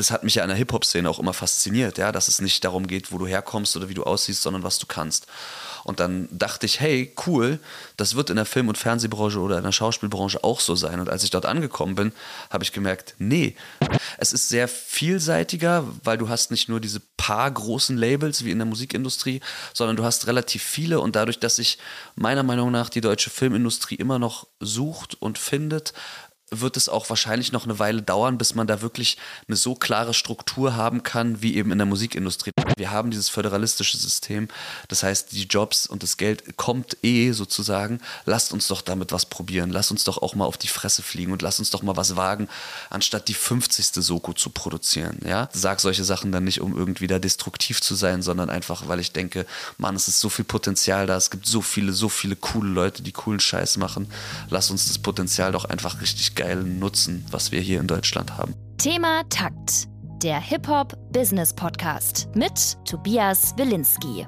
[0.00, 2.86] das hat mich ja an der Hip-Hop-Szene auch immer fasziniert, ja, dass es nicht darum
[2.86, 5.26] geht, wo du herkommst oder wie du aussiehst, sondern was du kannst.
[5.84, 7.58] Und dann dachte ich, hey, cool,
[7.96, 11.00] das wird in der Film- und Fernsehbranche oder in der Schauspielbranche auch so sein.
[11.00, 12.12] Und als ich dort angekommen bin,
[12.50, 13.56] habe ich gemerkt, nee,
[14.18, 18.58] es ist sehr vielseitiger, weil du hast nicht nur diese paar großen Labels wie in
[18.58, 19.40] der Musikindustrie,
[19.74, 21.78] sondern du hast relativ viele und dadurch, dass sich
[22.14, 25.92] meiner Meinung nach die deutsche Filmindustrie immer noch sucht und findet,
[26.50, 30.14] wird es auch wahrscheinlich noch eine Weile dauern, bis man da wirklich eine so klare
[30.14, 32.50] Struktur haben kann, wie eben in der Musikindustrie.
[32.76, 34.48] Wir haben dieses föderalistische System,
[34.88, 38.00] das heißt, die Jobs und das Geld kommt eh sozusagen.
[38.24, 39.70] Lasst uns doch damit was probieren.
[39.70, 42.16] Lasst uns doch auch mal auf die Fresse fliegen und lasst uns doch mal was
[42.16, 42.48] wagen,
[42.90, 43.86] anstatt die 50.
[44.04, 45.18] Soko zu produzieren.
[45.24, 45.48] Ja?
[45.52, 49.12] Sag solche Sachen dann nicht, um irgendwie da destruktiv zu sein, sondern einfach, weil ich
[49.12, 49.46] denke,
[49.78, 53.02] Mann, es ist so viel Potenzial da, es gibt so viele, so viele coole Leute,
[53.02, 54.10] die coolen Scheiß machen.
[54.48, 58.54] Lass uns das Potenzial doch einfach richtig geilen Nutzen, was wir hier in Deutschland haben.
[58.78, 59.88] Thema Takt.
[60.22, 64.26] Der Hip-Hop-Business-Podcast mit Tobias Wilinski.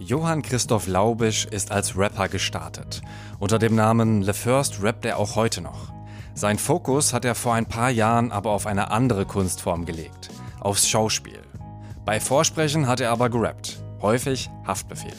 [0.00, 3.00] Johann Christoph Laubisch ist als Rapper gestartet.
[3.38, 5.92] Unter dem Namen Le First rappt er auch heute noch.
[6.34, 10.88] Sein Fokus hat er vor ein paar Jahren aber auf eine andere Kunstform gelegt, aufs
[10.88, 11.42] Schauspiel.
[12.04, 15.14] Bei Vorsprechen hat er aber gerappt, häufig Haftbefehl.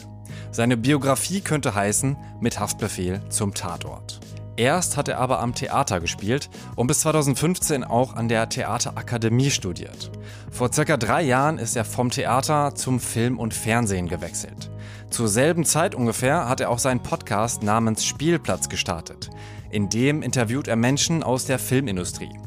[0.50, 4.20] Seine Biografie könnte heißen Mit Haftbefehl zum Tatort.
[4.56, 10.10] Erst hat er aber am Theater gespielt und bis 2015 auch an der Theaterakademie studiert.
[10.50, 14.70] Vor circa drei Jahren ist er vom Theater zum Film und Fernsehen gewechselt.
[15.08, 19.30] Zur selben Zeit ungefähr hat er auch seinen Podcast namens Spielplatz gestartet.
[19.70, 22.38] In dem interviewt er Menschen aus der Filmindustrie.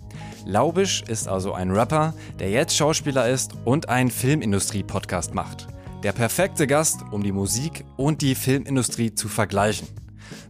[0.46, 5.68] Laubisch ist also ein Rapper, der jetzt Schauspieler ist und einen Filmindustrie-Podcast macht.
[6.04, 9.88] Der perfekte Gast, um die Musik und die Filmindustrie zu vergleichen.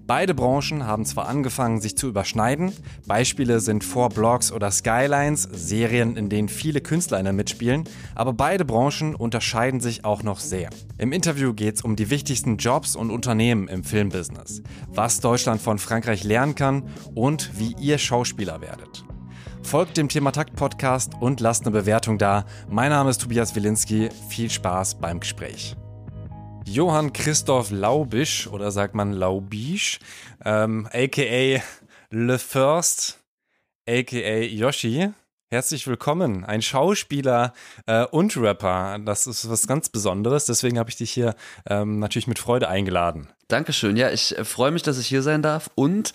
[0.08, 2.72] Beide Branchen haben zwar angefangen, sich zu überschneiden.
[3.08, 7.86] Beispiele sind Four Blocks oder Skylines, Serien, in denen viele KünstlerInnen mitspielen.
[8.14, 10.70] Aber beide Branchen unterscheiden sich auch noch sehr.
[11.00, 15.80] Im Interview geht es um die wichtigsten Jobs und Unternehmen im Filmbusiness, was Deutschland von
[15.80, 16.84] Frankreich lernen kann
[17.16, 19.06] und wie ihr Schauspieler werdet.
[19.64, 22.46] Folgt dem Thema Takt Podcast und lasst eine Bewertung da.
[22.70, 24.10] Mein Name ist Tobias Wilinski.
[24.30, 25.76] Viel Spaß beim Gespräch.
[26.68, 30.00] Johann Christoph Laubisch oder sagt man Laubisch,
[30.44, 31.62] ähm, aka
[32.10, 33.20] Le First,
[33.88, 35.10] aka Yoshi.
[35.52, 37.54] Herzlich willkommen, ein Schauspieler
[37.86, 38.98] äh, und Rapper.
[39.06, 41.36] Das ist was ganz Besonderes, deswegen habe ich dich hier
[41.70, 43.30] ähm, natürlich mit Freude eingeladen.
[43.48, 43.96] Dankeschön.
[43.96, 46.14] Ja, ich äh, freue mich, dass ich hier sein darf und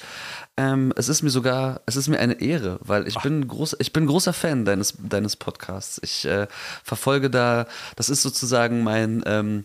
[0.60, 3.22] ähm, es ist mir sogar, es ist mir eine Ehre, weil ich Ach.
[3.22, 6.00] bin groß, ich bin großer Fan deines deines Podcasts.
[6.02, 6.48] Ich äh,
[6.84, 7.66] verfolge da,
[7.96, 9.64] das ist sozusagen mein ähm,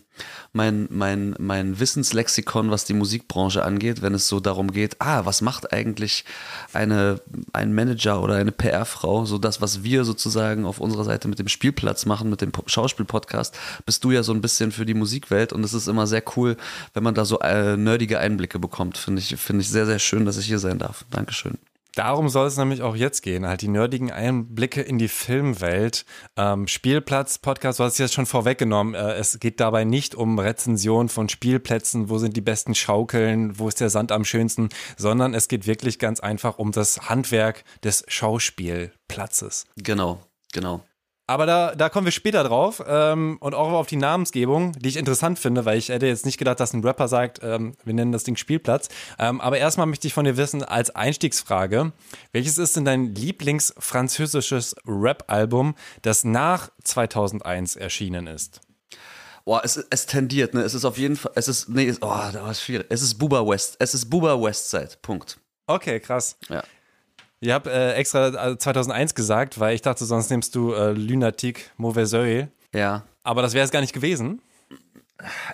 [0.52, 5.42] mein mein mein Wissenslexikon, was die Musikbranche angeht, wenn es so darum geht, ah, was
[5.42, 6.24] macht eigentlich
[6.72, 7.20] eine
[7.52, 11.48] ein Manager oder eine PR-Frau, so das, was wir sozusagen auf unserer Seite mit dem
[11.48, 13.54] Spielplatz machen, mit dem Schauspiel-Podcast,
[13.84, 16.56] bist du ja so ein bisschen für die Musikwelt und es ist immer sehr cool,
[16.94, 18.96] wenn man da so äh, nerdige Einblicke bekommt.
[18.96, 20.85] Finde ich, finde ich sehr, sehr schön, dass ich hier sein darf.
[21.10, 21.58] Dankeschön.
[21.96, 26.04] Darum soll es nämlich auch jetzt gehen, halt die nerdigen Einblicke in die Filmwelt.
[26.36, 28.92] Ähm, Spielplatz, Podcast, du hast es jetzt schon vorweggenommen.
[28.92, 33.66] Äh, es geht dabei nicht um Rezension von Spielplätzen, wo sind die besten Schaukeln, wo
[33.66, 38.04] ist der Sand am schönsten, sondern es geht wirklich ganz einfach um das Handwerk des
[38.08, 39.64] Schauspielplatzes.
[39.76, 40.20] Genau,
[40.52, 40.84] genau.
[41.28, 44.96] Aber da, da kommen wir später drauf ähm, und auch auf die Namensgebung, die ich
[44.96, 48.12] interessant finde, weil ich hätte jetzt nicht gedacht, dass ein Rapper sagt, ähm, wir nennen
[48.12, 48.88] das Ding Spielplatz.
[49.18, 51.92] Ähm, aber erstmal möchte ich von dir wissen, als Einstiegsfrage,
[52.30, 58.60] welches ist denn dein Lieblingsfranzösisches Rap-Album, das nach 2001 erschienen ist?
[59.44, 60.62] Boah, es, es tendiert, ne?
[60.62, 62.86] Es ist auf jeden Fall, es ist, nee, oh, da war es schwierig.
[62.88, 65.38] Es ist Buba West, es ist Buba Westside, Punkt.
[65.66, 66.36] Okay, krass.
[66.48, 66.62] Ja.
[67.40, 71.70] Ihr habt äh, extra 2001 äh, gesagt, weil ich dachte, sonst nimmst du äh, Lunatic
[71.76, 72.50] Mauvais Oeil.
[72.74, 73.04] Ja.
[73.22, 74.40] Aber das wäre es gar nicht gewesen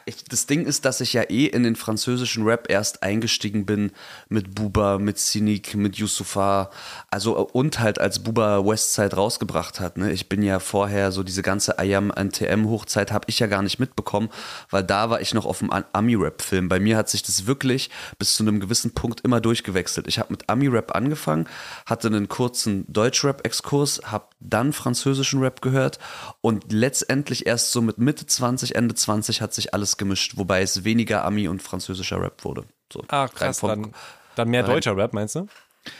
[0.06, 3.93] ich, das Ding ist, dass ich ja eh in den französischen Rap erst eingestiegen bin
[4.28, 6.71] mit Buba, mit Cynic, mit Yusufa,
[7.11, 9.99] also und halt als Buba Westside rausgebracht hat.
[9.99, 10.11] Ne?
[10.11, 13.79] Ich bin ja vorher so diese ganze IAM NTM Hochzeit habe ich ja gar nicht
[13.79, 14.31] mitbekommen,
[14.70, 16.69] weil da war ich noch auf dem Ami-Rap-Film.
[16.69, 17.88] Bei mir hat sich das wirklich
[18.19, 20.08] bis zu einem gewissen Punkt immer durchgewechselt.
[20.08, 21.47] Ich habe mit Ami-Rap angefangen,
[21.87, 26.00] hatte einen kurzen Deutsch-Rap-Exkurs, habe dann französischen Rap gehört
[26.41, 30.84] und letztendlich erst so mit Mitte 20, Ende 20 hat sich alles gemischt, wobei es
[30.84, 32.64] weniger Ami und französischer Rap wurde.
[32.93, 33.93] So, Ach krass, dann,
[34.37, 35.46] dann mehr deutscher Rap, meinst du?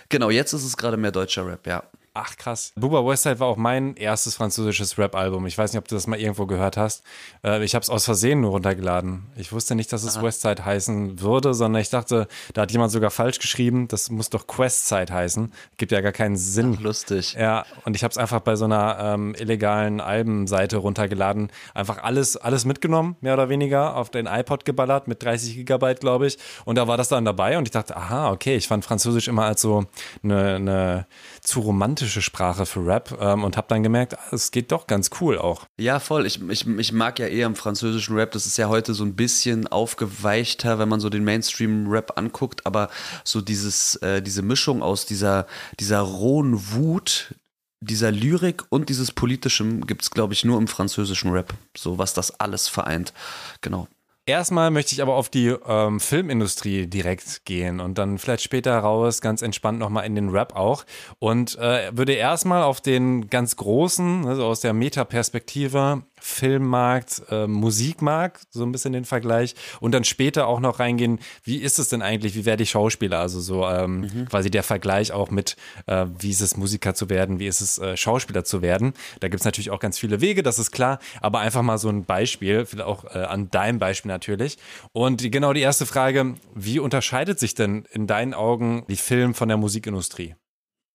[0.09, 1.83] Genau, jetzt ist es gerade mehr deutscher Rap, ja.
[2.15, 2.75] Ach krass.
[2.77, 5.47] Booba Westside war auch mein erstes französisches Rap-Album.
[5.47, 7.03] Ich weiß nicht, ob du das mal irgendwo gehört hast.
[7.43, 9.29] Äh, ich habe es aus Versehen nur runtergeladen.
[9.35, 10.25] Ich wusste nicht, dass es Aha.
[10.27, 13.89] Westside heißen würde, sondern ich dachte, da hat jemand sogar falsch geschrieben.
[13.89, 15.55] Das muss doch Questside heißen.
[15.79, 16.77] Gibt ja gar keinen Sinn.
[16.79, 17.33] Ach, lustig.
[17.33, 21.51] Ja, und ich habe es einfach bei so einer ähm, illegalen Albenseite runtergeladen.
[21.73, 26.27] Einfach alles, alles mitgenommen, mehr oder weniger, auf den iPod geballert mit 30 Gigabyte, glaube
[26.27, 26.37] ich.
[26.67, 29.45] Und da war das dann dabei und ich dachte, aha, okay, ich fand Französisch immer
[29.47, 29.87] als so
[30.23, 31.07] eine, eine
[31.41, 35.11] zu romantische Sprache für Rap ähm, und habe dann gemerkt, ah, es geht doch ganz
[35.21, 35.67] cool auch.
[35.79, 36.27] Ja, voll.
[36.27, 39.15] Ich, ich, ich mag ja eher im französischen Rap, das ist ja heute so ein
[39.15, 42.91] bisschen aufgeweichter, wenn man so den Mainstream-Rap anguckt, aber
[43.25, 45.47] so dieses, äh, diese Mischung aus dieser,
[45.79, 47.35] dieser rohen Wut,
[47.81, 51.53] dieser Lyrik und dieses Politischem gibt es, glaube ich, nur im französischen Rap.
[51.77, 53.13] So was das alles vereint.
[53.61, 53.89] Genau.
[54.25, 59.21] Erstmal möchte ich aber auf die ähm, Filmindustrie direkt gehen und dann vielleicht später raus,
[59.21, 60.85] ganz entspannt nochmal in den Rap auch.
[61.19, 68.47] Und äh, würde erstmal auf den ganz großen, also aus der Metaperspektive, Filmmarkt, äh, Musikmarkt,
[68.51, 69.57] so ein bisschen den Vergleich.
[69.81, 73.19] Und dann später auch noch reingehen, wie ist es denn eigentlich, wie werde ich Schauspieler?
[73.19, 74.29] Also so ähm, mhm.
[74.29, 77.79] quasi der Vergleich auch mit, äh, wie ist es Musiker zu werden, wie ist es
[77.79, 78.93] äh, Schauspieler zu werden.
[79.19, 81.89] Da gibt es natürlich auch ganz viele Wege, das ist klar, aber einfach mal so
[81.89, 84.59] ein Beispiel, vielleicht auch äh, an deinem Beispiel natürlich.
[84.93, 89.35] Und die, genau die erste Frage, wie unterscheidet sich denn in deinen Augen die Film
[89.35, 90.37] von der Musikindustrie?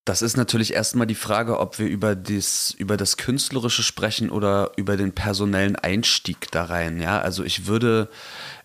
[0.07, 4.71] Das ist natürlich erstmal die Frage, ob wir über das, über das Künstlerische sprechen oder
[4.77, 7.01] über den personellen Einstieg da rein.
[7.01, 8.07] Ja, also ich würde,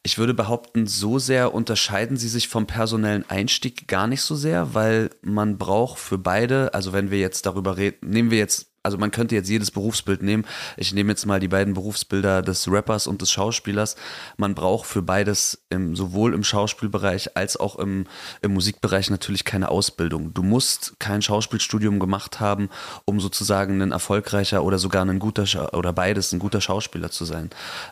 [0.05, 4.73] ich würde behaupten, so sehr unterscheiden sie sich vom personellen Einstieg gar nicht so sehr,
[4.75, 8.99] weil man braucht für beide, also wenn wir jetzt darüber reden, nehmen wir jetzt also
[8.99, 10.45] man könnte jetzt jedes Berufsbild nehmen.
[10.77, 13.97] Ich nehme jetzt mal die beiden Berufsbilder des Rappers und des Schauspielers.
[14.37, 18.07] Man braucht für beides im, sowohl im Schauspielbereich als auch im,
[18.41, 20.35] im Musikbereich natürlich keine Ausbildung.
[20.35, 22.71] Du musst kein Schauspielstudium gemacht haben,
[23.05, 27.25] um sozusagen ein erfolgreicher oder sogar ein guter Scha oder beides ein guter Schauspieler zu
[27.25, 27.51] sein.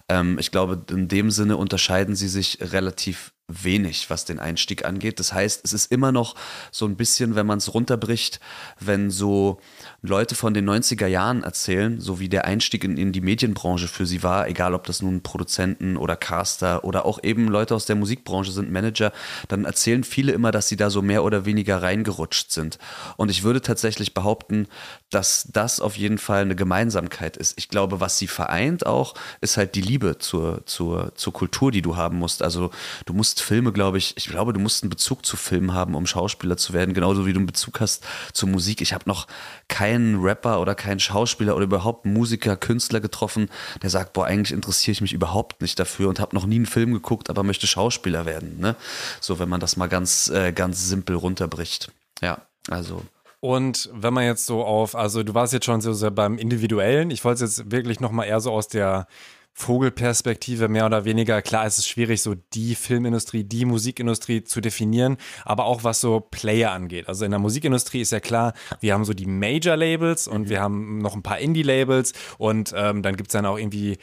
[0.08, 5.18] Ähm, ich glaube, in dem Sinne unterscheiden sie sich relativ wenig, was den Einstieg angeht.
[5.18, 6.34] Das heißt, es ist immer noch
[6.70, 8.40] so ein bisschen, wenn man es runterbricht,
[8.78, 9.60] wenn so
[10.02, 14.06] Leute von den 90er Jahren erzählen, so wie der Einstieg in, in die Medienbranche für
[14.06, 17.96] sie war, egal ob das nun Produzenten oder Caster oder auch eben Leute aus der
[17.96, 19.12] Musikbranche sind, Manager,
[19.48, 22.78] dann erzählen viele immer, dass sie da so mehr oder weniger reingerutscht sind.
[23.16, 24.68] Und ich würde tatsächlich behaupten,
[25.10, 27.58] dass das auf jeden Fall eine Gemeinsamkeit ist.
[27.58, 31.82] Ich glaube, was sie vereint auch, ist halt die Liebe zur, zur, zur Kultur, die
[31.82, 32.42] du haben musst.
[32.42, 32.70] Also
[33.06, 36.06] du musst Filme, glaube ich, ich glaube, du musst einen Bezug zu Filmen haben, um
[36.06, 38.80] Schauspieler zu werden, genauso wie du einen Bezug hast zur Musik.
[38.80, 39.26] Ich habe noch
[39.68, 43.48] keinen Rapper oder keinen Schauspieler oder überhaupt Musiker, Künstler getroffen,
[43.82, 46.66] der sagt, boah, eigentlich interessiere ich mich überhaupt nicht dafür und habe noch nie einen
[46.66, 48.58] Film geguckt, aber möchte Schauspieler werden.
[48.58, 48.76] Ne?
[49.20, 51.90] So, wenn man das mal ganz, äh, ganz simpel runterbricht.
[52.20, 53.02] Ja, also
[53.40, 57.10] und wenn man jetzt so auf, also du warst jetzt schon so sehr beim Individuellen,
[57.10, 59.06] ich wollte es jetzt wirklich nochmal eher so aus der
[59.52, 61.42] Vogelperspektive mehr oder weniger.
[61.42, 66.20] Klar, es ist schwierig, so die Filmindustrie, die Musikindustrie zu definieren, aber auch was so
[66.20, 67.08] Player angeht.
[67.08, 70.98] Also in der Musikindustrie ist ja klar, wir haben so die Major-Labels und wir haben
[70.98, 73.98] noch ein paar Indie-Labels und ähm, dann gibt's dann auch irgendwie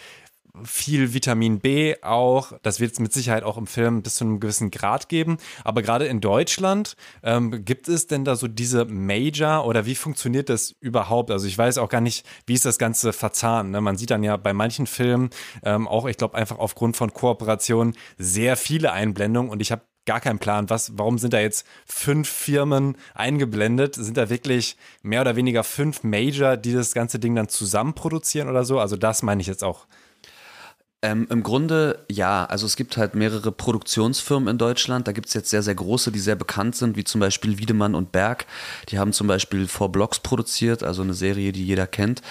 [0.63, 2.53] viel Vitamin B auch.
[2.63, 5.37] Das wird es mit Sicherheit auch im Film bis zu einem gewissen Grad geben.
[5.63, 10.49] Aber gerade in Deutschland, ähm, gibt es denn da so diese Major oder wie funktioniert
[10.49, 11.31] das überhaupt?
[11.31, 13.71] Also ich weiß auch gar nicht, wie ist das Ganze verzahnt.
[13.71, 13.81] Ne?
[13.81, 15.29] Man sieht dann ja bei manchen Filmen
[15.63, 20.21] ähm, auch, ich glaube, einfach aufgrund von Kooperationen sehr viele Einblendungen und ich habe gar
[20.21, 23.93] keinen Plan, was, warum sind da jetzt fünf Firmen eingeblendet?
[23.93, 28.49] Sind da wirklich mehr oder weniger fünf Major, die das ganze Ding dann zusammen produzieren
[28.49, 28.79] oder so?
[28.79, 29.85] Also das meine ich jetzt auch
[31.03, 32.45] ähm, Im Grunde ja.
[32.45, 35.07] Also es gibt halt mehrere Produktionsfirmen in Deutschland.
[35.07, 37.93] Da gibt es jetzt sehr, sehr große, die sehr bekannt sind, wie zum Beispiel Wiedemann
[37.93, 38.47] und Berg.
[38.89, 42.23] Die haben zum Beispiel Four Blocks produziert, also eine Serie, die jeder kennt.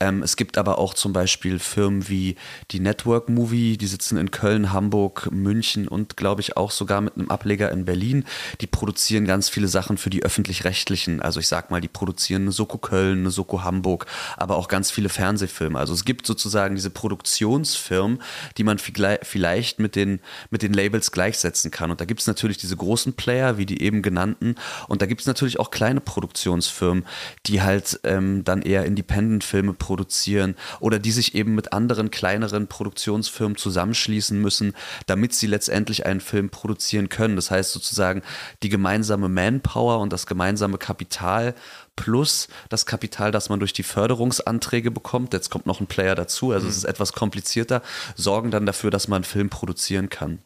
[0.00, 2.36] Ähm, es gibt aber auch zum Beispiel Firmen wie
[2.70, 7.16] die Network Movie, die sitzen in Köln, Hamburg, München und glaube ich auch sogar mit
[7.16, 8.24] einem Ableger in Berlin.
[8.62, 11.20] Die produzieren ganz viele Sachen für die öffentlich-rechtlichen.
[11.20, 14.06] Also ich sag mal, die produzieren eine Soko Köln, eine Soko Hamburg,
[14.38, 15.78] aber auch ganz viele Fernsehfilme.
[15.78, 18.14] Also es gibt sozusagen diese Produktionsfirmen,
[18.56, 21.90] die man vielleicht mit den, mit den Labels gleichsetzen kann.
[21.90, 24.56] Und da gibt es natürlich diese großen Player, wie die eben genannten.
[24.88, 27.04] Und da gibt es natürlich auch kleine Produktionsfirmen,
[27.46, 33.56] die halt ähm, dann eher Independent-Filme produzieren oder die sich eben mit anderen kleineren Produktionsfirmen
[33.56, 34.74] zusammenschließen müssen,
[35.06, 37.36] damit sie letztendlich einen Film produzieren können.
[37.36, 38.22] Das heißt sozusagen
[38.62, 41.54] die gemeinsame Manpower und das gemeinsame Kapital
[41.96, 46.52] plus das Kapital, das man durch die Förderungsanträge bekommt, jetzt kommt noch ein Player dazu,
[46.52, 46.70] also mhm.
[46.70, 47.82] es ist etwas komplizierter,
[48.14, 50.40] sorgen dann dafür, dass man einen Film produzieren kann.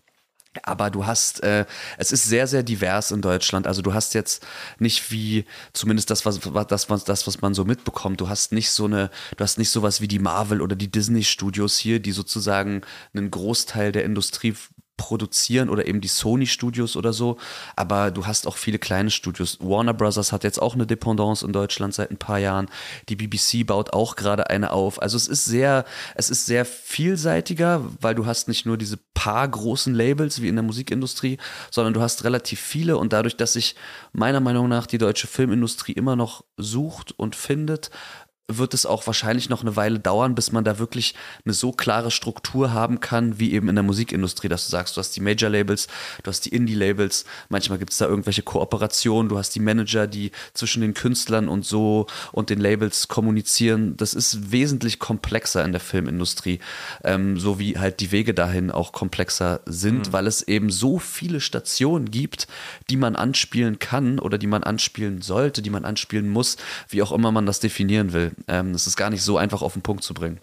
[0.62, 1.66] Aber du hast, äh,
[1.98, 3.66] es ist sehr, sehr divers in Deutschland.
[3.66, 4.44] Also du hast jetzt
[4.78, 8.70] nicht wie, zumindest das, was, das, was, das, was man so mitbekommt, du hast nicht
[8.70, 12.82] so eine, du hast nicht sowas wie die Marvel oder die Disney-Studios hier, die sozusagen
[13.14, 14.54] einen Großteil der Industrie
[14.98, 17.38] produzieren oder eben die Sony Studios oder so.
[17.76, 19.56] Aber du hast auch viele kleine Studios.
[19.60, 22.68] Warner Brothers hat jetzt auch eine Dependance in Deutschland seit ein paar Jahren.
[23.08, 25.00] Die BBC baut auch gerade eine auf.
[25.00, 29.48] Also es ist sehr, es ist sehr vielseitiger, weil du hast nicht nur diese paar
[29.48, 31.38] großen Labels wie in der Musikindustrie,
[31.70, 33.76] sondern du hast relativ viele und dadurch, dass sich
[34.12, 37.90] meiner Meinung nach die deutsche Filmindustrie immer noch sucht und findet,
[38.50, 41.14] wird es auch wahrscheinlich noch eine Weile dauern, bis man da wirklich
[41.44, 45.00] eine so klare Struktur haben kann, wie eben in der Musikindustrie, dass du sagst, du
[45.00, 45.86] hast die Major-Labels,
[46.22, 50.32] du hast die Indie-Labels, manchmal gibt es da irgendwelche Kooperationen, du hast die Manager, die
[50.54, 53.98] zwischen den Künstlern und so und den Labels kommunizieren.
[53.98, 56.60] Das ist wesentlich komplexer in der Filmindustrie,
[57.04, 60.12] ähm, so wie halt die Wege dahin auch komplexer sind, mhm.
[60.14, 62.46] weil es eben so viele Stationen gibt,
[62.88, 66.56] die man anspielen kann oder die man anspielen sollte, die man anspielen muss,
[66.88, 68.32] wie auch immer man das definieren will.
[68.46, 70.40] Ähm, das ist gar nicht so einfach auf den Punkt zu bringen.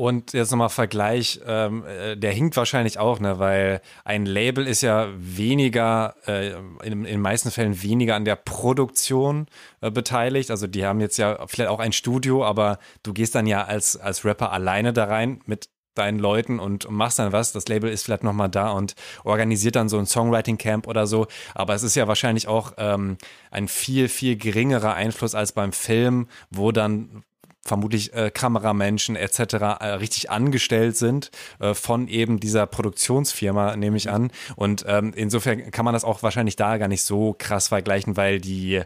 [0.00, 4.80] Und jetzt nochmal Vergleich, ähm, äh, der hinkt wahrscheinlich auch, ne, weil ein Label ist
[4.80, 9.46] ja weniger, äh, in, in den meisten Fällen weniger an der Produktion
[9.82, 10.50] äh, beteiligt.
[10.50, 13.94] Also die haben jetzt ja vielleicht auch ein Studio, aber du gehst dann ja als,
[13.94, 17.52] als Rapper alleine da rein mit deinen Leuten und, machst dann was.
[17.52, 18.94] Das Label ist vielleicht nochmal da und
[19.24, 21.26] organisiert dann so ein Songwriting-Camp oder so.
[21.54, 23.16] Aber es ist ja wahrscheinlich auch ähm,
[23.50, 27.24] ein viel, viel geringerer Einfluss als beim Film, wo dann
[27.62, 29.38] vermutlich äh, Kameramenschen etc.
[29.80, 34.30] Äh, richtig angestellt sind äh, von eben dieser Produktionsfirma, nehme ich an.
[34.56, 38.40] Und ähm, insofern kann man das auch wahrscheinlich da gar nicht so krass vergleichen, weil
[38.40, 38.82] die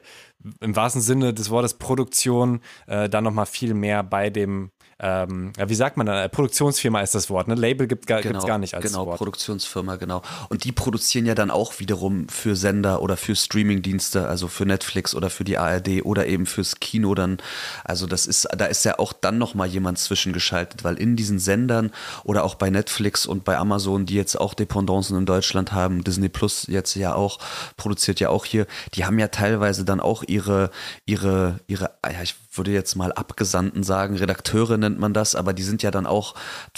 [0.60, 4.70] im wahrsten Sinne des Wortes Produktion äh, dann nochmal viel mehr bei dem
[5.00, 6.30] ähm, wie sagt man dann?
[6.30, 7.54] Produktionsfirma ist das Wort, ne?
[7.54, 9.06] Label gibt es genau, gar nicht als genau, Wort.
[9.06, 10.22] Genau, Produktionsfirma, genau.
[10.48, 15.14] Und die produzieren ja dann auch wiederum für Sender oder für Streamingdienste, also für Netflix
[15.14, 17.38] oder für die ARD oder eben fürs Kino dann.
[17.84, 21.90] Also das ist, da ist ja auch dann nochmal jemand zwischengeschaltet, weil in diesen Sendern
[22.22, 26.28] oder auch bei Netflix und bei Amazon, die jetzt auch Dependancen in Deutschland haben, Disney
[26.28, 27.38] Plus jetzt ja auch,
[27.76, 30.70] produziert ja auch hier, die haben ja teilweise dann auch ihre,
[31.06, 35.62] ihre, ihre, ja, ich würde jetzt mal Abgesandten sagen, Redakteure nennt man das, aber die
[35.62, 36.34] sind ja dann auch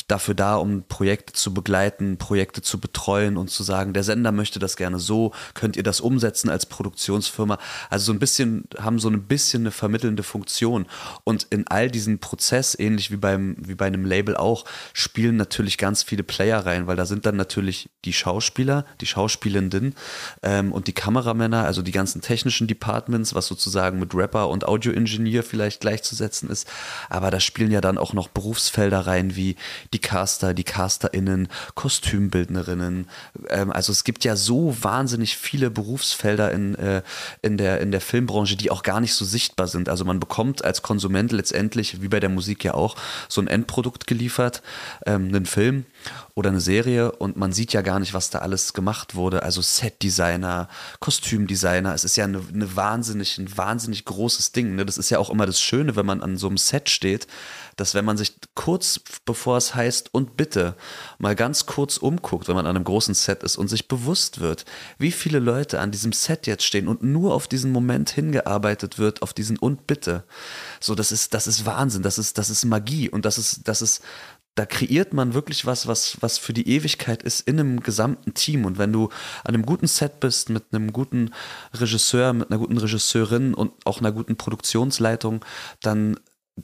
[0.09, 4.59] dafür da, um Projekte zu begleiten, Projekte zu betreuen und zu sagen, der Sender möchte
[4.59, 7.59] das gerne so, könnt ihr das umsetzen als Produktionsfirma.
[7.90, 10.87] Also so ein bisschen, haben so ein bisschen eine vermittelnde Funktion.
[11.25, 15.78] Und in all diesen Prozess, ähnlich wie beim, wie bei einem Label auch, spielen natürlich
[15.78, 19.95] ganz viele Player rein, weil da sind dann natürlich die Schauspieler, die Schauspielenden
[20.42, 25.42] ähm, und die Kameramänner, also die ganzen technischen Departments, was sozusagen mit Rapper und Audioingenieur
[25.42, 26.68] vielleicht vielleicht gleichzusetzen ist.
[27.11, 29.56] Aber da spielen ja dann auch noch Berufsfelder rein wie
[29.92, 33.08] die Caster, die CasterInnen, Kostümbildnerinnen.
[33.49, 37.02] Ähm, also es gibt ja so wahnsinnig viele Berufsfelder in, äh,
[37.42, 39.88] in, der, in der Filmbranche, die auch gar nicht so sichtbar sind.
[39.88, 42.94] Also man bekommt als Konsument letztendlich, wie bei der Musik ja auch,
[43.28, 44.62] so ein Endprodukt geliefert,
[45.04, 45.85] ähm, einen Film
[46.35, 49.43] oder eine Serie und man sieht ja gar nicht, was da alles gemacht wurde.
[49.43, 50.69] Also Setdesigner,
[51.01, 51.95] Kostümdesigner.
[51.95, 54.75] Es ist ja eine, eine wahnsinnig, ein wahnsinnig großes Ding.
[54.75, 54.85] Ne?
[54.85, 57.27] Das ist ja auch immer das Schöne, wenn man an so einem Set steht,
[57.77, 60.75] dass wenn man sich kurz bevor es heißt und bitte
[61.19, 64.65] mal ganz kurz umguckt, wenn man an einem großen Set ist und sich bewusst wird,
[64.99, 69.23] wie viele Leute an diesem Set jetzt stehen und nur auf diesen Moment hingearbeitet wird,
[69.23, 70.25] auf diesen und bitte.
[70.81, 73.83] So, das ist, das ist Wahnsinn, das ist, das ist Magie und das ist, das
[73.83, 74.03] ist
[74.57, 78.65] da kreiert man wirklich was, was, was für die Ewigkeit ist in einem gesamten Team.
[78.65, 79.11] Und wenn du
[79.45, 81.31] an einem guten Set bist, mit einem guten
[81.75, 85.45] Regisseur, mit einer guten Regisseurin und auch einer guten Produktionsleitung,
[85.83, 86.17] dann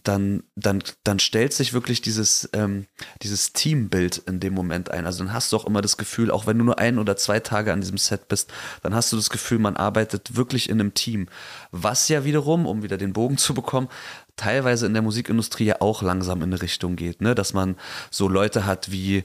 [0.04, 2.86] dann, dann, dann stellt sich wirklich dieses, ähm,
[3.20, 5.04] dieses Teambild in dem Moment ein.
[5.04, 7.40] Also dann hast du auch immer das Gefühl, auch wenn du nur ein oder zwei
[7.40, 8.50] Tage an diesem Set bist,
[8.82, 11.28] dann hast du das Gefühl, man arbeitet wirklich in einem Team.
[11.72, 13.88] Was ja wiederum, um wieder den Bogen zu bekommen,
[14.36, 17.34] teilweise in der Musikindustrie ja auch langsam in eine Richtung geht, ne?
[17.34, 17.76] dass man
[18.10, 19.24] so Leute hat wie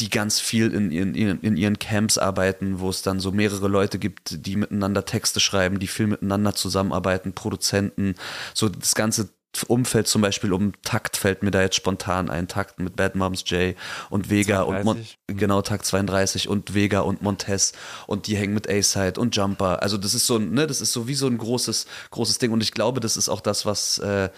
[0.00, 3.98] die ganz viel in ihren, in ihren Camps arbeiten, wo es dann so mehrere Leute
[3.98, 8.14] gibt, die miteinander Texte schreiben, die viel miteinander zusammenarbeiten, Produzenten,
[8.52, 9.30] so das ganze
[9.68, 12.48] Umfeld zum Beispiel um Takt fällt mir da jetzt spontan ein.
[12.48, 13.74] Takt mit Bad Moms J
[14.10, 14.68] und Vega 32.
[14.68, 15.36] und Mon mhm.
[15.38, 17.72] genau Takt 32 und Vega und Montez
[18.06, 19.82] und die hängen mit A-Side und Jumper.
[19.82, 22.52] Also das ist so ein, ne, das ist so wie so ein großes, großes Ding
[22.52, 24.28] und ich glaube, das ist auch das, was, äh,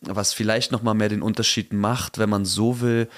[0.00, 3.08] was vielleicht nochmal mehr den Unterschied macht, wenn man so will,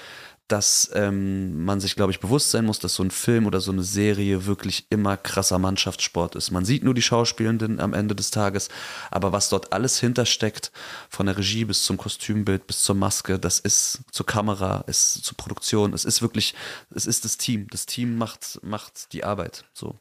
[0.51, 3.71] dass ähm, man sich, glaube ich, bewusst sein muss, dass so ein Film oder so
[3.71, 6.51] eine Serie wirklich immer krasser Mannschaftssport ist.
[6.51, 8.67] Man sieht nur die Schauspielenden am Ende des Tages,
[9.09, 10.71] aber was dort alles hintersteckt,
[11.09, 15.37] von der Regie bis zum Kostümbild, bis zur Maske, das ist zur Kamera, ist zur
[15.37, 16.53] Produktion, es ist wirklich,
[16.93, 17.67] es ist das Team.
[17.71, 19.63] Das Team macht, macht die Arbeit.
[19.73, 19.95] So.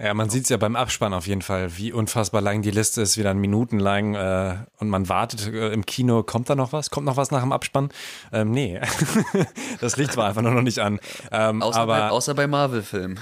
[0.00, 3.02] Ja, man sieht es ja beim Abspann auf jeden Fall, wie unfassbar lang die Liste
[3.02, 6.90] ist, wieder Minuten lang äh, und man wartet äh, im Kino, kommt da noch was?
[6.90, 7.88] Kommt noch was nach dem Abspann?
[8.32, 8.80] Ähm, nee,
[9.80, 11.00] das Licht war einfach nur noch nicht an.
[11.32, 13.18] Ähm, außer, aber, bei, außer bei Marvel-Filmen.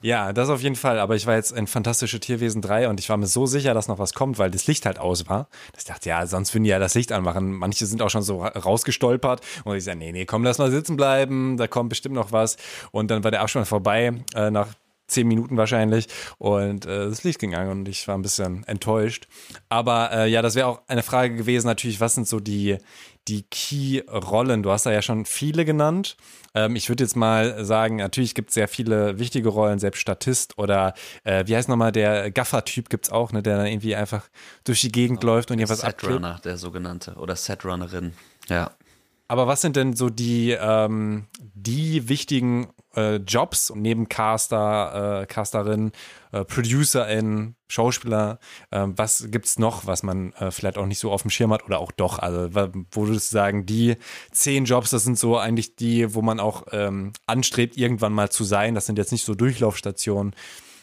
[0.00, 1.00] Ja, das auf jeden Fall.
[1.00, 3.88] Aber ich war jetzt in Fantastische Tierwesen 3 und ich war mir so sicher, dass
[3.88, 5.48] noch was kommt, weil das Licht halt aus war.
[5.72, 7.52] Dass ich dachte, ja, sonst würden die ja das Licht anmachen.
[7.52, 10.96] Manche sind auch schon so rausgestolpert und ich sage, nee, nee, komm, lass mal sitzen
[10.96, 12.58] bleiben, da kommt bestimmt noch was.
[12.92, 14.68] Und dann war der Abspann vorbei, äh, nach
[15.08, 16.06] zehn Minuten wahrscheinlich
[16.38, 19.26] und äh, das Licht ging an und ich war ein bisschen enttäuscht.
[19.68, 22.78] Aber äh, ja, das wäre auch eine Frage gewesen natürlich, was sind so die,
[23.26, 24.62] die Key-Rollen?
[24.62, 26.16] Du hast da ja schon viele genannt.
[26.54, 30.58] Ähm, ich würde jetzt mal sagen, natürlich gibt es sehr viele wichtige Rollen, selbst Statist
[30.58, 34.28] oder äh, wie heißt nochmal der Gaffer-Typ gibt es auch, ne, der dann irgendwie einfach
[34.64, 36.12] durch die Gegend oh, läuft und hier was abklebt.
[36.12, 38.12] Setrunner, der sogenannte oder Setrunnerin,
[38.48, 38.70] ja.
[39.30, 45.92] Aber was sind denn so die, ähm, die wichtigen äh, Jobs neben Caster, äh, Casterin,
[46.32, 48.38] äh, Producerin, Schauspieler?
[48.70, 51.66] Äh, was gibt's noch, was man äh, vielleicht auch nicht so auf dem Schirm hat
[51.66, 52.18] oder auch doch?
[52.18, 52.54] Also,
[52.90, 53.96] wo würdest du sagen, die
[54.32, 58.44] zehn Jobs, das sind so eigentlich die, wo man auch ähm, anstrebt, irgendwann mal zu
[58.44, 58.74] sein.
[58.74, 60.34] Das sind jetzt nicht so Durchlaufstationen.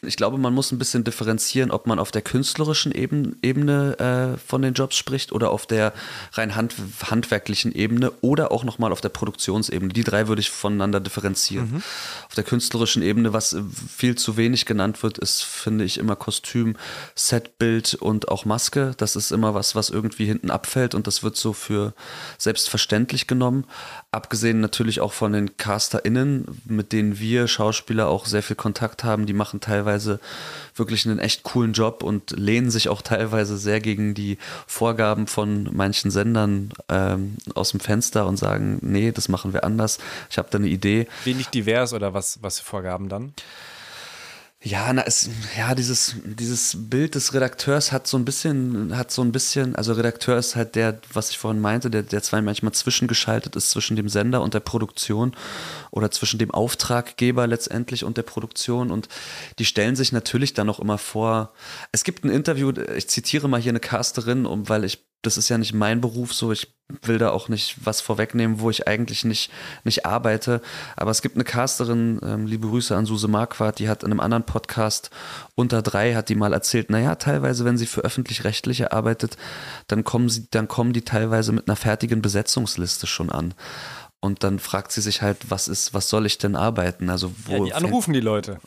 [0.07, 4.61] Ich glaube, man muss ein bisschen differenzieren, ob man auf der künstlerischen Ebene, äh, von
[4.61, 5.93] den Jobs spricht oder auf der
[6.33, 9.93] rein hand, handwerklichen Ebene oder auch nochmal auf der Produktionsebene.
[9.93, 11.71] Die drei würde ich voneinander differenzieren.
[11.71, 11.83] Mhm.
[12.27, 13.55] Auf der künstlerischen Ebene, was
[13.87, 16.75] viel zu wenig genannt wird, ist, finde ich, immer Kostüm,
[17.15, 18.93] Setbild und auch Maske.
[18.97, 21.93] Das ist immer was, was irgendwie hinten abfällt und das wird so für
[22.37, 23.65] selbstverständlich genommen.
[24.15, 29.25] Abgesehen natürlich auch von den CasterInnen, mit denen wir Schauspieler auch sehr viel Kontakt haben,
[29.25, 30.21] die machen teilweise
[30.73, 35.69] wirklich einen echt coolen Job und lehnen sich auch teilweise sehr gegen die Vorgaben von
[35.75, 39.97] manchen Sendern ähm, aus dem Fenster und sagen, nee, das machen wir anders.
[40.29, 41.07] Ich habe da eine Idee.
[41.25, 43.33] Wenig divers oder was, was für Vorgaben dann?
[44.67, 49.21] Ja, na, es, ja, dieses, dieses Bild des Redakteurs hat so ein bisschen, hat so
[49.21, 52.71] ein bisschen, also Redakteur ist halt der, was ich vorhin meinte, der, der zwar manchmal
[52.71, 55.35] zwischengeschaltet ist zwischen dem Sender und der Produktion
[55.91, 59.07] oder zwischen dem Auftraggeber letztendlich und der Produktion und
[59.59, 61.53] die stellen sich natürlich dann auch immer vor.
[61.91, 65.49] Es gibt ein Interview, ich zitiere mal hier eine Casterin, um, weil ich das ist
[65.49, 69.25] ja nicht mein Beruf, so ich will da auch nicht was vorwegnehmen, wo ich eigentlich
[69.25, 69.51] nicht,
[69.83, 70.61] nicht arbeite.
[70.95, 74.19] Aber es gibt eine Casterin, ähm, liebe Grüße an Suse Marquardt, die hat in einem
[74.19, 75.09] anderen Podcast
[75.55, 79.37] unter drei hat die mal erzählt, naja, teilweise, wenn sie für öffentlich-rechtliche arbeitet,
[79.87, 83.53] dann kommen sie, dann kommen die teilweise mit einer fertigen Besetzungsliste schon an.
[84.19, 87.09] Und dann fragt sie sich halt, was ist, was soll ich denn arbeiten?
[87.09, 88.59] Also wo ja, die anrufen die Leute.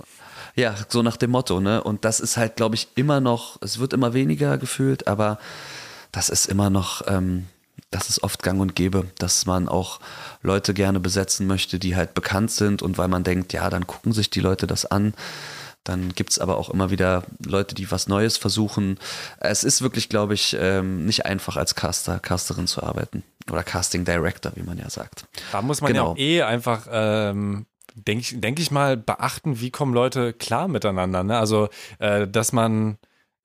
[0.55, 1.83] Ja, so nach dem Motto, ne?
[1.83, 5.39] Und das ist halt, glaube ich, immer noch, es wird immer weniger gefühlt, aber
[6.13, 7.47] das ist immer noch, ähm,
[7.91, 10.01] das ist oft gang und gäbe, dass man auch
[10.43, 14.13] Leute gerne besetzen möchte, die halt bekannt sind und weil man denkt, ja, dann gucken
[14.13, 15.15] sich die Leute das an.
[15.85, 18.99] Dann gibt es aber auch immer wieder Leute, die was Neues versuchen.
[19.39, 23.23] Es ist wirklich, glaube ich, ähm, nicht einfach als Caster, Casterin zu arbeiten.
[23.51, 25.25] Oder Casting Director, wie man ja sagt.
[25.51, 26.05] Da muss man genau.
[26.05, 27.65] ja auch eh einfach ähm,
[28.07, 31.25] denke ich, denk ich mal, beachten, wie kommen Leute klar miteinander.
[31.25, 31.39] Ne?
[31.39, 31.69] Also,
[31.99, 32.99] äh, dass man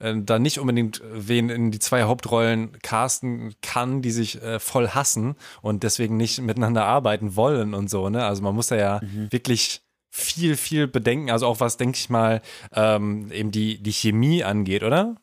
[0.03, 4.89] äh, da nicht unbedingt wen in die zwei Hauptrollen casten kann, die sich äh, voll
[4.89, 8.25] hassen und deswegen nicht miteinander arbeiten wollen und so, ne?
[8.25, 9.31] Also man muss da ja mhm.
[9.31, 12.41] wirklich viel, viel bedenken, also auch was, denke ich mal,
[12.73, 15.15] ähm, eben die, die Chemie angeht, oder?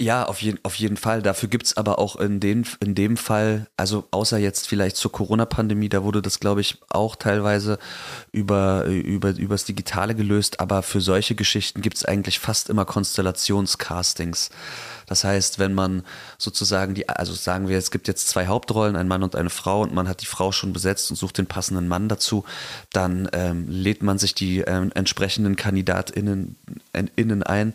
[0.00, 1.22] Ja, auf, je, auf jeden Fall.
[1.22, 5.12] Dafür gibt es aber auch in, den, in dem Fall, also außer jetzt vielleicht zur
[5.12, 7.78] Corona-Pandemie, da wurde das, glaube ich, auch teilweise
[8.32, 14.50] über, über, übers Digitale gelöst, aber für solche Geschichten gibt es eigentlich fast immer Konstellationscastings.
[15.06, 16.02] Das heißt, wenn man
[16.38, 19.82] sozusagen die, also sagen wir, es gibt jetzt zwei Hauptrollen, ein Mann und eine Frau,
[19.82, 22.44] und man hat die Frau schon besetzt und sucht den passenden Mann dazu,
[22.92, 26.56] dann ähm, lädt man sich die ähm, entsprechenden KandidatInnen
[27.16, 27.74] innen ein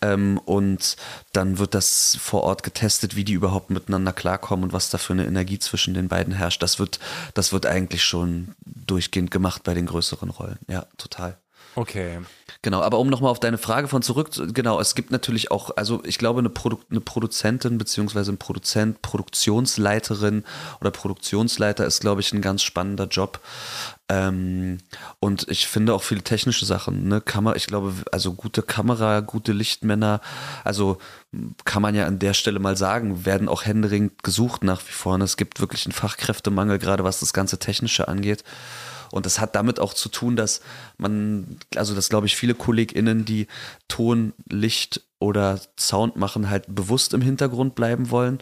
[0.00, 0.96] ähm, und
[1.32, 5.12] dann wird das vor Ort getestet, wie die überhaupt miteinander klarkommen und was da für
[5.12, 6.62] eine Energie zwischen den beiden herrscht.
[6.62, 7.00] Das wird,
[7.34, 10.58] das wird eigentlich schon durchgehend gemacht bei den größeren Rollen.
[10.68, 11.36] Ja, total.
[11.74, 12.18] Okay.
[12.62, 16.02] Genau, aber um nochmal auf deine Frage von zurück, genau, es gibt natürlich auch, also
[16.04, 20.44] ich glaube, eine, Produ eine Produzentin beziehungsweise ein Produzent, Produktionsleiterin
[20.78, 23.40] oder Produktionsleiter ist, glaube ich, ein ganz spannender Job.
[24.10, 24.78] Ähm,
[25.20, 29.52] und ich finde auch viele technische Sachen, ne, Kamera, ich glaube, also gute Kamera, gute
[29.52, 30.20] Lichtmänner,
[30.62, 30.98] also
[31.64, 35.14] kann man ja an der Stelle mal sagen, werden auch händeringend gesucht nach wie vor.
[35.14, 38.44] Und es gibt wirklich einen Fachkräftemangel, gerade was das ganze Technische angeht.
[39.12, 40.60] Und das hat damit auch zu tun, dass
[40.98, 43.46] man, also dass glaube ich viele KollegInnen, die
[43.88, 48.38] Ton, Licht oder Sound machen, halt bewusst im Hintergrund bleiben wollen.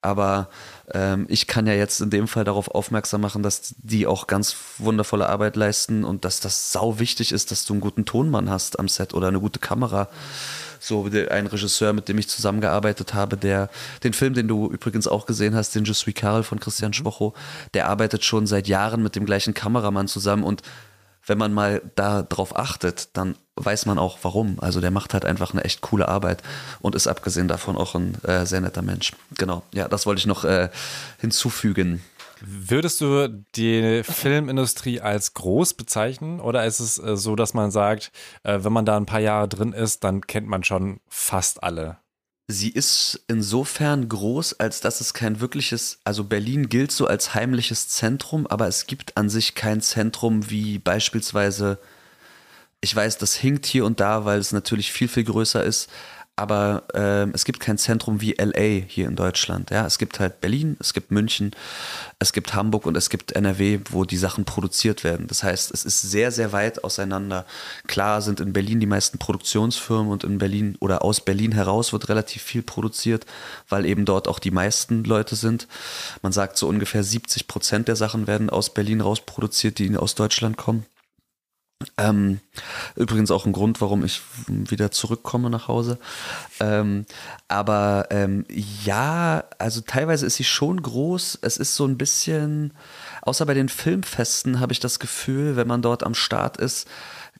[0.00, 0.48] Aber
[0.92, 4.56] ähm, ich kann ja jetzt in dem Fall darauf aufmerksam machen, dass die auch ganz
[4.78, 8.78] wundervolle Arbeit leisten und dass das sau wichtig ist, dass du einen guten Tonmann hast
[8.78, 10.08] am Set oder eine gute Kamera.
[10.82, 13.70] So ein Regisseur, mit dem ich zusammengearbeitet habe, der
[14.02, 16.92] den Film, den du übrigens auch gesehen hast, den Je suis Karl von Christian.
[16.92, 17.34] Schwocho,
[17.72, 20.62] der arbeitet schon seit Jahren mit dem gleichen Kameramann zusammen und
[21.24, 24.58] wenn man mal da drauf achtet, dann weiß man auch warum.
[24.60, 26.42] Also der macht halt einfach eine echt coole Arbeit
[26.80, 29.12] und ist abgesehen davon auch ein äh, sehr netter Mensch.
[29.38, 30.68] Genau, ja, das wollte ich noch äh,
[31.20, 32.02] hinzufügen.
[32.44, 38.10] Würdest du die Filmindustrie als groß bezeichnen oder ist es äh, so, dass man sagt,
[38.42, 41.98] äh, wenn man da ein paar Jahre drin ist, dann kennt man schon fast alle?
[42.48, 47.88] Sie ist insofern groß, als dass es kein wirkliches, also Berlin gilt so als heimliches
[47.88, 51.78] Zentrum, aber es gibt an sich kein Zentrum wie beispielsweise,
[52.80, 55.88] ich weiß, das hinkt hier und da, weil es natürlich viel, viel größer ist,
[56.34, 59.70] aber äh, es gibt kein Zentrum wie LA hier in Deutschland.
[59.70, 61.50] Ja, es gibt halt Berlin, es gibt München,
[62.18, 65.26] es gibt Hamburg und es gibt NRW, wo die Sachen produziert werden.
[65.26, 67.44] Das heißt, es ist sehr, sehr weit auseinander.
[67.86, 72.08] Klar sind in Berlin die meisten Produktionsfirmen und in Berlin oder aus Berlin heraus wird
[72.08, 73.26] relativ viel produziert,
[73.68, 75.68] weil eben dort auch die meisten Leute sind.
[76.22, 80.14] Man sagt so ungefähr 70 Prozent der Sachen werden aus Berlin raus produziert, die aus
[80.14, 80.86] Deutschland kommen.
[81.96, 82.40] Ähm,
[82.96, 85.98] übrigens auch ein Grund, warum ich wieder zurückkomme nach Hause.
[86.60, 87.06] Ähm,
[87.48, 91.38] aber ähm, ja, also teilweise ist sie schon groß.
[91.42, 92.72] Es ist so ein bisschen,
[93.22, 96.86] außer bei den Filmfesten habe ich das Gefühl, wenn man dort am Start ist,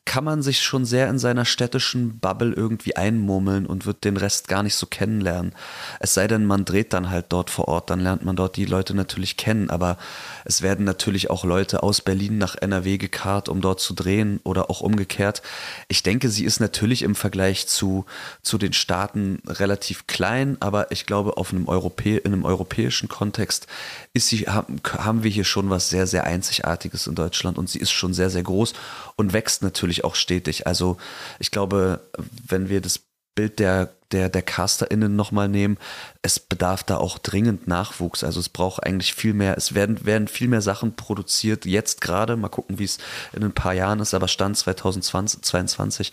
[0.05, 4.49] kann man sich schon sehr in seiner städtischen Bubble irgendwie einmurmeln und wird den Rest
[4.49, 5.55] gar nicht so kennenlernen.
[6.01, 8.65] Es sei denn, man dreht dann halt dort vor Ort, dann lernt man dort die
[8.65, 9.99] Leute natürlich kennen, aber
[10.45, 14.71] es werden natürlich auch Leute aus Berlin nach NRW gekarrt, um dort zu drehen oder
[14.71, 15.41] auch umgekehrt.
[15.87, 18.05] Ich denke, sie ist natürlich im Vergleich zu,
[18.43, 23.69] zu den Staaten relativ klein, aber ich glaube, auf einem Europä in einem europäischen Kontext
[24.15, 27.93] ist sie, haben wir hier schon was sehr, sehr Einzigartiges in Deutschland und sie ist
[27.93, 28.75] schon sehr, sehr groß
[29.17, 30.67] und wächst natürlich auch stetig.
[30.67, 30.97] Also
[31.39, 32.01] ich glaube,
[32.47, 33.01] wenn wir das
[33.35, 35.79] Bild der, der, der CasterInnen nochmal nehmen,
[36.21, 38.23] es bedarf da auch dringend Nachwuchs.
[38.25, 42.37] Also es braucht eigentlich viel mehr, es werden, werden viel mehr Sachen produziert, jetzt gerade,
[42.37, 42.99] mal gucken, wie es
[43.33, 46.13] in ein paar Jahren ist, aber Stand 2022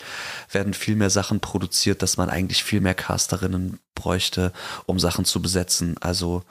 [0.51, 4.53] werden viel mehr Sachen produziert, dass man eigentlich viel mehr CasterInnen bräuchte,
[4.85, 5.97] um Sachen zu besetzen.
[5.99, 6.43] Also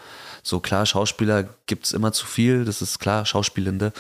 [0.49, 3.93] so klar, Schauspieler gibt es immer zu viel, das ist klar, Schauspielende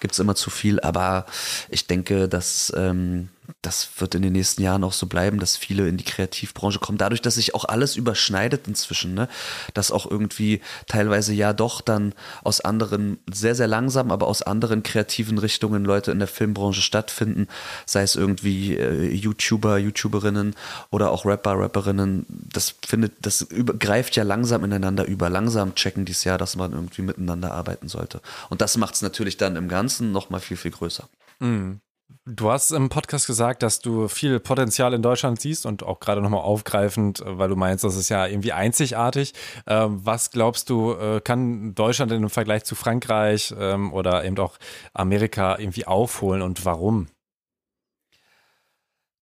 [0.00, 1.26] gibt es immer zu viel, aber
[1.68, 3.28] ich denke, dass ähm,
[3.62, 6.98] das wird in den nächsten Jahren auch so bleiben, dass viele in die Kreativbranche kommen.
[6.98, 9.28] Dadurch, dass sich auch alles überschneidet inzwischen, ne?
[9.74, 14.82] dass auch irgendwie teilweise ja doch dann aus anderen, sehr, sehr langsam, aber aus anderen
[14.82, 17.48] kreativen Richtungen Leute in der Filmbranche stattfinden,
[17.86, 20.54] sei es irgendwie äh, YouTuber, YouTuberinnen
[20.90, 22.26] oder auch Rapper, Rapperinnen.
[22.28, 25.30] Das findet, das über, greift ja langsam ineinander über.
[25.30, 28.20] Langsam checken dies Jahr, dass man irgendwie miteinander arbeiten sollte.
[28.48, 31.08] Und das macht es natürlich dann im Ganzen nochmal viel, viel größer.
[31.40, 31.80] Mhm.
[32.26, 36.20] Du hast im Podcast gesagt, dass du viel Potenzial in Deutschland siehst und auch gerade
[36.20, 39.32] nochmal aufgreifend, weil du meinst, das ist ja irgendwie einzigartig.
[39.66, 44.58] Ähm, was glaubst du, äh, kann Deutschland im Vergleich zu Frankreich ähm, oder eben auch
[44.92, 47.08] Amerika irgendwie aufholen und warum?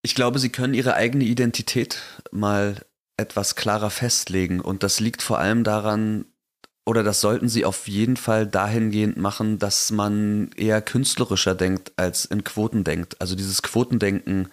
[0.03, 2.85] Ich glaube, sie können ihre eigene Identität mal
[3.16, 6.27] etwas klarer festlegen und das liegt vor allem daran,
[6.88, 12.24] oder das sollten sie auf jeden Fall dahingehend machen, dass man eher künstlerischer denkt als
[12.24, 13.20] in Quoten denkt.
[13.20, 14.48] Also dieses Quotendenken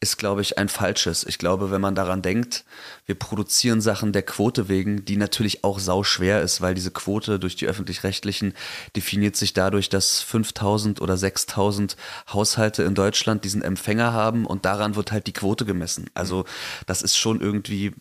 [0.00, 1.22] ist, glaube ich, ein falsches.
[1.22, 2.64] Ich glaube, wenn man daran denkt,
[3.06, 7.38] wir produzieren Sachen der Quote wegen, die natürlich auch sau schwer ist, weil diese Quote
[7.38, 8.54] durch die öffentlich-rechtlichen
[8.96, 11.96] definiert sich dadurch, dass 5000 oder 6000
[12.32, 16.10] Haushalte in Deutschland diesen Empfänger haben und daran wird halt die Quote gemessen.
[16.14, 16.44] Also
[16.86, 17.94] das ist schon irgendwie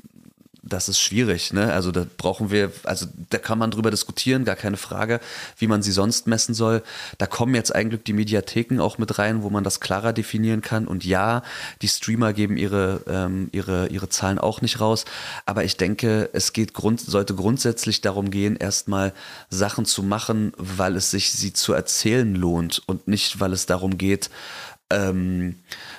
[0.70, 1.74] das ist schwierig, ne?
[1.74, 5.20] Also da brauchen wir, also da kann man drüber diskutieren, gar keine Frage,
[5.58, 6.84] wie man sie sonst messen soll.
[7.18, 10.88] Da kommen jetzt eigentlich die Mediatheken auch mit rein, wo man das klarer definieren kann.
[10.88, 11.44] Und ja,
[11.82, 15.06] die Streamer geben ihre, ähm, ihre, ihre Zahlen auch nicht raus.
[15.46, 19.14] Aber ich denke, es geht grund, sollte grundsätzlich darum gehen, erstmal
[19.50, 23.98] Sachen zu machen, weil es sich sie zu erzählen lohnt und nicht, weil es darum
[23.98, 24.30] geht,
[24.90, 25.56] ähm,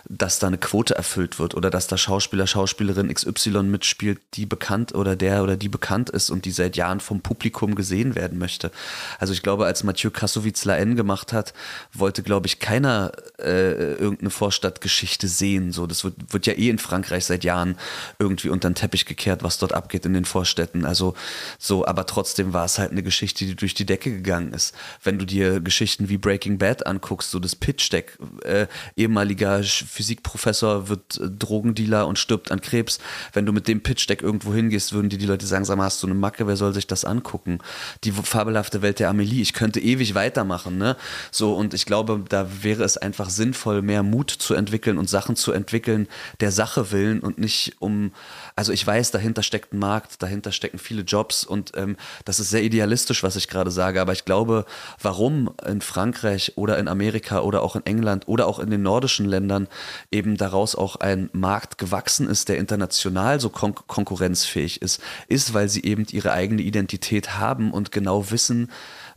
[0.08, 4.94] dass da eine Quote erfüllt wird oder dass da Schauspieler, Schauspielerin XY mitspielt, die bekannt
[4.94, 8.70] oder der oder die bekannt ist und die seit Jahren vom Publikum gesehen werden möchte.
[9.18, 11.52] Also ich glaube, als Mathieu Kassowitz La N gemacht hat,
[11.92, 15.72] wollte, glaube ich, keiner äh, irgendeine Vorstadtgeschichte sehen.
[15.72, 17.76] So, das wird, wird ja eh in Frankreich seit Jahren
[18.18, 20.86] irgendwie unter den Teppich gekehrt, was dort abgeht in den Vorstädten.
[20.86, 21.14] Also
[21.58, 24.74] so, aber trotzdem war es halt eine Geschichte, die durch die Decke gegangen ist.
[25.02, 28.66] Wenn du dir Geschichten wie Breaking Bad anguckst, so das Pitch Deck, äh,
[28.96, 29.62] ehemaliger
[29.98, 33.00] Physikprofessor wird äh, Drogendealer und stirbt an Krebs.
[33.32, 36.02] Wenn du mit dem Pitch-Deck irgendwo hingehst, würden dir die Leute sagen, sag mal, hast
[36.02, 37.58] du eine Macke, wer soll sich das angucken?
[38.04, 40.96] Die fabelhafte Welt der Amelie, ich könnte ewig weitermachen, ne?
[41.32, 45.34] So, und ich glaube, da wäre es einfach sinnvoll, mehr Mut zu entwickeln und Sachen
[45.34, 46.06] zu entwickeln,
[46.40, 48.12] der Sache willen und nicht um,
[48.58, 52.50] also ich weiß, dahinter steckt ein Markt, dahinter stecken viele Jobs und ähm, das ist
[52.50, 54.64] sehr idealistisch, was ich gerade sage, aber ich glaube,
[55.00, 59.26] warum in Frankreich oder in Amerika oder auch in England oder auch in den nordischen
[59.26, 59.68] Ländern
[60.10, 65.68] eben daraus auch ein Markt gewachsen ist, der international so kon konkurrenzfähig ist, ist, weil
[65.68, 68.72] sie eben ihre eigene Identität haben und genau wissen,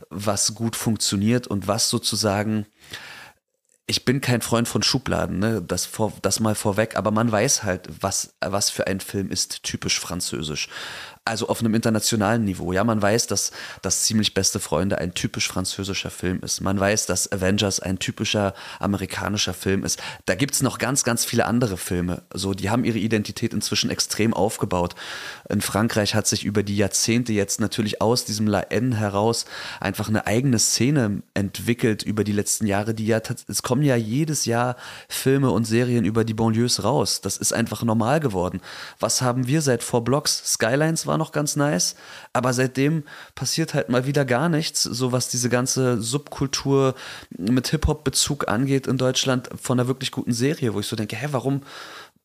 [0.08, 2.66] was gut funktioniert und was sozusagen
[3.86, 5.60] ich bin kein Freund von Schubladen, ne?
[5.60, 9.64] das, vor, das mal vorweg, aber man weiß halt, was, was für ein Film ist
[9.64, 10.68] typisch französisch
[11.24, 12.72] also auf einem internationalen Niveau.
[12.72, 16.60] Ja, man weiß, dass das ziemlich beste Freunde ein typisch französischer Film ist.
[16.60, 20.02] Man weiß, dass Avengers ein typischer amerikanischer Film ist.
[20.26, 22.22] Da gibt's noch ganz, ganz viele andere Filme.
[22.34, 24.96] So, die haben ihre Identität inzwischen extrem aufgebaut.
[25.48, 29.44] In Frankreich hat sich über die Jahrzehnte jetzt natürlich aus diesem La N heraus
[29.78, 34.44] einfach eine eigene Szene entwickelt über die letzten Jahre, die ja, es kommen ja jedes
[34.44, 34.76] Jahr
[35.08, 37.20] Filme und Serien über die Banlieues raus.
[37.20, 38.60] Das ist einfach normal geworden.
[38.98, 40.52] Was haben wir seit Four Blocks?
[40.52, 41.94] Skylines war war noch ganz nice,
[42.32, 46.94] aber seitdem passiert halt mal wieder gar nichts, so was diese ganze Subkultur
[47.36, 51.28] mit Hip-Hop-Bezug angeht in Deutschland von einer wirklich guten Serie, wo ich so denke, hä,
[51.32, 51.60] warum,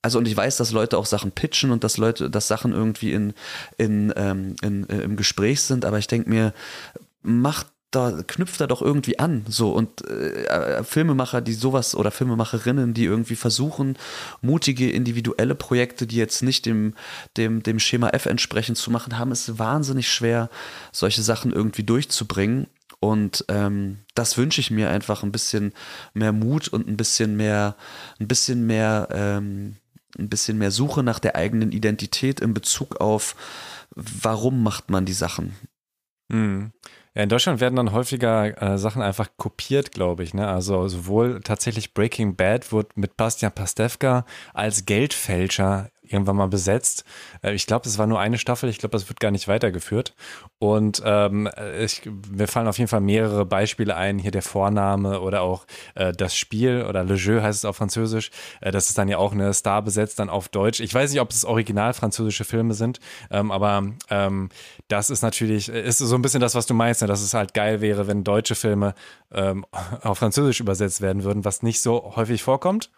[0.01, 3.11] also und ich weiß, dass Leute auch Sachen pitchen und dass Leute, dass Sachen irgendwie
[3.11, 3.33] in,
[3.77, 6.53] in, ähm, in, äh, im Gespräch sind, aber ich denke mir,
[7.23, 7.67] macht
[7.97, 9.43] da knüpft er doch irgendwie an.
[9.47, 13.97] So und äh, Filmemacher, die sowas oder Filmemacherinnen, die irgendwie versuchen,
[14.41, 16.93] mutige individuelle Projekte, die jetzt nicht dem,
[17.37, 20.49] dem, dem Schema F entsprechend zu machen, haben es wahnsinnig schwer,
[20.91, 22.67] solche Sachen irgendwie durchzubringen.
[22.99, 25.73] Und ähm, das wünsche ich mir einfach ein bisschen
[26.13, 27.75] mehr Mut und ein bisschen mehr,
[28.19, 29.77] ein bisschen mehr, ähm,
[30.17, 33.35] ein bisschen mehr Suche nach der eigenen Identität in Bezug auf,
[33.95, 35.55] warum macht man die Sachen.
[36.29, 36.71] Mhm.
[37.17, 40.35] Ja, in Deutschland werden dann häufiger äh, Sachen einfach kopiert, glaube ich.
[40.35, 40.47] Ne?
[40.47, 47.03] Also sowohl tatsächlich Breaking Bad wurde mit Bastian Pastewka als Geldfälscher irgendwann mal besetzt.
[47.43, 48.69] Äh, ich glaube, es war nur eine Staffel.
[48.69, 50.15] Ich glaube, das wird gar nicht weitergeführt.
[50.59, 54.19] Und ähm, ich, mir fallen auf jeden Fall mehrere Beispiele ein.
[54.19, 55.65] Hier der Vorname oder auch
[55.95, 58.31] äh, das Spiel oder Le Jeu heißt es auf Französisch.
[58.61, 60.79] Äh, das ist dann ja auch eine Star besetzt dann auf Deutsch.
[60.79, 62.99] Ich weiß nicht, ob es original französische Filme sind,
[63.31, 64.49] ähm, aber ähm,
[64.87, 67.07] das ist natürlich, äh, ist so ein bisschen das, was du meinst, ne?
[67.07, 68.93] dass es halt geil wäre, wenn deutsche Filme
[69.31, 69.65] ähm,
[70.01, 72.89] auf Französisch übersetzt werden würden, was nicht so häufig vorkommt.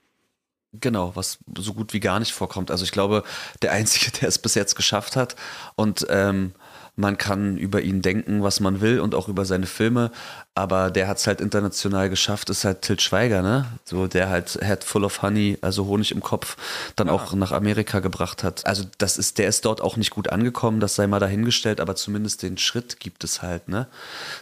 [0.74, 2.70] Genau, was so gut wie gar nicht vorkommt.
[2.70, 3.24] Also ich glaube,
[3.62, 5.36] der Einzige, der es bis jetzt geschafft hat
[5.76, 6.54] und ähm,
[7.00, 10.12] man kann über ihn denken, was man will und auch über seine Filme,
[10.54, 13.66] aber der hat es halt international geschafft, ist halt Til Schweiger, ne?
[13.86, 16.58] So, der halt Head Full of Honey, also Honig im Kopf,
[16.98, 17.14] dann ja.
[17.14, 18.66] auch nach Amerika gebracht hat.
[18.66, 21.96] Also das ist, der ist dort auch nicht gut angekommen, das sei mal dahingestellt, aber
[21.96, 23.88] zumindest den Schritt gibt es halt, ne?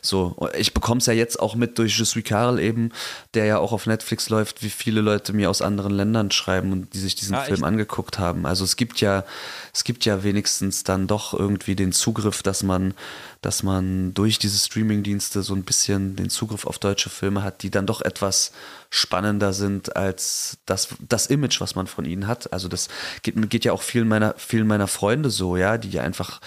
[0.02, 2.92] So, ich bekomme es ja jetzt auch mit durch Je suis Karl eben,
[3.36, 6.96] der ja auch auf Netflix läuft, wie viele Leute mir aus anderen Ländern schreiben und
[6.96, 8.48] die sich diesen ah, Film angeguckt haben.
[8.48, 9.26] Also es gibt ja,
[9.72, 12.94] es gibt ja wenigstens dann doch irgendwie den Zugriff, dass man,
[13.42, 17.70] dass man durch diese Streamingdienste so ein bisschen den, Zugriff auf deutsche Filme hat, die
[17.70, 18.52] dann doch etwas
[18.90, 22.52] spannender sind als das, das Image, was man von ihnen hat.
[22.52, 22.88] Also das
[23.22, 26.40] geht, geht ja auch vielen meiner, vielen meiner Freunde so, ja, die ja einfach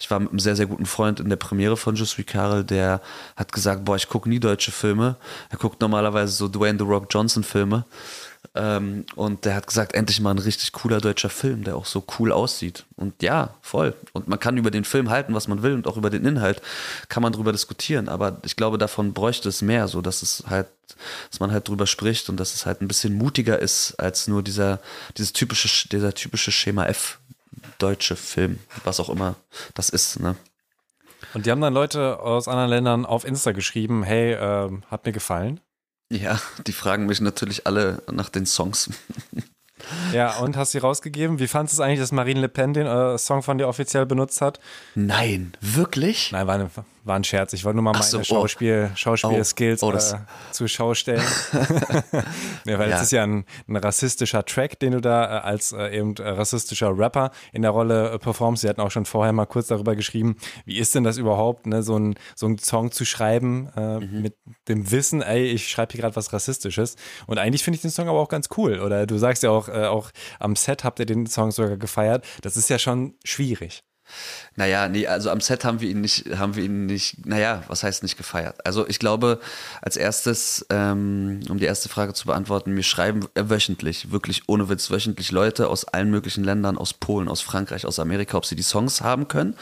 [0.00, 3.00] ich war mit einem sehr, sehr guten Freund in der Premiere von suis Karel, der
[3.34, 5.16] hat gesagt, boah, ich gucke nie deutsche Filme.
[5.50, 7.84] Er guckt normalerweise so Dwayne The Rock Johnson Filme.
[8.54, 12.04] Ähm, und der hat gesagt, endlich mal ein richtig cooler deutscher Film, der auch so
[12.18, 12.84] cool aussieht.
[12.96, 13.94] Und ja, voll.
[14.12, 16.62] Und man kann über den Film halten, was man will und auch über den Inhalt
[17.08, 18.08] kann man drüber diskutieren.
[18.08, 20.66] Aber ich glaube, davon bräuchte es mehr, so dass es halt,
[21.30, 24.42] dass man halt drüber spricht und dass es halt ein bisschen mutiger ist als nur
[24.42, 24.80] dieser,
[25.16, 27.18] dieses typische, dieser typische Schema F
[27.78, 29.36] deutsche Film, was auch immer
[29.74, 30.36] das ist, ne?
[31.34, 35.12] Und die haben dann Leute aus anderen Ländern auf Insta geschrieben, hey, äh, hat mir
[35.12, 35.60] gefallen.
[36.10, 38.90] Ja, die fragen mich natürlich alle nach den Songs.
[40.12, 41.38] Ja, und hast du sie rausgegeben?
[41.38, 44.06] Wie fandest du es eigentlich, dass Marine Le Pen den äh, Song von dir offiziell
[44.06, 44.58] benutzt hat?
[44.96, 46.32] Nein, wirklich?
[46.32, 46.70] Nein, war eine,
[47.08, 47.52] war ein Scherz.
[47.52, 48.22] Ich wollte nur mal meine so, oh.
[48.24, 51.22] Schauspiel, Schauspiel-Skills Oh, oh, äh, zur Schau stellen.
[52.64, 52.96] ja, weil Ja.
[52.96, 56.28] es ist ja ein, ein rassistischer Track, den du da äh, als äh, eben äh,
[56.28, 58.62] rassistischer Rapper in der Rolle äh, performst.
[58.62, 61.82] Wir hatten auch schon vorher mal kurz darüber geschrieben, wie ist denn das überhaupt, ne,
[61.82, 64.22] so, ein, so einen Song zu schreiben äh, Mhm.
[64.22, 64.36] mit
[64.68, 66.96] dem Wissen, ey, ich schreibe hier gerade was Rassistisches.
[67.26, 68.78] Und eigentlich finde ich den Song aber auch ganz cool.
[68.80, 72.24] Oder du sagst ja auch, auch am Set habt ihr den Song sogar gefeiert.
[72.42, 73.82] Das ist ja schon schwierig.
[74.56, 77.84] Naja, nee, also am Set haben wir ihn nicht, haben wir ihn nicht, naja, was
[77.84, 78.66] heißt nicht gefeiert?
[78.66, 79.38] Also ich glaube,
[79.82, 84.90] als erstes, ähm, um die erste Frage zu beantworten, wir schreiben wöchentlich, wirklich ohne Witz,
[84.90, 88.62] wöchentlich Leute aus allen möglichen Ländern, aus Polen, aus Frankreich, aus Amerika, ob sie die
[88.62, 89.54] Songs haben können.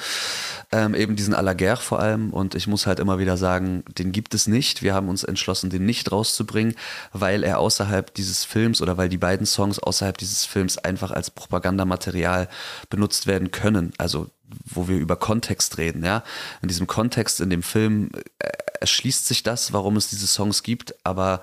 [0.72, 2.30] Ähm, eben diesen Alaguer vor allem.
[2.30, 4.82] Und ich muss halt immer wieder sagen, den gibt es nicht.
[4.82, 6.74] Wir haben uns entschlossen, den nicht rauszubringen,
[7.12, 11.30] weil er außerhalb dieses Films oder weil die beiden Songs außerhalb dieses Films einfach als
[11.30, 12.48] Propagandamaterial
[12.88, 13.92] benutzt werden können.
[13.98, 14.30] Also
[14.64, 16.22] wo wir über Kontext reden, ja.
[16.62, 18.48] In diesem Kontext, in dem Film äh,
[18.80, 21.42] erschließt sich das, warum es diese Songs gibt, aber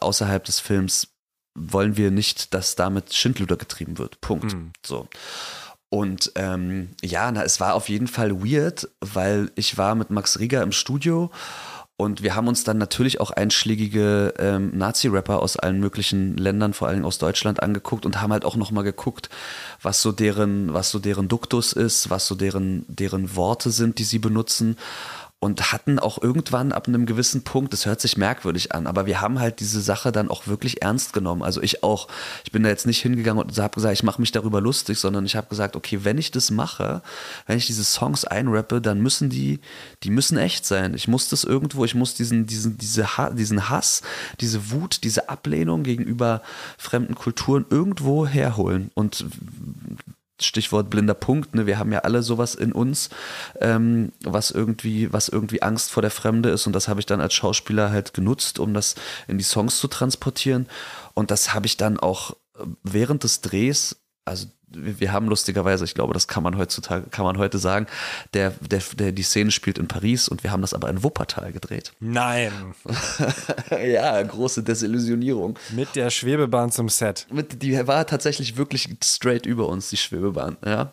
[0.00, 1.08] außerhalb des Films
[1.54, 4.20] wollen wir nicht, dass damit Schindluder getrieben wird.
[4.20, 4.52] Punkt.
[4.84, 5.08] So.
[5.88, 10.38] Und ähm, ja, na, es war auf jeden Fall weird, weil ich war mit Max
[10.38, 11.30] Rieger im Studio
[12.00, 16.88] und wir haben uns dann natürlich auch einschlägige ähm, Nazi-Rapper aus allen möglichen Ländern, vor
[16.88, 19.28] allem aus Deutschland, angeguckt und haben halt auch nochmal geguckt,
[19.82, 24.04] was so deren, was so deren Duktus ist, was so deren, deren Worte sind, die
[24.04, 24.78] sie benutzen.
[25.42, 29.22] Und hatten auch irgendwann ab einem gewissen Punkt, das hört sich merkwürdig an, aber wir
[29.22, 31.42] haben halt diese Sache dann auch wirklich ernst genommen.
[31.42, 32.08] Also ich auch.
[32.44, 35.24] Ich bin da jetzt nicht hingegangen und habe gesagt, ich mache mich darüber lustig, sondern
[35.24, 37.00] ich habe gesagt, okay, wenn ich das mache,
[37.46, 39.60] wenn ich diese Songs einrappe, dann müssen die,
[40.02, 40.92] die müssen echt sein.
[40.92, 44.02] Ich muss das irgendwo, ich muss diesen, diesen, diese, Ha- diesen Hass,
[44.40, 46.42] diese Wut, diese Ablehnung gegenüber
[46.76, 48.90] fremden Kulturen irgendwo herholen.
[48.92, 49.24] Und
[50.44, 51.66] Stichwort blinder Punkt, ne?
[51.66, 53.10] wir haben ja alle sowas in uns,
[53.60, 57.20] ähm, was irgendwie, was irgendwie Angst vor der Fremde ist und das habe ich dann
[57.20, 58.94] als Schauspieler halt genutzt, um das
[59.28, 60.68] in die Songs zu transportieren
[61.14, 65.94] und das habe ich dann auch äh, während des Drehs, also wir, haben lustigerweise, ich
[65.94, 67.86] glaube, das kann man heutzutage, kann man heute sagen,
[68.34, 71.52] der, der, der, die Szene spielt in Paris und wir haben das aber in Wuppertal
[71.52, 71.92] gedreht.
[72.00, 72.52] Nein.
[73.70, 75.58] ja, große Desillusionierung.
[75.70, 77.26] Mit der Schwebebahn zum Set.
[77.30, 80.56] Mit, die war tatsächlich wirklich straight über uns, die Schwebebahn.
[80.64, 80.92] Ja.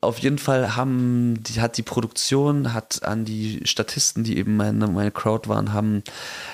[0.00, 4.86] Auf jeden Fall haben, die, hat die Produktion, hat an die Statisten, die eben meine,
[4.86, 6.02] meine Crowd waren, haben,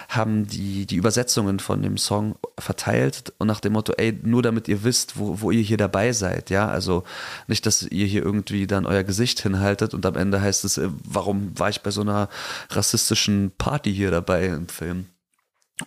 [0.08, 4.68] haben die, die Übersetzungen von dem Song verteilt und nach dem Motto, ey, nur damit
[4.68, 6.50] ihr wisst, wo, wo ihr hier dabei seid.
[6.50, 7.04] Ja, also
[7.46, 10.88] nicht, dass ihr hier irgendwie dann euer Gesicht hinhaltet und am Ende heißt es, äh,
[11.04, 12.28] warum war ich bei so einer
[12.70, 15.06] rassistischen Party hier dabei im Film?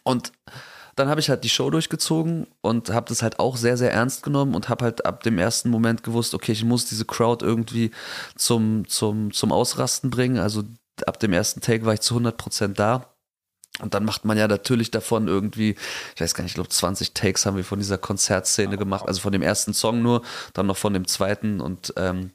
[0.04, 0.32] Und
[0.98, 4.24] dann habe ich halt die Show durchgezogen und habe das halt auch sehr, sehr ernst
[4.24, 7.92] genommen und habe halt ab dem ersten Moment gewusst, okay, ich muss diese Crowd irgendwie
[8.36, 10.40] zum, zum, zum Ausrasten bringen.
[10.40, 10.64] Also
[11.06, 13.14] ab dem ersten Take war ich zu 100% da.
[13.82, 15.76] Und dann macht man ja natürlich davon irgendwie,
[16.16, 19.22] ich weiß gar nicht, ich glaube 20 Takes haben wir von dieser Konzertszene gemacht, also
[19.22, 22.32] von dem ersten Song nur, dann noch von dem zweiten und ähm,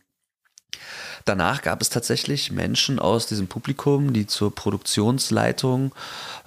[1.24, 5.94] Danach gab es tatsächlich Menschen aus diesem Publikum, die zur Produktionsleitung,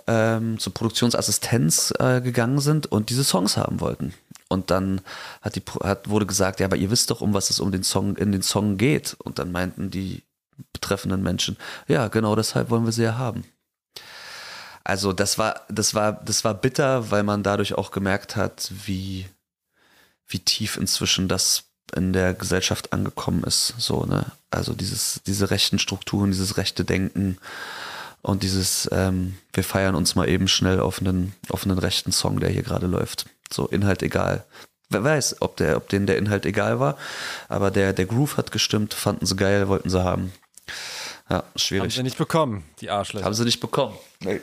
[0.07, 4.13] ähm, zur Produktionsassistenz äh, gegangen sind und diese Songs haben wollten.
[4.47, 5.01] Und dann
[5.41, 7.83] hat die, hat, wurde gesagt, ja, aber ihr wisst doch, um was es um den
[7.83, 9.15] Song, in den Song geht.
[9.23, 10.23] Und dann meinten die
[10.73, 13.43] betreffenden Menschen, ja, genau deshalb wollen wir sie ja haben.
[14.85, 19.25] Also das war, das war, das war bitter, weil man dadurch auch gemerkt hat, wie,
[20.27, 21.63] wie tief inzwischen das
[21.95, 23.73] in der Gesellschaft angekommen ist.
[23.79, 24.27] So, ne?
[24.51, 27.39] Also dieses, diese rechten Strukturen, dieses rechte Denken
[28.21, 32.39] und dieses, ähm, wir feiern uns mal eben schnell auf einen, auf einen rechten Song,
[32.39, 33.25] der hier gerade läuft.
[33.51, 34.45] So, Inhalt egal.
[34.89, 36.95] Wer weiß, ob, der, ob denen der Inhalt egal war,
[37.49, 40.31] aber der, der Groove hat gestimmt, fanden sie geil, wollten sie haben.
[41.27, 41.95] Ja, Haben schwierig.
[41.95, 43.25] sie nicht bekommen, die Arschlöcher.
[43.25, 43.95] Haben sie nicht bekommen.
[44.19, 44.41] Nee.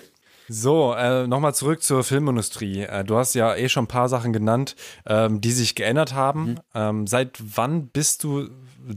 [0.48, 2.82] So, äh, nochmal zurück zur Filmindustrie.
[2.82, 4.76] Äh, du hast ja eh schon ein paar Sachen genannt,
[5.06, 6.44] ähm, die sich geändert haben.
[6.44, 6.56] Mhm.
[6.74, 8.48] Ähm, seit wann bist du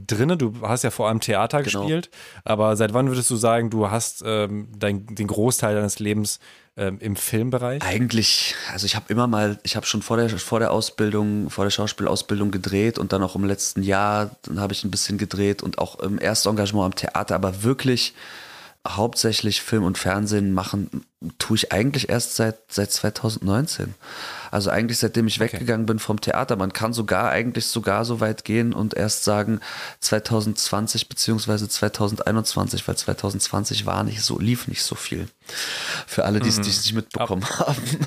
[0.06, 0.36] drinne?
[0.36, 1.80] Du hast ja vor allem Theater Genau.
[1.82, 2.10] gespielt,
[2.44, 6.40] aber seit wann würdest du sagen, du hast ähm, dein, den Großteil deines Lebens
[6.76, 7.82] ähm, im Filmbereich?
[7.82, 11.64] Eigentlich, also ich habe immer mal, ich habe schon vor der, vor der Ausbildung, vor
[11.64, 15.62] der Schauspielausbildung gedreht und dann auch im letzten Jahr, dann habe ich ein bisschen gedreht
[15.62, 18.12] und auch im ersten Engagement am Theater, aber wirklich
[18.88, 21.04] hauptsächlich Film und Fernsehen machen,
[21.38, 23.94] tue ich eigentlich erst seit, seit 2019.
[24.50, 26.56] Also eigentlich seitdem ich weggegangen bin vom Theater.
[26.56, 29.60] Man kann sogar eigentlich sogar so weit gehen und erst sagen
[30.00, 35.28] 2020 beziehungsweise 2021, weil 2020 war nicht so, lief nicht so viel.
[36.06, 38.06] Für alle, die es die es nicht mitbekommen haben.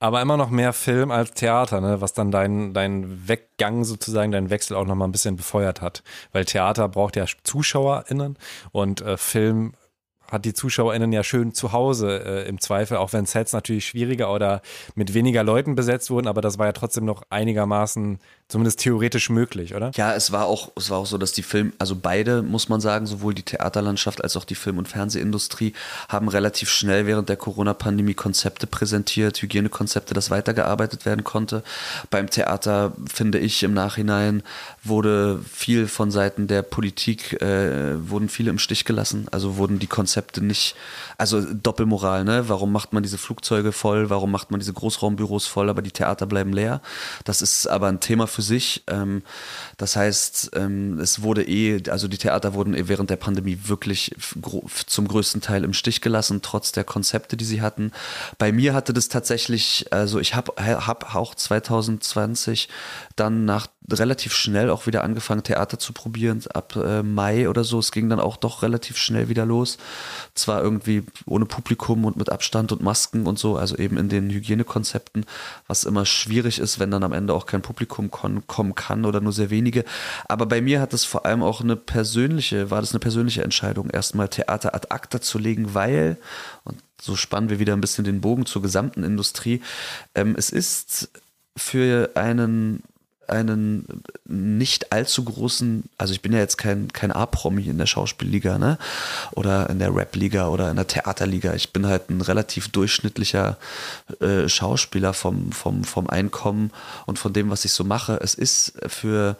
[0.00, 2.00] Aber immer noch mehr Film als Theater, ne?
[2.00, 6.02] was dann deinen dein Weggang sozusagen, deinen Wechsel auch nochmal ein bisschen befeuert hat.
[6.32, 8.38] Weil Theater braucht ja ZuschauerInnen
[8.72, 9.74] und äh, Film
[10.30, 14.32] hat die ZuschauerInnen ja schön zu Hause äh, im Zweifel, auch wenn Sets natürlich schwieriger
[14.32, 14.62] oder
[14.94, 18.18] mit weniger Leuten besetzt wurden, aber das war ja trotzdem noch einigermaßen
[18.50, 19.92] zumindest theoretisch möglich, oder?
[19.94, 22.80] Ja, es war auch, es war auch so, dass die Film, also beide, muss man
[22.80, 25.72] sagen, sowohl die Theaterlandschaft als auch die Film- und Fernsehindustrie
[26.08, 31.62] haben relativ schnell während der Corona-Pandemie Konzepte präsentiert, Hygienekonzepte, das weitergearbeitet werden konnte.
[32.10, 34.42] Beim Theater, finde ich, im Nachhinein
[34.82, 39.26] wurde viel von Seiten der Politik, äh, wurden viele im Stich gelassen.
[39.30, 40.74] Also wurden die Konzepte nicht,
[41.18, 42.48] also Doppelmoral, ne?
[42.48, 44.10] Warum macht man diese Flugzeuge voll?
[44.10, 46.80] Warum macht man diese Großraumbüros voll, aber die Theater bleiben leer?
[47.24, 48.82] Das ist aber ein Thema für für sich.
[48.86, 49.22] Ähm,
[49.76, 54.14] das heißt, ähm, es wurde eh, also die Theater wurden eh während der Pandemie wirklich
[54.86, 57.92] zum größten Teil im Stich gelassen, trotz der Konzepte, die sie hatten.
[58.38, 62.68] Bei mir hatte das tatsächlich, also ich habe hab auch 2020
[63.16, 67.78] dann nach relativ schnell auch wieder angefangen, Theater zu probieren, ab äh, Mai oder so.
[67.78, 69.78] Es ging dann auch doch relativ schnell wieder los.
[70.34, 74.30] Zwar irgendwie ohne Publikum und mit Abstand und Masken und so, also eben in den
[74.30, 75.26] Hygienekonzepten,
[75.66, 78.10] was immer schwierig ist, wenn dann am Ende auch kein Publikum
[78.46, 79.84] kommen kann oder nur sehr wenige.
[80.28, 83.90] Aber bei mir hat es vor allem auch eine persönliche, war das eine persönliche Entscheidung,
[83.90, 86.16] erstmal Theater ad acta zu legen, weil,
[86.64, 89.62] und so spannen wir wieder ein bisschen den Bogen zur gesamten Industrie,
[90.14, 91.10] ähm, es ist
[91.56, 92.82] für einen
[93.30, 98.58] einen nicht allzu großen, also ich bin ja jetzt kein, kein A-Promi in der Schauspielliga,
[98.58, 98.78] ne?
[99.32, 101.54] Oder in der Rap-Liga oder in der Theaterliga.
[101.54, 103.58] Ich bin halt ein relativ durchschnittlicher
[104.20, 106.70] äh, Schauspieler vom, vom, vom Einkommen
[107.06, 108.18] und von dem, was ich so mache.
[108.22, 109.36] Es ist für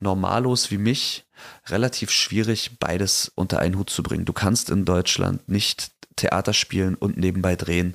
[0.00, 1.24] Normalos wie mich
[1.66, 4.24] relativ schwierig, beides unter einen Hut zu bringen.
[4.24, 7.94] Du kannst in Deutschland nicht Theater spielen und nebenbei drehen,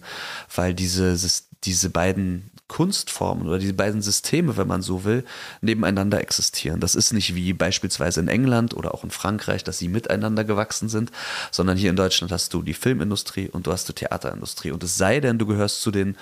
[0.53, 1.17] weil diese,
[1.63, 5.25] diese beiden Kunstformen oder die beiden Systeme, wenn man so will,
[5.59, 6.79] nebeneinander existieren.
[6.79, 10.87] Das ist nicht wie beispielsweise in England oder auch in Frankreich, dass sie miteinander gewachsen
[10.87, 11.11] sind,
[11.51, 14.71] sondern hier in Deutschland hast du die Filmindustrie und du hast die Theaterindustrie.
[14.71, 16.15] Und es sei denn, du gehörst zu den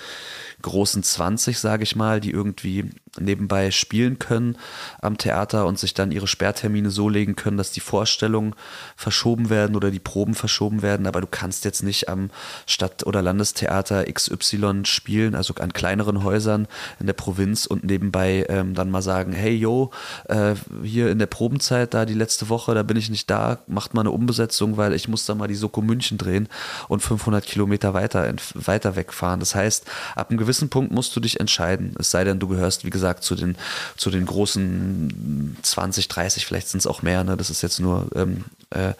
[0.62, 2.90] großen 20, sage ich mal, die irgendwie
[3.20, 4.56] nebenbei spielen können
[5.00, 8.54] am Theater und sich dann ihre Sperrtermine so legen können, dass die Vorstellungen
[8.96, 11.06] verschoben werden oder die Proben verschoben werden.
[11.06, 12.30] Aber du kannst jetzt nicht am
[12.66, 18.74] Stadt- oder Landestheater XY spielen, also an kleineren Häusern in der Provinz und nebenbei ähm,
[18.74, 19.90] dann mal sagen, hey yo,
[20.28, 23.94] äh, hier in der Probenzeit da die letzte Woche, da bin ich nicht da, macht
[23.94, 26.48] mal eine Umbesetzung, weil ich muss da mal die Soko München drehen
[26.88, 29.40] und 500 Kilometer weiter, weiter wegfahren.
[29.40, 29.84] Das heißt,
[30.14, 33.24] ab einem gewissen Punkt musst du dich entscheiden, es sei denn, du gehörst, wie gesagt,
[33.24, 33.56] zu den,
[33.96, 37.36] zu den großen 20, 30, vielleicht sind es auch mehr, ne?
[37.36, 38.92] das ist jetzt nur, ähm, äh,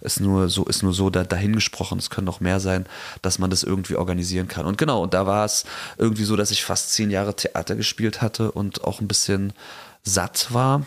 [0.00, 2.86] ist nur so, ist nur so da, dahingesprochen, es können noch mehr sein,
[3.22, 4.66] dass man das irgendwie organisieren kann.
[4.66, 5.64] Und genau, und da war es
[5.98, 9.52] irgendwie so, dass ich fast zehn Jahre Theater gespielt hatte und auch ein bisschen
[10.02, 10.86] satt war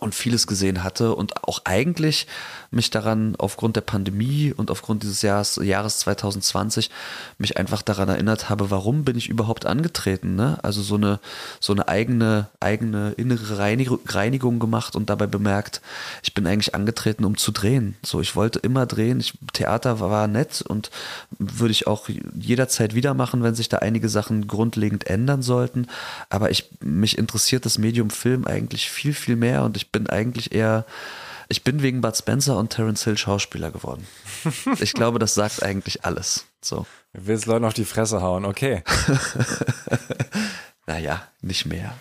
[0.00, 2.26] und vieles gesehen hatte und auch eigentlich
[2.74, 6.90] mich daran aufgrund der Pandemie und aufgrund dieses Jahres, Jahres 2020
[7.38, 10.58] mich einfach daran erinnert habe, warum bin ich überhaupt angetreten, ne?
[10.62, 11.20] Also so eine,
[11.60, 15.80] so eine eigene, eigene innere Reinigung gemacht und dabei bemerkt,
[16.22, 17.96] ich bin eigentlich angetreten, um zu drehen.
[18.04, 19.20] So, ich wollte immer drehen.
[19.20, 20.90] Ich, Theater war nett und
[21.38, 25.86] würde ich auch jederzeit wieder machen, wenn sich da einige Sachen grundlegend ändern sollten.
[26.28, 30.52] Aber ich, mich interessiert das Medium Film eigentlich viel, viel mehr und ich bin eigentlich
[30.52, 30.84] eher
[31.48, 34.06] ich bin wegen Bud Spencer und Terence Hill Schauspieler geworden.
[34.80, 36.46] Ich glaube, das sagt eigentlich alles.
[36.60, 36.86] So.
[37.12, 38.82] Du willst Leuten auf die Fresse hauen, okay.
[40.86, 41.94] naja, nicht mehr.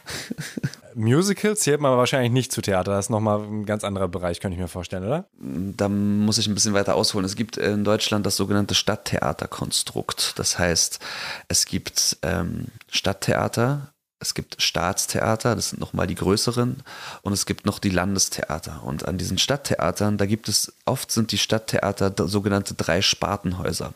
[0.96, 2.92] Musicals zählt man wahrscheinlich nicht zu Theater.
[2.92, 5.26] Das ist nochmal ein ganz anderer Bereich, könnte ich mir vorstellen, oder?
[5.40, 7.26] Da muss ich ein bisschen weiter ausholen.
[7.26, 10.38] Es gibt in Deutschland das sogenannte Stadttheaterkonstrukt.
[10.38, 11.00] Das heißt,
[11.48, 13.93] es gibt ähm, Stadttheater,
[14.24, 16.82] es gibt Staatstheater, das sind nochmal die größeren,
[17.22, 18.84] und es gibt noch die Landestheater.
[18.84, 23.94] Und an diesen Stadttheatern, da gibt es, oft sind die Stadttheater sogenannte drei Spartenhäuser.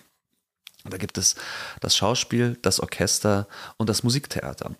[0.83, 1.35] Da gibt es
[1.79, 3.47] das Schauspiel, das Orchester
[3.77, 4.75] und das Musiktheater.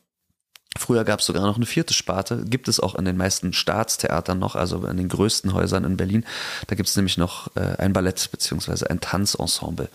[0.77, 4.37] Früher gab es sogar noch eine vierte Sparte, gibt es auch in den meisten Staatstheatern
[4.37, 6.25] noch, also in den größten Häusern in Berlin.
[6.67, 8.85] Da gibt es nämlich noch äh, ein Ballett bzw.
[8.87, 9.89] ein Tanzensemble.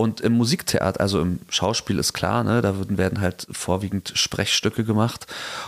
[0.00, 5.26] Und im Musiktheater, also im Schauspiel ist klar, ne, da werden halt vorwiegend Sprechstücke gemacht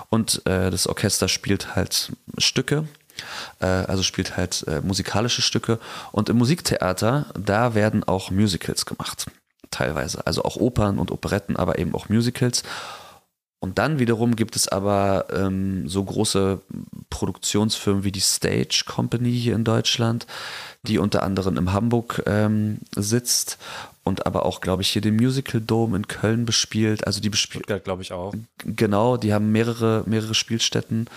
[0.08, 2.88] und äh, das Orchester spielt halt Stücke,
[3.60, 5.78] äh, also spielt halt äh, musikalische Stücke.
[6.12, 9.26] Und im Musiktheater, da werden auch Musicals gemacht,
[9.70, 10.26] teilweise.
[10.26, 12.62] Also auch Opern und Operetten, aber eben auch Musicals.
[13.60, 16.58] Und dann wiederum gibt es aber ähm, so große
[17.10, 20.26] Produktionsfirmen wie die Stage Company hier in Deutschland,
[20.84, 23.58] die unter anderem in Hamburg ähm, sitzt
[24.04, 27.06] und aber auch, glaube ich, hier den Musical Dome in Köln bespielt.
[27.06, 28.34] Also die bespielt, glaube ich auch.
[28.64, 31.08] Genau, die haben mehrere, mehrere Spielstätten.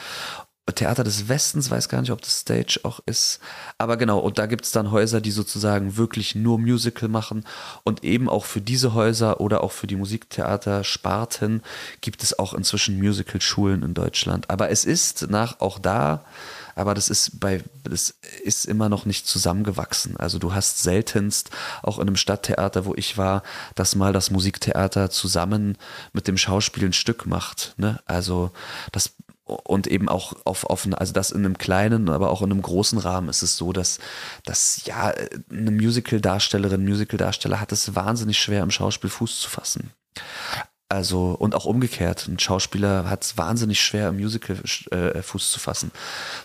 [0.74, 3.40] Theater des Westens, weiß gar nicht, ob das Stage auch ist.
[3.78, 7.46] Aber genau, und da gibt es dann Häuser, die sozusagen wirklich nur Musical machen.
[7.84, 11.62] Und eben auch für diese Häuser oder auch für die Musiktheater-Sparten
[12.02, 14.50] gibt es auch inzwischen Musical-Schulen in Deutschland.
[14.50, 16.26] Aber es ist nach auch da,
[16.76, 18.14] aber das ist bei, das
[18.44, 20.18] ist immer noch nicht zusammengewachsen.
[20.18, 21.50] Also du hast seltenst
[21.82, 23.44] auch in einem Stadttheater, wo ich war,
[23.76, 25.78] dass mal das Musiktheater zusammen
[26.14, 27.74] mit dem Schauspiel ein Stück macht.
[27.78, 28.00] Ne?
[28.06, 28.52] Also
[28.92, 29.14] das
[29.46, 32.98] und eben auch auf, auf also das in einem kleinen, aber auch in einem großen
[32.98, 34.00] Rahmen ist es so, dass,
[34.44, 35.14] dass ja,
[35.52, 39.92] eine Musical-Darstellerin, Musical-Darsteller hat es wahnsinnig schwer, im Schauspiel Fuß zu fassen.
[40.88, 42.28] Also, und auch umgekehrt.
[42.28, 44.56] Ein Schauspieler hat es wahnsinnig schwer, im Musical
[44.92, 45.90] äh, Fuß zu fassen.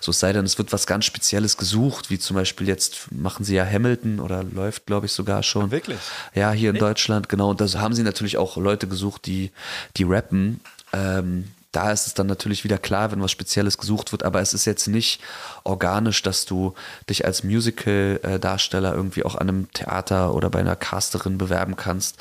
[0.01, 3.45] So es sei denn, es wird was ganz Spezielles gesucht, wie zum Beispiel jetzt machen
[3.45, 5.67] sie ja Hamilton oder läuft, glaube ich, sogar schon.
[5.67, 5.99] Ach, wirklich?
[6.35, 6.83] Ja, hier in Echt?
[6.83, 7.51] Deutschland, genau.
[7.51, 9.53] Und da haben sie natürlich auch Leute gesucht, die,
[9.99, 10.61] die rappen.
[10.95, 14.55] Ähm, da ist es dann natürlich wieder klar, wenn was Spezielles gesucht wird, aber es
[14.55, 15.21] ist jetzt nicht
[15.63, 16.75] organisch, dass du
[17.09, 22.17] dich als Musical-Darsteller irgendwie auch an einem Theater oder bei einer Casterin bewerben kannst,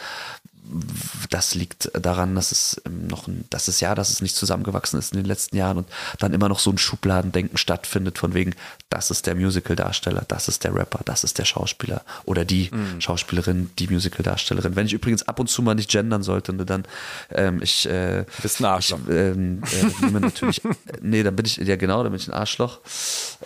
[1.30, 5.00] das liegt daran, dass es ähm, noch ein, dass es ja, dass es nicht zusammengewachsen
[5.00, 5.88] ist in den letzten Jahren und
[6.20, 8.54] dann immer noch so ein Schubladendenken stattfindet, von wegen,
[8.90, 13.02] das ist der Musical-Darsteller, das ist der Rapper, das ist der Schauspieler oder die mhm.
[13.02, 14.76] Schauspielerin, die Musical-Darstellerin.
[14.76, 16.86] Wenn ich übrigens ab und zu mal nicht gendern sollte, ne, dann
[17.32, 19.00] ähm, ich äh, bist ein Arschloch.
[19.08, 20.62] Ich, ähm, äh, nehme natürlich,
[21.02, 22.80] nee, dann bin ich, ja genau, dann bin ich ein Arschloch.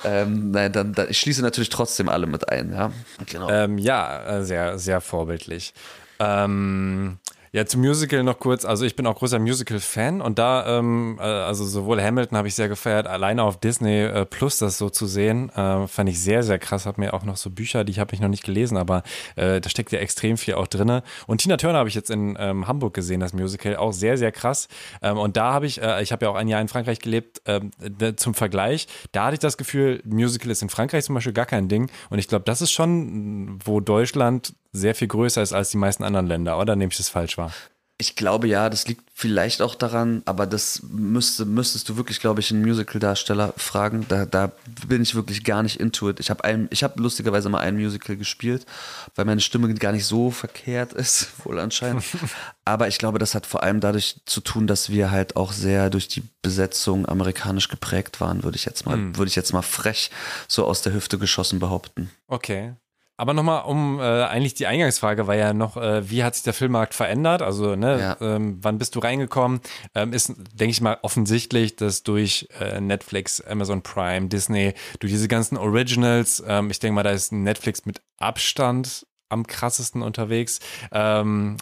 [0.03, 2.91] Ähm, nein, dann, dann, ich schließe natürlich trotzdem alle mit ein, ja.
[3.25, 3.49] Genau.
[3.49, 5.73] Ähm, ja, äh, sehr, sehr vorbildlich.
[6.19, 7.17] Ähm,
[7.55, 8.65] ja, zum Musical noch kurz.
[8.65, 12.55] Also ich bin auch großer Musical-Fan und da, ähm, äh, also sowohl Hamilton habe ich
[12.55, 16.41] sehr gefeiert, alleine auf Disney äh, Plus das so zu sehen, äh, fand ich sehr,
[16.41, 16.87] sehr krass.
[16.87, 19.03] Hab mir auch noch so Bücher, die habe ich noch nicht gelesen, aber
[19.35, 21.01] äh, da steckt ja extrem viel auch drin.
[21.27, 24.31] Und Tina Turner habe ich jetzt in ähm, Hamburg gesehen, das Musical, auch sehr, sehr
[24.31, 24.67] krass.
[25.03, 27.43] Ähm, und da habe ich, äh, ich habe ja auch ein Jahr in Frankreich gelebt,
[27.45, 27.69] ähm,
[28.15, 31.67] zum Vergleich, da hatte ich das Gefühl, Musical ist in Frankreich zum Beispiel gar kein
[31.67, 31.91] Ding.
[32.09, 36.03] Und ich glaube, das ist schon, wo Deutschland sehr viel größer ist als die meisten
[36.03, 37.51] anderen Länder, oder nehme ich das falsch wahr?
[37.99, 42.39] Ich glaube ja, das liegt vielleicht auch daran, aber das müsste, müsstest du wirklich, glaube
[42.39, 44.05] ich, einen Musical-Darsteller fragen.
[44.09, 44.51] Da, da
[44.87, 46.19] bin ich wirklich gar nicht into it.
[46.19, 48.65] Ich habe hab lustigerweise mal ein Musical gespielt,
[49.13, 52.03] weil meine Stimme gar nicht so verkehrt ist, wohl anscheinend.
[52.65, 55.91] aber ich glaube, das hat vor allem dadurch zu tun, dass wir halt auch sehr
[55.91, 59.17] durch die Besetzung amerikanisch geprägt waren, würde ich jetzt mal, hm.
[59.17, 60.09] würde ich jetzt mal frech
[60.47, 62.09] so aus der Hüfte geschossen behaupten.
[62.27, 62.73] Okay.
[63.15, 66.53] Aber nochmal um, äh, eigentlich die Eingangsfrage war ja noch, äh, wie hat sich der
[66.53, 67.43] Filmmarkt verändert?
[67.43, 68.17] Also, ne, ja.
[68.21, 69.61] ähm, wann bist du reingekommen?
[69.93, 75.27] Ähm, ist, denke ich mal, offensichtlich, dass durch äh, Netflix, Amazon Prime, Disney, durch diese
[75.27, 80.59] ganzen Originals, ähm, ich denke mal, da ist Netflix mit Abstand am krassesten unterwegs.
[80.91, 81.57] Ähm,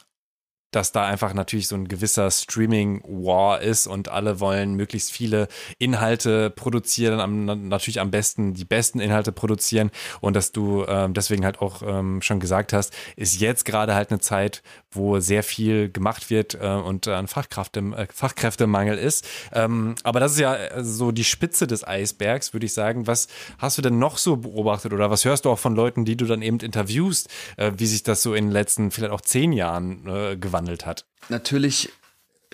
[0.71, 5.47] dass da einfach natürlich so ein gewisser Streaming-War ist und alle wollen möglichst viele
[5.77, 9.91] Inhalte produzieren, am, natürlich am besten die besten Inhalte produzieren
[10.21, 14.11] und dass du ähm, deswegen halt auch ähm, schon gesagt hast, ist jetzt gerade halt
[14.11, 19.27] eine Zeit, wo sehr viel gemacht wird äh, und ein Fachkraft, äh, Fachkräftemangel ist.
[19.53, 23.07] Ähm, aber das ist ja äh, so die Spitze des Eisbergs, würde ich sagen.
[23.07, 26.17] Was hast du denn noch so beobachtet oder was hörst du auch von Leuten, die
[26.17, 29.53] du dann eben interviewst, äh, wie sich das so in den letzten vielleicht auch zehn
[29.53, 31.05] Jahren äh, gewandelt gewandelt hat.
[31.29, 31.89] Natürlich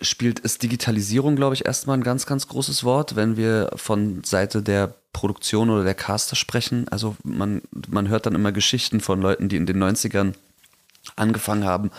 [0.02, 4.62] spielt es Digitalisierung, glaube ich, erstmal ein ganz, ganz großes Wort, wenn wir von Seite
[4.62, 6.88] der Produktion oder der Caster sprechen.
[6.90, 10.34] Also man, man hört dann immer Geschichten von Leuten, die in den 90ern
[11.16, 11.90] angefangen haben,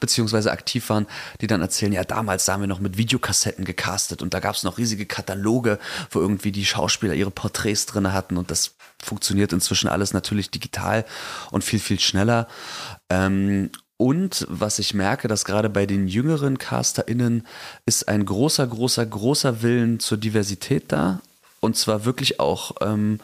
[0.00, 1.06] beziehungsweise aktiv waren,
[1.40, 4.56] die dann erzählen, ja, damals da haben wir noch mit Videokassetten gecastet und da gab
[4.56, 5.78] es noch riesige Kataloge,
[6.10, 11.04] wo irgendwie die Schauspieler ihre Porträts drin hatten und das funktioniert inzwischen alles natürlich digital
[11.52, 12.48] und viel, viel schneller.
[13.08, 17.46] Ähm, und was ich merke, dass gerade bei den jüngeren CasterInnen
[17.86, 21.20] ist ein großer, großer, großer Willen zur Diversität da.
[21.60, 23.20] Und zwar wirklich auch, ähm,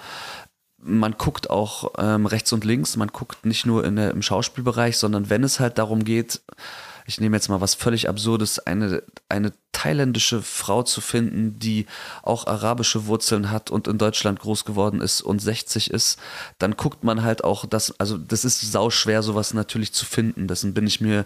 [0.79, 4.97] man guckt auch ähm, rechts und links, man guckt nicht nur in der, im Schauspielbereich,
[4.97, 6.41] sondern wenn es halt darum geht,
[7.07, 11.87] ich nehme jetzt mal was völlig Absurdes, eine, eine thailändische Frau zu finden, die
[12.23, 16.19] auch arabische Wurzeln hat und in Deutschland groß geworden ist und 60 ist,
[16.59, 20.75] dann guckt man halt auch das, also das ist sauschwer, sowas natürlich zu finden, dessen
[20.75, 21.25] bin ich mir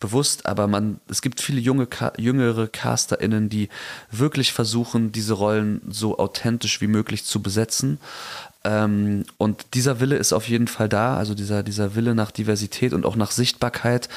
[0.00, 3.68] bewusst, aber man, es gibt viele junge, jüngere CasterInnen, die
[4.10, 7.98] wirklich versuchen, diese Rollen so authentisch wie möglich zu besetzen
[8.68, 12.92] Ähm, und dieser Wille ist auf jeden Fall da, also dieser, dieser Wille nach Diversität
[12.92, 14.10] und auch nach Sichtbarkeit.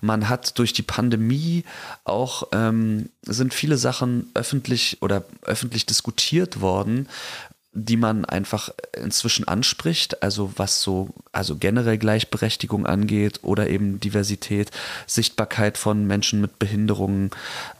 [0.00, 1.64] Man hat durch die Pandemie
[2.04, 7.08] auch, ähm, sind viele Sachen öffentlich oder öffentlich diskutiert worden,
[7.78, 14.70] die man einfach inzwischen anspricht, also was so, also generell Gleichberechtigung angeht oder eben Diversität,
[15.06, 17.30] Sichtbarkeit von Menschen mit Behinderungen,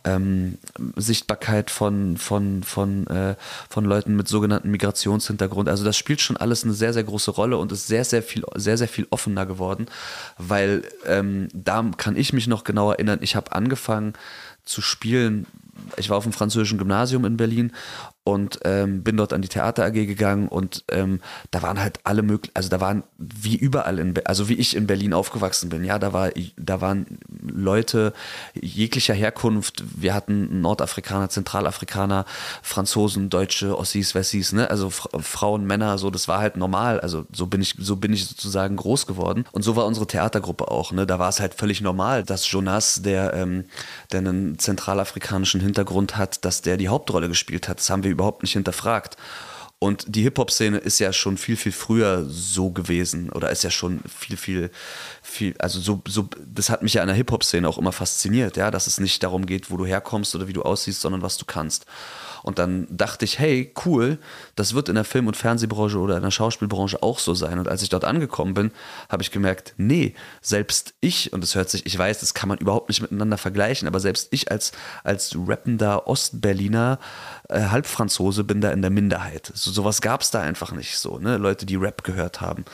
[0.05, 0.59] ähm,
[0.97, 3.36] Sichtbarkeit von, von, von, äh,
[3.70, 5.70] von Leuten mit sogenannten Migrationshintergrund.
[5.70, 8.44] Also das spielt schon alles eine sehr, sehr große Rolle und ist sehr, sehr viel,
[8.55, 9.86] sehr, sehr viel offener geworden,
[10.36, 14.12] weil ähm, da kann ich mich noch genau erinnern, ich habe angefangen
[14.66, 15.47] zu spielen,
[15.97, 17.72] ich war auf dem französischen Gymnasium in Berlin
[18.26, 21.20] und ähm, bin dort an die Theater AG gegangen und ähm,
[21.52, 24.74] da waren halt alle möglichen, also da waren wie überall in, Be also wie ich
[24.74, 28.12] in Berlin aufgewachsen bin, ja, da war, da waren Leute
[28.60, 29.84] jeglicher Herkunft.
[29.96, 32.24] Wir hatten Nordafrikaner, Zentralafrikaner,
[32.62, 36.98] Franzosen, Deutsche, Ossis, Wessis, ne, also Frauen, Männer, so, das war halt normal.
[36.98, 40.68] Also so bin ich, so bin ich sozusagen groß geworden und so war unsere Theatergruppe
[40.68, 43.66] auch, ne, da war es halt völlig normal, dass Jonas, der, ähm,
[44.12, 47.78] der einen zentralafrikanischen Hintergrund hat, dass der die Hauptrolle gespielt hat.
[47.78, 49.16] Das haben wir überhaupt nicht hinterfragt.
[49.78, 54.00] Und die Hip-Hop-Szene ist ja schon viel, viel früher so gewesen oder ist ja schon
[54.09, 54.70] viel, viel,
[55.20, 58.70] viel, also so, so, das hat mich ja an der Hip-Hop-Szene auch immer fasziniert, ja,
[58.70, 61.44] dass es nicht darum geht, wo du herkommst oder wie du aussiehst, sondern was du
[61.44, 61.84] kannst.
[62.47, 64.18] Und dann dachte ich, hey, cool,
[64.55, 67.59] das wird in der Film- und Fernsehbranche oder in der Schauspielbranche auch so sein.
[67.59, 68.70] Und als ich dort angekommen bin,
[69.09, 72.59] habe ich gemerkt, nee, selbst ich, und das hört sich, ich weiß, das kann man
[72.59, 74.70] überhaupt nicht miteinander vergleichen, aber selbst ich als,
[75.03, 77.01] als rappender Ostberliner,
[77.49, 79.51] äh, Halbfranzose bin da in der Minderheit.
[79.53, 81.38] So, sowas gab es da einfach nicht so, ne?
[81.38, 82.64] Leute, die Rap gehört haben.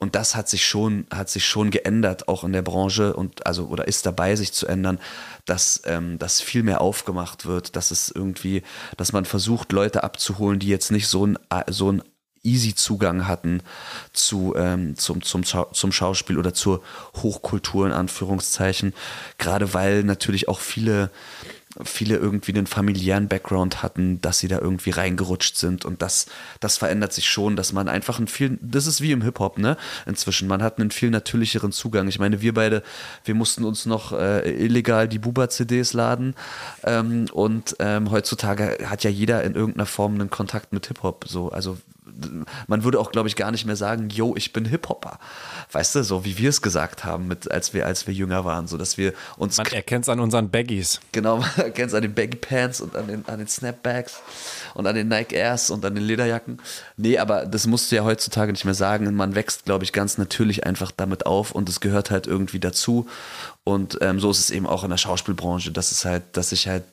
[0.00, 3.66] Und das hat sich schon, hat sich schon geändert, auch in der Branche und also
[3.66, 4.98] oder ist dabei, sich zu ändern,
[5.44, 8.62] dass ähm, das viel mehr aufgemacht wird, dass es irgendwie,
[8.96, 11.38] dass man versucht, Leute abzuholen, die jetzt nicht so ein
[11.68, 12.02] so ein
[12.42, 13.62] easy Zugang hatten
[14.12, 16.82] zu, ähm, zum, zum, zum Schauspiel oder zur
[17.16, 18.94] Hochkultur in Anführungszeichen.
[19.36, 21.10] Gerade weil natürlich auch viele
[21.84, 26.26] viele irgendwie einen familiären Background hatten, dass sie da irgendwie reingerutscht sind und das,
[26.60, 29.76] das verändert sich schon, dass man einfach einen viel, das ist wie im Hip-Hop, ne?
[30.06, 32.08] Inzwischen, man hat einen viel natürlicheren Zugang.
[32.08, 32.82] Ich meine, wir beide,
[33.24, 36.34] wir mussten uns noch äh, illegal die Buba-CDs laden
[36.84, 41.50] ähm, und ähm, heutzutage hat ja jeder in irgendeiner Form einen Kontakt mit Hip-Hop, so,
[41.50, 41.78] also
[42.66, 45.18] man würde auch, glaube ich, gar nicht mehr sagen, yo, ich bin Hip-Hopper.
[45.72, 48.66] Weißt du, so wie wir es gesagt haben, mit, als wir, als wir jünger waren,
[48.66, 49.58] so dass wir uns.
[49.58, 51.00] Man erkennt es an unseren Baggies.
[51.12, 54.20] Genau, man erkennt es an den Baggy Pants und an den, an den Snapbacks
[54.74, 56.60] und an den Nike Airs und an den Lederjacken.
[56.96, 59.12] Nee, aber das musst du ja heutzutage nicht mehr sagen.
[59.14, 63.08] Man wächst, glaube ich, ganz natürlich einfach damit auf und es gehört halt irgendwie dazu.
[63.64, 66.68] Und ähm, so ist es eben auch in der Schauspielbranche, dass es halt, dass ich
[66.68, 66.84] halt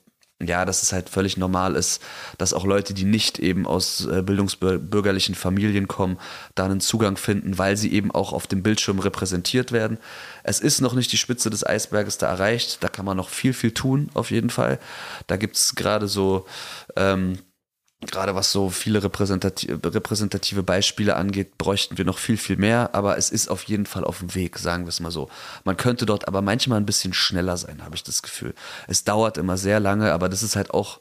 [0.42, 2.02] ja, dass es halt völlig normal ist,
[2.38, 6.20] dass auch Leute, die nicht eben aus äh, bildungsbürgerlichen Familien kommen,
[6.54, 9.98] da einen Zugang finden, weil sie eben auch auf dem Bildschirm repräsentiert werden.
[10.44, 13.54] Es ist noch nicht die Spitze des Eisberges da erreicht, da kann man noch viel,
[13.54, 14.80] viel tun, auf jeden Fall.
[15.26, 16.46] Da gibt es gerade so
[16.96, 17.40] ähm,
[18.06, 22.94] gerade was so viele repräsentative, Beispiele angeht, bräuchten wir noch viel, viel mehr.
[22.94, 25.30] Aber es ist auf jeden Fall auf dem Weg, sagen wir es mal so.
[25.64, 28.54] Man könnte dort aber manchmal ein bisschen schneller sein, habe ich das Gefühl.
[28.88, 31.00] Es dauert immer sehr lange, aber das ist halt auch,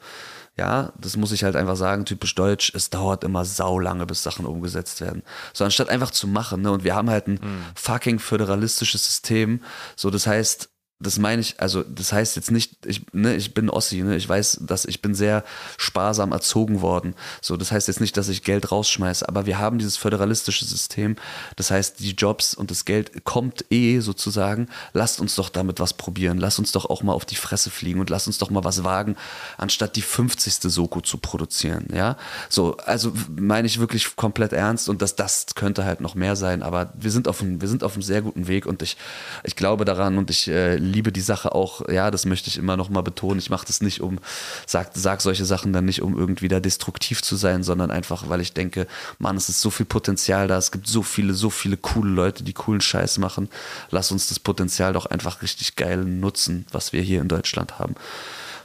[0.56, 4.22] ja, das muss ich halt einfach sagen, typisch deutsch, es dauert immer sau lange, bis
[4.22, 5.22] Sachen umgesetzt werden.
[5.52, 7.64] So anstatt einfach zu machen, ne, und wir haben halt ein mhm.
[7.74, 9.62] fucking föderalistisches System,
[9.96, 13.68] so das heißt, das meine ich, also das heißt jetzt nicht, ich, ne, ich bin
[13.68, 15.44] Ossi, ne, ich weiß, dass ich bin sehr
[15.76, 17.14] sparsam erzogen worden.
[17.42, 21.16] So, das heißt jetzt nicht, dass ich Geld rausschmeiße, aber wir haben dieses föderalistische System.
[21.56, 24.68] Das heißt, die Jobs und das Geld kommt eh sozusagen.
[24.94, 26.38] Lasst uns doch damit was probieren.
[26.38, 28.82] Lasst uns doch auch mal auf die Fresse fliegen und lasst uns doch mal was
[28.82, 29.16] wagen,
[29.58, 30.54] anstatt die 50.
[30.72, 31.88] Soko zu produzieren.
[31.92, 32.16] Ja,
[32.48, 36.62] so, also meine ich wirklich komplett ernst und dass das könnte halt noch mehr sein,
[36.62, 38.96] aber wir sind auf einem, wir sind auf einem sehr guten Weg und ich,
[39.44, 42.76] ich glaube daran und ich äh, liebe die Sache auch, ja, das möchte ich immer
[42.76, 43.38] noch mal betonen.
[43.38, 44.18] Ich mache das nicht, um,
[44.66, 48.40] sag, sag solche Sachen dann nicht, um irgendwie da destruktiv zu sein, sondern einfach, weil
[48.40, 48.86] ich denke,
[49.18, 52.44] Mann, es ist so viel Potenzial da, es gibt so viele, so viele coole Leute,
[52.44, 53.48] die coolen Scheiß machen.
[53.90, 57.94] Lass uns das Potenzial doch einfach richtig geil nutzen, was wir hier in Deutschland haben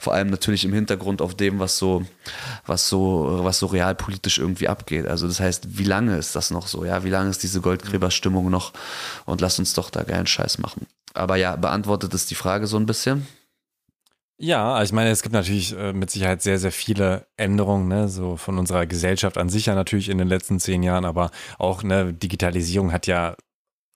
[0.01, 2.03] vor allem natürlich im Hintergrund auf dem, was so,
[2.65, 5.05] was so, was so realpolitisch irgendwie abgeht.
[5.05, 6.83] Also das heißt, wie lange ist das noch so?
[6.83, 8.73] Ja, wie lange ist diese Goldgräberstimmung noch?
[9.25, 10.87] Und lass uns doch da geilen Scheiß machen.
[11.13, 13.27] Aber ja, beantwortet es die Frage so ein bisschen?
[14.37, 18.09] Ja, also ich meine, es gibt natürlich äh, mit Sicherheit sehr, sehr viele Änderungen, ne,
[18.09, 21.83] so von unserer Gesellschaft an sich ja natürlich in den letzten zehn Jahren, aber auch
[21.83, 23.35] ne, Digitalisierung hat ja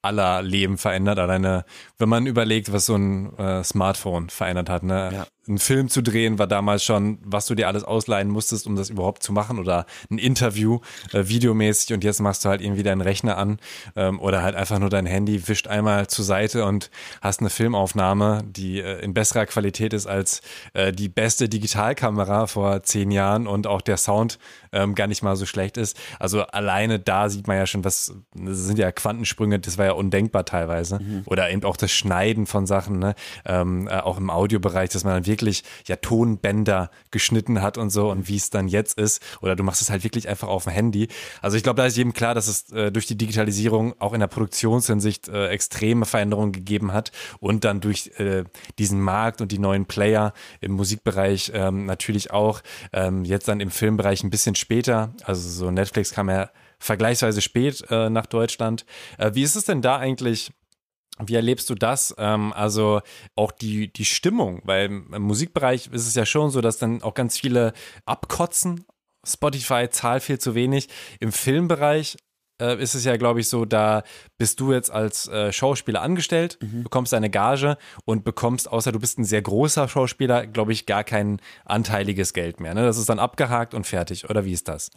[0.03, 1.17] aller Leben verändert.
[1.17, 1.65] Alleine,
[1.97, 5.27] wenn man überlegt, was so ein äh, Smartphone verändert hat, ne, ja.
[5.47, 8.89] Einen Film zu drehen war damals schon, was du dir alles ausleihen musstest, um das
[8.89, 10.79] überhaupt zu machen oder ein Interview
[11.13, 13.59] äh, videomäßig und jetzt machst du halt irgendwie deinen Rechner an
[13.95, 16.89] ähm, oder halt einfach nur dein Handy, wischt einmal zur Seite und
[17.21, 20.41] hast eine Filmaufnahme, die äh, in besserer Qualität ist als
[20.73, 24.39] äh, die beste Digitalkamera vor zehn Jahren und auch der Sound
[24.75, 25.97] ähm, gar nicht mal so schlecht ist.
[26.19, 29.93] Also alleine da sieht man ja schon, was das sind ja Quantensprünge, das war ja
[29.93, 30.99] undenkbar teilweise.
[30.99, 31.23] Mhm.
[31.25, 33.15] Oder eben auch das Schneiden von Sachen, ne?
[33.45, 38.11] ähm, äh, auch im Audiobereich, dass man dann wirklich ja Tonbänder geschnitten hat und so
[38.11, 39.21] und wie es dann jetzt ist.
[39.41, 41.07] Oder du machst es halt wirklich einfach auf dem Handy.
[41.41, 44.19] Also ich glaube, da ist jedem klar, dass es äh, durch die Digitalisierung auch in
[44.19, 48.43] der Produktionshinsicht äh, extreme Veränderungen gegeben hat und dann durch äh,
[48.77, 52.61] diesen Markt und die neuen Player im Musikbereich ähm, natürlich auch
[52.93, 55.13] ähm, jetzt dann im Filmbereich ein bisschen später.
[55.23, 56.49] Also so Netflix kam ja
[56.79, 58.85] vergleichsweise spät äh, nach Deutschland.
[59.19, 60.51] Äh, wie ist es denn da eigentlich?
[61.23, 62.15] Wie erlebst du das?
[62.17, 63.01] Ähm, also
[63.35, 67.13] auch die, die Stimmung, weil im Musikbereich ist es ja schon so, dass dann auch
[67.13, 67.73] ganz viele
[68.05, 68.85] abkotzen.
[69.25, 70.89] Spotify zahlt viel zu wenig.
[71.19, 72.17] Im Filmbereich
[72.61, 74.03] äh, ist es ja, glaube ich, so, da
[74.37, 76.83] bist du jetzt als äh, Schauspieler angestellt, mhm.
[76.83, 81.03] bekommst deine Gage und bekommst, außer du bist ein sehr großer Schauspieler, glaube ich, gar
[81.03, 82.73] kein anteiliges Geld mehr.
[82.73, 82.83] Ne?
[82.83, 84.29] Das ist dann abgehakt und fertig.
[84.29, 84.91] Oder wie ist das?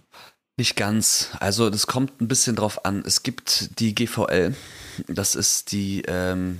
[0.56, 1.30] Nicht ganz.
[1.38, 3.04] Also das kommt ein bisschen drauf an.
[3.06, 4.56] Es gibt die GVL,
[5.06, 6.58] das ist die ähm,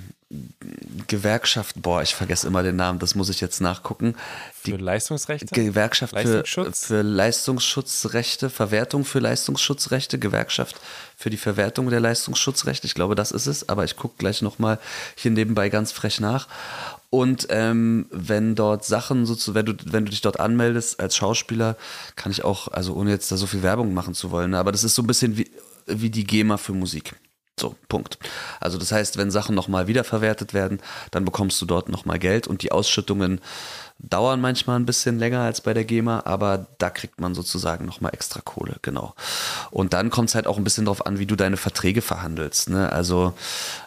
[1.07, 4.15] Gewerkschaft, boah, ich vergesse immer den Namen, das muss ich jetzt nachgucken.
[4.63, 5.47] Die für Leistungsrechte?
[5.47, 6.81] Gewerkschaft Leistungsschutz?
[6.85, 10.79] Für, für Leistungsschutzrechte, Verwertung für Leistungsschutzrechte, Gewerkschaft
[11.17, 12.85] für die Verwertung der Leistungsschutzrechte.
[12.85, 14.77] Ich glaube, das ist es, aber ich gucke gleich nochmal
[15.15, 16.47] hier nebenbei ganz frech nach.
[17.09, 21.75] Und ähm, wenn dort Sachen, so wenn du, wenn du dich dort anmeldest als Schauspieler,
[22.15, 24.83] kann ich auch, also ohne jetzt da so viel Werbung machen zu wollen, aber das
[24.83, 25.49] ist so ein bisschen wie,
[25.87, 27.15] wie die GEMA für Musik.
[27.59, 28.17] So, Punkt.
[28.61, 30.79] Also das heißt, wenn Sachen nochmal wiederverwertet werden,
[31.11, 33.41] dann bekommst du dort nochmal Geld und die Ausschüttungen
[33.99, 38.13] dauern manchmal ein bisschen länger als bei der GEMA, aber da kriegt man sozusagen nochmal
[38.13, 39.13] extra Kohle, genau.
[39.71, 42.69] Und dann kommt es halt auch ein bisschen darauf an, wie du deine Verträge verhandelst.
[42.69, 42.91] Ne?
[42.91, 43.33] Also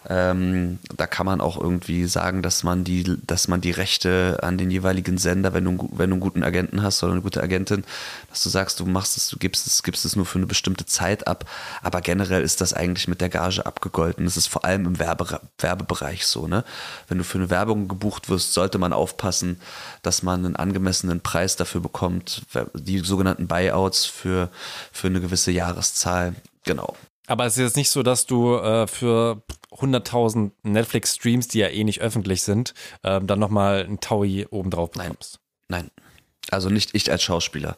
[0.09, 4.59] ähm, da kann man auch irgendwie sagen, dass man die, dass man die Rechte an
[4.59, 7.85] den jeweiligen Sender, wenn du, wenn du einen guten Agenten hast oder eine gute Agentin,
[8.29, 10.85] dass du sagst, du machst es, du gibst es, gibst es nur für eine bestimmte
[10.85, 11.47] Zeit ab.
[11.83, 14.27] Aber generell ist das eigentlich mit der Gage abgegolten.
[14.27, 16.47] Das ist vor allem im Werbe, Werbebereich so.
[16.47, 16.65] Ne?
[17.09, 19.59] Wenn du für eine Werbung gebucht wirst, sollte man aufpassen,
[20.03, 22.43] dass man einen angemessenen Preis dafür bekommt,
[22.75, 24.51] die sogenannten Buyouts für,
[24.93, 26.35] für eine gewisse Jahreszahl.
[26.65, 26.95] Genau.
[27.27, 31.85] Aber es ist jetzt nicht so, dass du äh, für 100.000 Netflix-Streams, die ja eh
[31.85, 35.39] nicht öffentlich sind, äh, dann nochmal ein Taui obendrauf bekommst.
[35.69, 35.91] Nein.
[35.97, 36.12] Nein.
[36.51, 37.77] Also nicht ich als Schauspieler.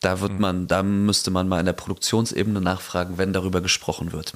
[0.00, 0.40] Da wird mhm.
[0.40, 4.34] man, da müsste man mal in der Produktionsebene nachfragen, wenn darüber gesprochen wird.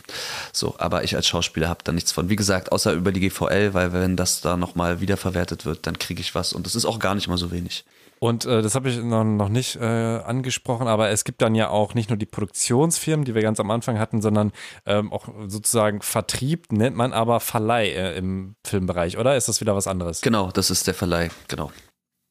[0.52, 2.28] So, aber ich als Schauspieler habe da nichts von.
[2.28, 6.20] Wie gesagt, außer über die GVL, weil wenn das da nochmal wiederverwertet wird, dann kriege
[6.20, 7.84] ich was und das ist auch gar nicht mal so wenig.
[8.20, 11.68] Und äh, das habe ich noch, noch nicht äh, angesprochen, aber es gibt dann ja
[11.68, 14.52] auch nicht nur die Produktionsfirmen, die wir ganz am Anfang hatten, sondern
[14.86, 19.36] ähm, auch sozusagen Vertrieb nennt man aber Verleih äh, im Filmbereich, oder?
[19.36, 20.22] Ist das wieder was anderes?
[20.22, 21.70] Genau, das ist der Verleih, genau.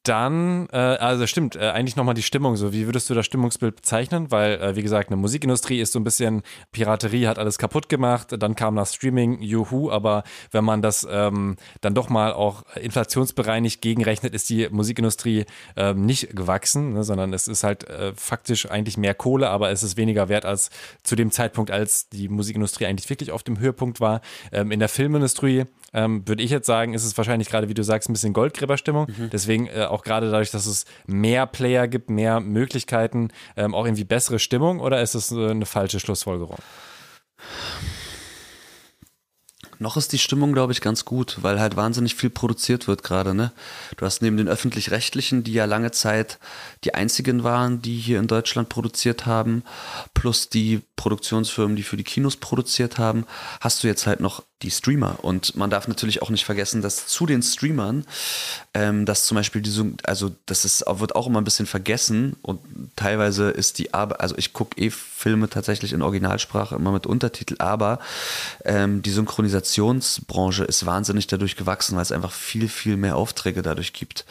[0.03, 2.73] Dann, äh, also stimmt, äh, eigentlich nochmal die Stimmung so.
[2.73, 4.31] Wie würdest du das Stimmungsbild bezeichnen?
[4.31, 6.41] Weil, äh, wie gesagt, eine Musikindustrie ist so ein bisschen
[6.73, 8.35] Piraterie, hat alles kaputt gemacht.
[8.37, 9.89] Dann kam nach Streaming, juhu.
[9.89, 15.45] Aber wenn man das ähm, dann doch mal auch inflationsbereinigt gegenrechnet, ist die Musikindustrie
[15.77, 19.83] ähm, nicht gewachsen, ne, sondern es ist halt äh, faktisch eigentlich mehr Kohle, aber es
[19.83, 20.69] ist weniger wert als
[21.03, 24.19] zu dem Zeitpunkt, als die Musikindustrie eigentlich wirklich auf dem Höhepunkt war.
[24.51, 25.63] Ähm, in der Filmindustrie
[25.93, 29.07] ähm, würde ich jetzt sagen, ist es wahrscheinlich gerade, wie du sagst, ein bisschen Goldgräberstimmung.
[29.07, 29.29] Mhm.
[29.31, 34.03] Deswegen äh, auch gerade dadurch, dass es mehr Player gibt, mehr Möglichkeiten, ähm, auch irgendwie
[34.03, 36.57] bessere Stimmung oder ist es äh, eine falsche Schlussfolgerung?
[39.83, 43.33] Noch ist die Stimmung, glaube ich, ganz gut, weil halt wahnsinnig viel produziert wird gerade.
[43.33, 43.51] Ne?
[43.97, 46.39] Du hast neben den öffentlich-rechtlichen, die ja lange Zeit
[46.85, 49.61] die einzigen waren, die hier in Deutschland produziert haben,
[50.13, 53.25] plus die Produktionsfirmen, die für die Kinos produziert haben,
[53.59, 55.21] hast du jetzt halt noch die Streamer.
[55.21, 58.05] Und man darf natürlich auch nicht vergessen, dass zu den Streamern,
[58.73, 62.61] ähm, dass zum Beispiel diese, also das ist, wird auch immer ein bisschen vergessen und
[62.95, 64.91] teilweise ist die Arbeit, also ich gucke eh
[65.23, 67.99] Filme tatsächlich in Originalsprache immer mit Untertitel, aber
[68.65, 73.93] ähm, die Synchronisationsbranche ist wahnsinnig dadurch gewachsen, weil es einfach viel, viel mehr Aufträge dadurch
[73.93, 74.25] gibt.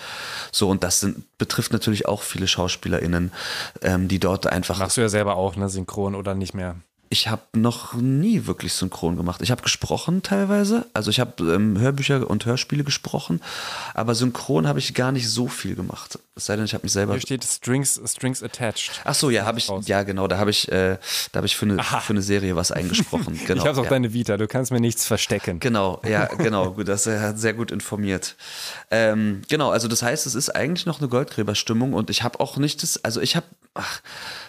[0.51, 3.33] So, und das sind, betrifft natürlich auch viele SchauspielerInnen,
[3.81, 4.79] ähm, die dort einfach.
[4.79, 6.77] Machst du ja selber auch, ne, synchron oder nicht mehr?
[7.09, 9.41] Ich habe noch nie wirklich synchron gemacht.
[9.43, 13.41] Ich habe gesprochen teilweise, also ich habe ähm, Hörbücher und Hörspiele gesprochen,
[13.95, 16.19] aber synchron habe ich gar nicht so viel gemacht.
[16.35, 17.13] Es sei denn, ich habe mich selber.
[17.13, 19.03] Hier steht Strings, Strings Attached.
[19.05, 20.97] Ach so, ja, habe ich, ja genau, da habe ich, äh,
[21.33, 23.39] da habe ich für eine, für eine Serie was eingesprochen.
[23.47, 23.91] Genau, ich habe auch ja.
[23.91, 25.59] deine Vita, du kannst mir nichts verstecken.
[25.61, 28.37] Genau, ja, genau, gut, das hat sehr gut informiert.
[28.91, 32.57] Ähm, genau, also das heißt, es ist eigentlich noch eine Goldgräberstimmung und ich habe auch
[32.57, 33.47] nicht das, also ich habe,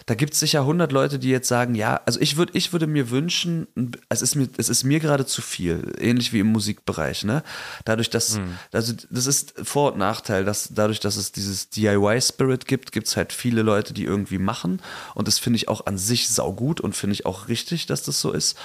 [0.06, 2.86] da gibt es sicher 100 Leute, die jetzt sagen, ja, also ich würde, ich würde
[2.86, 3.66] mir wünschen,
[4.08, 7.42] es ist mir, es ist mir gerade zu viel, ähnlich wie im Musikbereich, ne?
[7.84, 8.58] Dadurch, dass, Hm.
[8.72, 13.16] also das ist Vor- und Nachteil, dass dadurch, dass es dieses DIY-Spirit gibt, gibt es
[13.16, 14.80] halt viele Leute, die irgendwie machen.
[15.14, 18.20] Und das finde ich auch an sich saugut und finde ich auch richtig, dass das
[18.20, 18.56] so ist.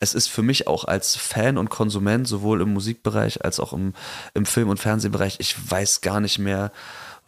[0.00, 3.94] Es ist für mich auch als Fan und Konsument, sowohl im Musikbereich als auch im,
[4.34, 6.72] im Film- und Fernsehbereich, ich weiß gar nicht mehr,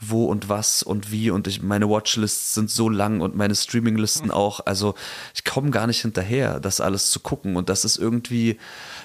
[0.01, 1.31] wo und was und wie.
[1.31, 4.61] Und ich, meine Watchlists sind so lang und meine Streaminglisten auch.
[4.65, 4.95] Also
[5.35, 7.57] ich komme gar nicht hinterher, das alles zu gucken.
[7.57, 8.59] Und das ist irgendwie,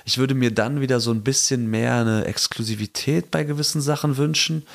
[0.05, 4.65] ich würde mir dann wieder so ein bisschen mehr eine Exklusivität bei gewissen Sachen wünschen,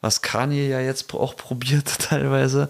[0.00, 2.68] was Kanye ja jetzt auch probiert teilweise.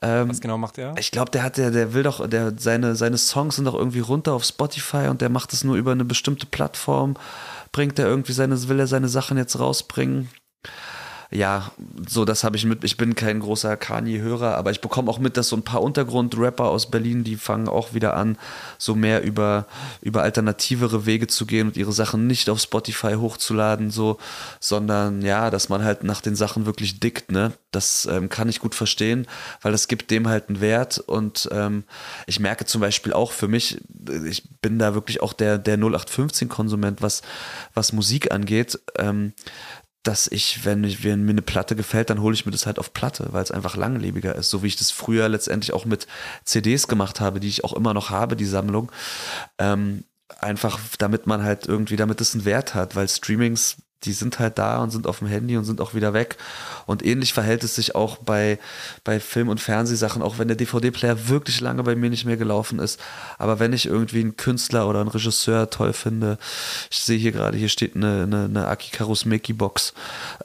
[0.00, 0.94] Ähm, Was genau macht er?
[0.98, 4.00] ich glaube, der hat, der, der will doch, der, seine, seine Songs sind doch irgendwie
[4.00, 7.16] runter auf Spotify und der macht es nur über eine bestimmte Plattform.
[7.72, 10.30] Bringt er irgendwie seine, will er seine Sachen jetzt rausbringen?
[11.30, 11.72] Ja,
[12.08, 12.84] so das habe ich mit.
[12.84, 16.64] Ich bin kein großer Kanye-Hörer, aber ich bekomme auch mit, dass so ein paar Untergrund-Rapper
[16.64, 18.38] aus Berlin, die fangen auch wieder an,
[18.78, 19.66] so mehr über,
[20.00, 24.18] über alternativere Wege zu gehen und ihre Sachen nicht auf Spotify hochzuladen, so,
[24.60, 27.52] sondern ja, dass man halt nach den Sachen wirklich dickt, ne?
[27.70, 29.26] Das ähm, kann ich gut verstehen,
[29.62, 31.84] weil das gibt dem halt einen Wert und ähm,
[32.26, 33.80] ich merke zum Beispiel auch für mich,
[34.26, 37.22] ich bin da wirklich auch der, der 0815-Konsument, was,
[37.74, 38.78] was Musik angeht.
[38.96, 39.32] Ähm,
[40.04, 42.78] dass ich, wenn, ich, wenn mir eine Platte gefällt, dann hole ich mir das halt
[42.78, 44.50] auf Platte, weil es einfach langlebiger ist.
[44.50, 46.06] So wie ich das früher letztendlich auch mit
[46.44, 48.92] CDs gemacht habe, die ich auch immer noch habe, die Sammlung.
[49.58, 50.04] Ähm,
[50.40, 54.58] einfach damit man halt irgendwie, damit es einen Wert hat, weil Streamings, die sind halt
[54.58, 56.36] da und sind auf dem Handy und sind auch wieder weg.
[56.86, 58.58] Und ähnlich verhält es sich auch bei,
[59.04, 62.78] bei Film- und Fernsehsachen, auch wenn der DVD-Player wirklich lange bei mir nicht mehr gelaufen
[62.78, 63.00] ist.
[63.38, 66.38] Aber wenn ich irgendwie einen Künstler oder einen Regisseur toll finde,
[66.90, 69.94] ich sehe hier gerade, hier steht eine, eine, eine Aki Karusmeki Box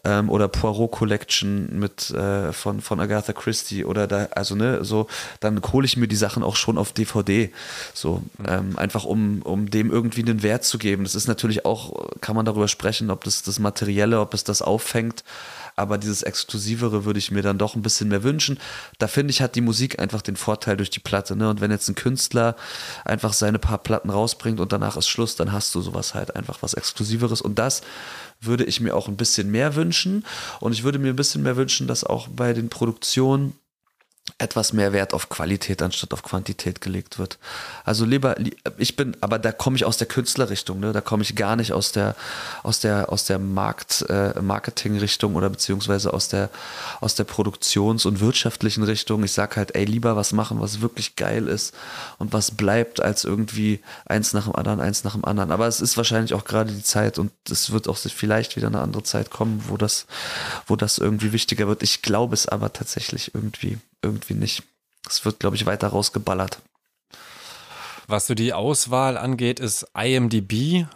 [0.04, 5.08] ähm, oder Poirot Collection mit äh, von, von Agatha Christie oder da, also ne, so,
[5.40, 7.52] dann hole ich mir die Sachen auch schon auf DVD.
[7.94, 11.04] So, ähm, einfach um, um dem irgendwie einen Wert zu geben.
[11.04, 14.62] Das ist natürlich auch, kann man darüber sprechen, ob das das Materielle, ob es das
[14.62, 15.24] auffängt.
[15.76, 18.60] Aber dieses Exklusivere würde ich mir dann doch ein bisschen mehr wünschen.
[18.98, 21.38] Da finde ich, hat die Musik einfach den Vorteil durch die Platte.
[21.38, 21.50] Ne?
[21.50, 22.58] Und wenn jetzt ein Künstler
[23.06, 26.58] einfach seine paar Platten rausbringt und danach ist Schluss, dann hast du sowas halt einfach
[26.62, 27.42] was Exklusiveres.
[27.42, 27.82] Und das
[28.42, 30.26] würde ich mir auch ein bisschen mehr wünschen.
[30.60, 33.54] Und ich würde mir ein bisschen mehr wünschen, dass auch bei den Produktionen
[34.38, 37.38] etwas mehr Wert auf Qualität anstatt auf Quantität gelegt wird.
[37.84, 38.36] Also lieber,
[38.78, 40.94] ich bin, aber da komme ich aus der Künstlerrichtung, ne?
[40.94, 42.16] Da komme ich gar nicht aus der,
[42.64, 46.50] aus der, aus der Markt, äh, Marketingrichtung oder beziehungsweise aus der,
[47.02, 49.24] aus der Produktions- und wirtschaftlichen Richtung.
[49.24, 51.74] Ich sag halt, ey, lieber was machen, was wirklich geil ist
[52.18, 55.52] und was bleibt, als irgendwie eins nach dem anderen, eins nach dem anderen.
[55.52, 58.82] Aber es ist wahrscheinlich auch gerade die Zeit und es wird auch vielleicht wieder eine
[58.82, 60.06] andere Zeit kommen, wo das,
[60.68, 61.84] wo das irgendwie wichtiger wird.
[61.84, 64.64] Ich glaube es aber tatsächlich irgendwie irgendwie nicht.
[65.08, 66.62] Es wird, glaube ich, weiter rausgeballert.
[68.08, 70.88] Was so die Auswahl angeht, ist IMDb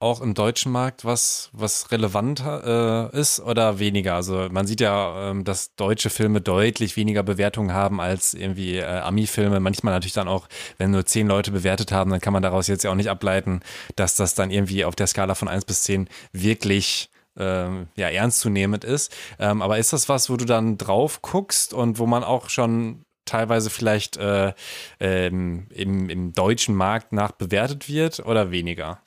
[0.00, 4.14] auch im deutschen Markt was, was relevant äh, ist oder weniger?
[4.14, 8.84] Also man sieht ja, ähm, dass deutsche Filme deutlich weniger Bewertungen haben als irgendwie äh,
[8.84, 9.60] Ami-Filme.
[9.60, 10.48] Manchmal natürlich dann auch,
[10.78, 13.60] wenn nur zehn Leute bewertet haben, dann kann man daraus jetzt ja auch nicht ableiten,
[13.94, 18.84] dass das dann irgendwie auf der Skala von eins bis zehn wirklich ähm, ja, ernstzunehmend
[18.84, 19.14] ist.
[19.38, 23.02] Ähm, aber ist das was, wo du dann drauf guckst und wo man auch schon
[23.24, 24.52] teilweise vielleicht äh,
[24.98, 29.00] ähm, im, im deutschen Markt nach bewertet wird oder weniger?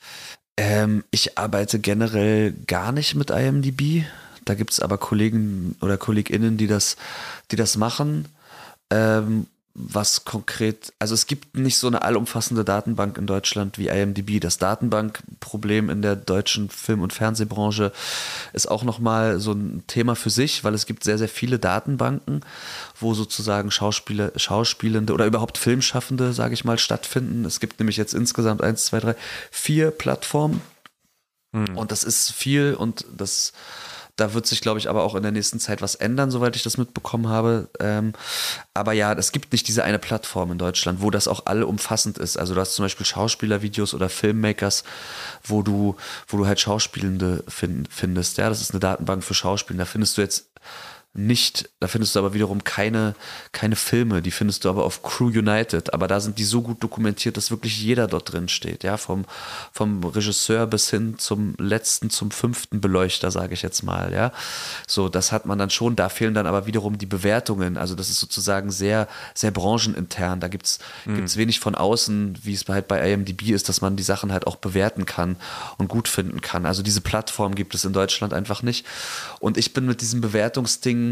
[0.57, 4.05] Ähm, ich arbeite generell gar nicht mit IMDb.
[4.45, 6.97] Da gibt es aber Kollegen oder KollegInnen, die das,
[7.51, 8.27] die das machen.
[8.89, 14.39] Ähm, was konkret, also es gibt nicht so eine allumfassende Datenbank in Deutschland wie IMDb.
[14.39, 17.91] Das Datenbankproblem in der deutschen Film- und Fernsehbranche
[18.53, 22.41] ist auch nochmal so ein Thema für sich, weil es gibt sehr, sehr viele Datenbanken,
[22.99, 27.43] wo sozusagen Schauspieler, Schauspielende oder überhaupt Filmschaffende, sage ich mal, stattfinden.
[27.43, 29.15] Es gibt nämlich jetzt insgesamt eins, zwei, drei,
[29.49, 30.61] vier Plattformen.
[31.51, 31.75] Hm.
[31.75, 33.53] Und das ist viel und das
[34.15, 36.61] da wird sich, glaube ich, aber auch in der nächsten Zeit was ändern, soweit ich
[36.61, 37.69] das mitbekommen habe.
[37.79, 38.13] Ähm,
[38.73, 42.37] aber ja, es gibt nicht diese eine Plattform in Deutschland, wo das auch allumfassend ist.
[42.37, 44.83] Also du hast zum Beispiel Schauspielervideos oder Filmmakers,
[45.43, 45.95] wo du,
[46.27, 48.37] wo du halt Schauspielende find, findest.
[48.37, 49.79] Ja, das ist eine Datenbank für Schauspieler.
[49.79, 50.45] Da findest du jetzt
[51.15, 53.13] nicht, da findest du aber wiederum keine,
[53.51, 56.81] keine Filme, die findest du aber auf Crew United, aber da sind die so gut
[56.81, 59.25] dokumentiert, dass wirklich jeder dort drin steht, ja, vom,
[59.71, 64.31] vom Regisseur bis hin zum letzten, zum fünften Beleuchter, sage ich jetzt mal, ja,
[64.87, 68.09] so, das hat man dann schon, da fehlen dann aber wiederum die Bewertungen, also das
[68.09, 71.17] ist sozusagen sehr, sehr branchenintern, da gibt's, mhm.
[71.17, 74.47] gibt's wenig von außen, wie es halt bei IMDb ist, dass man die Sachen halt
[74.47, 75.35] auch bewerten kann
[75.77, 78.87] und gut finden kann, also diese Plattform gibt es in Deutschland einfach nicht.
[79.39, 81.02] Und ich bin mit diesem Bewertungsding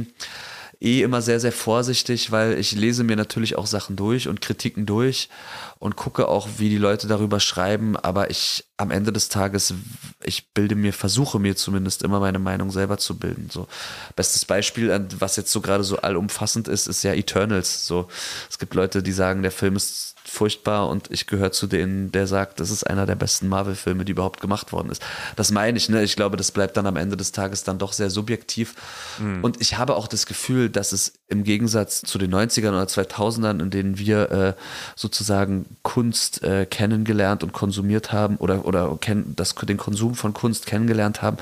[0.82, 4.88] eh immer sehr, sehr vorsichtig, weil ich lese mir natürlich auch Sachen durch und Kritiken
[4.88, 5.30] durch
[5.78, 9.76] und gucke auch, wie die Leute darüber schreiben, aber ich am Ende des Tages,
[10.24, 13.50] ich bilde mir, versuche mir zumindest immer meine Meinung selber zu bilden.
[13.52, 13.68] So,
[14.16, 17.86] bestes Beispiel, was jetzt so gerade so allumfassend ist, ist ja Eternals.
[17.86, 18.08] So,
[18.50, 22.26] es gibt Leute, die sagen, der Film ist furchtbar und ich gehöre zu denen, der
[22.26, 25.04] sagt, das ist einer der besten Marvel-Filme, die überhaupt gemacht worden ist.
[25.36, 26.04] Das meine ich, ne?
[26.04, 28.76] Ich glaube, das bleibt dann am Ende des Tages dann doch sehr subjektiv.
[29.20, 29.44] Mhm.
[29.44, 33.62] Und ich habe auch das Gefühl, dass es im Gegensatz zu den 90ern oder 2000ern,
[33.62, 34.54] in denen wir äh,
[34.96, 38.98] sozusagen Kunst äh, kennengelernt und konsumiert haben oder, oder
[39.36, 41.38] das, den Konsum von Kunst kennengelernt haben,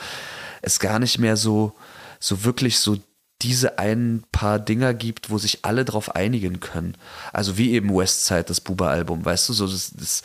[0.64, 1.74] es gar nicht mehr so,
[2.20, 2.98] so wirklich so
[3.42, 6.96] diese ein paar Dinger gibt, wo sich alle drauf einigen können.
[7.32, 10.24] Also wie eben Westside, das Buba-Album, weißt du, so das, das,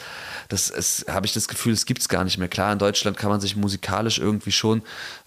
[0.49, 2.49] das, das habe ich das Gefühl, es gibt es gar nicht mehr.
[2.49, 4.83] Klar, in Deutschland kann man sich musikalisch irgendwie schon,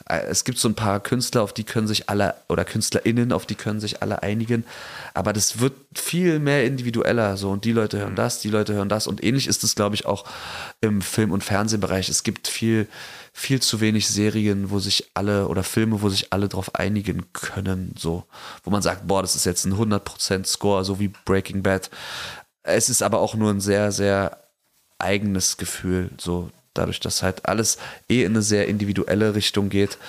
[0.10, 3.46] äh, es gibt so ein paar Künstler, auf die können sich alle, oder KünstlerInnen, auf
[3.46, 4.66] die können sich alle einigen,
[5.14, 8.90] aber das wird viel mehr individueller, so und die Leute hören das, die Leute hören
[8.90, 10.26] das und ähnlich ist es, glaube ich, auch
[10.82, 12.10] im Film- und Fernsehbereich.
[12.10, 12.88] Es gibt viel,
[13.38, 17.94] viel zu wenig Serien, wo sich alle oder Filme, wo sich alle drauf einigen können,
[17.96, 18.24] so,
[18.64, 21.92] wo man sagt, boah, das ist jetzt ein 100% Score, so wie Breaking Bad.
[22.64, 24.40] Es ist aber auch nur ein sehr, sehr
[24.98, 27.78] eigenes Gefühl, so dadurch, dass halt alles
[28.10, 30.00] eh in eine sehr individuelle Richtung geht,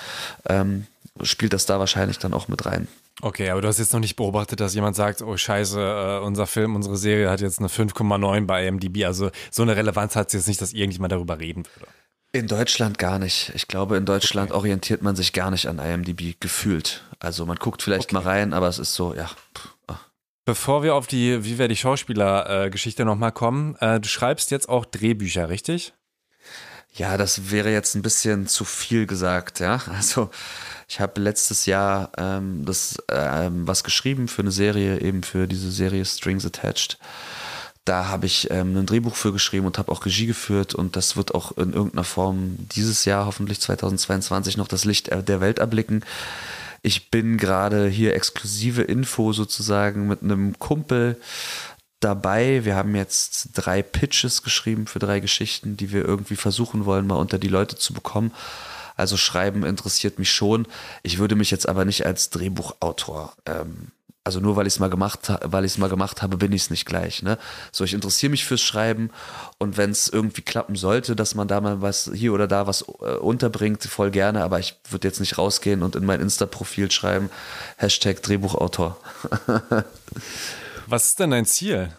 [0.47, 0.87] ähm,
[1.21, 2.87] spielt das da wahrscheinlich dann auch mit rein.
[3.21, 6.47] Okay, aber du hast jetzt noch nicht beobachtet, dass jemand sagt, oh scheiße, äh, unser
[6.47, 9.05] Film, unsere Serie hat jetzt eine 5,9 bei IMDb.
[9.05, 11.91] Also so eine Relevanz hat es jetzt nicht, dass irgendjemand darüber reden würde.
[12.31, 13.51] In Deutschland gar nicht.
[13.55, 14.57] Ich glaube, in Deutschland okay.
[14.57, 17.03] orientiert man sich gar nicht an IMDb gefühlt.
[17.17, 18.15] Also man guckt vielleicht okay.
[18.15, 19.29] mal rein, aber es ist so, ja.
[19.87, 19.97] Ah.
[20.45, 24.85] Bevor wir auf die Wie werde ich Schauspieler-Geschichte nochmal kommen, äh, du schreibst jetzt auch
[24.85, 25.93] Drehbücher, richtig?
[26.93, 29.81] Ja, das wäre jetzt ein bisschen zu viel gesagt, ja.
[29.87, 30.29] Also
[30.87, 35.71] ich habe letztes Jahr ähm, das ähm, was geschrieben für eine Serie, eben für diese
[35.71, 36.99] Serie Strings Attached
[37.85, 41.15] da habe ich ähm, ein Drehbuch für geschrieben und habe auch Regie geführt und das
[41.15, 46.03] wird auch in irgendeiner Form dieses Jahr, hoffentlich 2022, noch das Licht der Welt erblicken.
[46.81, 51.19] Ich bin gerade hier exklusive Info sozusagen mit einem Kumpel
[51.99, 52.63] dabei.
[52.63, 57.15] Wir haben jetzt drei Pitches geschrieben für drei Geschichten, die wir irgendwie versuchen wollen, mal
[57.15, 58.31] unter die Leute zu bekommen.
[58.95, 60.67] Also Schreiben interessiert mich schon.
[61.03, 63.91] Ich würde mich jetzt aber nicht als Drehbuchautor ähm,
[64.23, 66.63] also nur weil ich es mal gemacht weil ich es mal gemacht habe, bin ich
[66.63, 67.23] es nicht gleich.
[67.23, 67.37] Ne?
[67.71, 69.11] So, ich interessiere mich fürs Schreiben
[69.57, 72.85] und wenn es irgendwie klappen sollte, dass man da mal was hier oder da was
[73.01, 77.29] äh, unterbringt, voll gerne, aber ich würde jetzt nicht rausgehen und in mein Insta-Profil schreiben,
[77.77, 78.97] Hashtag Drehbuchautor.
[80.87, 81.89] was ist denn dein Ziel?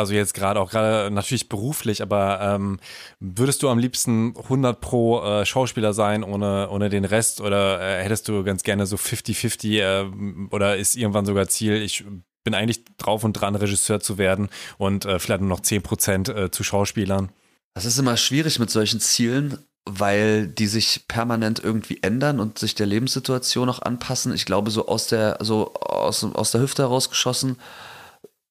[0.00, 2.80] Also jetzt gerade auch gerade natürlich beruflich, aber ähm,
[3.20, 8.02] würdest du am liebsten 100 pro äh, Schauspieler sein ohne, ohne den Rest oder äh,
[8.02, 12.04] hättest du ganz gerne so 50-50 äh, oder ist irgendwann sogar Ziel, ich
[12.42, 14.48] bin eigentlich drauf und dran, Regisseur zu werden
[14.78, 17.30] und äh, vielleicht nur noch 10 Prozent äh, zu Schauspielern?
[17.74, 22.74] Das ist immer schwierig mit solchen Zielen, weil die sich permanent irgendwie ändern und sich
[22.74, 24.34] der Lebenssituation auch anpassen.
[24.34, 27.56] Ich glaube, so aus der, so aus, aus der Hüfte herausgeschossen,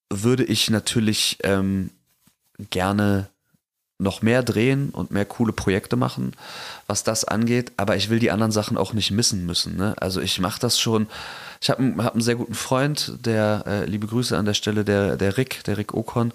[0.10, 1.91] würde ich natürlich ähm,
[2.70, 3.30] gerne
[4.01, 6.32] noch mehr drehen und mehr coole Projekte machen,
[6.88, 7.74] was das angeht.
[7.76, 9.76] Aber ich will die anderen Sachen auch nicht missen müssen.
[9.76, 9.93] Ne?
[9.99, 11.07] Also ich mache das schon.
[11.62, 15.18] Ich habe hab einen sehr guten Freund, der, äh, liebe Grüße an der Stelle, der,
[15.18, 16.32] der Rick, der Rick Okon,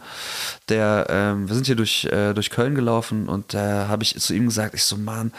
[0.68, 4.35] der, ähm, wir sind hier durch, äh, durch Köln gelaufen und da habe ich zu
[4.35, 5.33] ihm gesagt, ich so, Mann,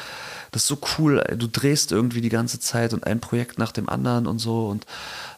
[0.50, 3.88] das ist so cool, du drehst irgendwie die ganze Zeit und ein Projekt nach dem
[3.88, 4.88] anderen und so und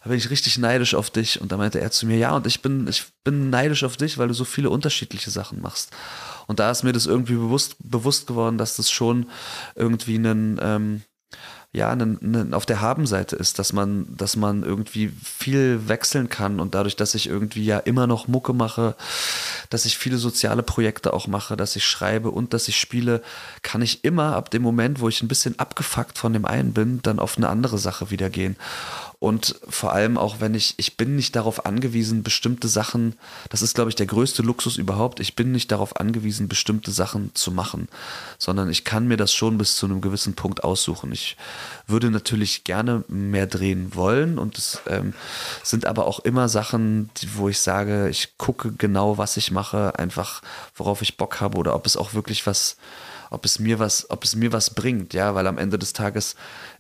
[0.08, 1.42] da bin ich richtig neidisch auf dich.
[1.42, 4.18] Und da meinte er zu mir, ja, und ich bin, ich bin neidisch auf dich,
[4.18, 5.92] weil du so viele unterschiedliche Sachen machst.
[6.48, 9.28] Und da ist mir das irgendwie bewusst, bewusst geworden, dass das schon
[9.76, 11.02] irgendwie ein, ähm,
[11.74, 16.62] ja, einen, einen auf der Habenseite ist, dass man, dass man irgendwie viel wechseln kann
[16.62, 18.96] und dadurch, dass ich irgendwie ja immer noch Mucke mache,
[19.70, 23.22] dass ich viele soziale Projekte auch mache, dass ich schreibe und dass ich spiele,
[23.62, 27.02] kann ich immer ab dem Moment, wo ich ein bisschen abgefuckt von dem einen bin,
[27.04, 28.56] dann auf eine andere Sache wieder gehen.
[29.20, 33.16] Und vor allem auch, wenn ich, ich bin nicht darauf angewiesen, bestimmte Sachen,
[33.50, 37.34] das ist, glaube ich, der größte Luxus überhaupt, ich bin nicht darauf angewiesen, bestimmte Sachen
[37.34, 37.88] zu machen,
[38.38, 41.12] sondern ich kann mir das schon bis zu einem gewissen Punkt aussuchen.
[41.12, 41.36] Ich
[41.88, 45.16] würde natürlich gerne mehr drehen wollen und es ähm,
[45.64, 50.44] sind aber auch immer Sachen, wo ich sage, ich gucke genau, was ich mache, einfach
[50.76, 52.78] worauf ich Bock habe oder ob es auch wirklich was,
[53.32, 56.36] ob es mir was, ob es mir was bringt, ja, weil am Ende des Tages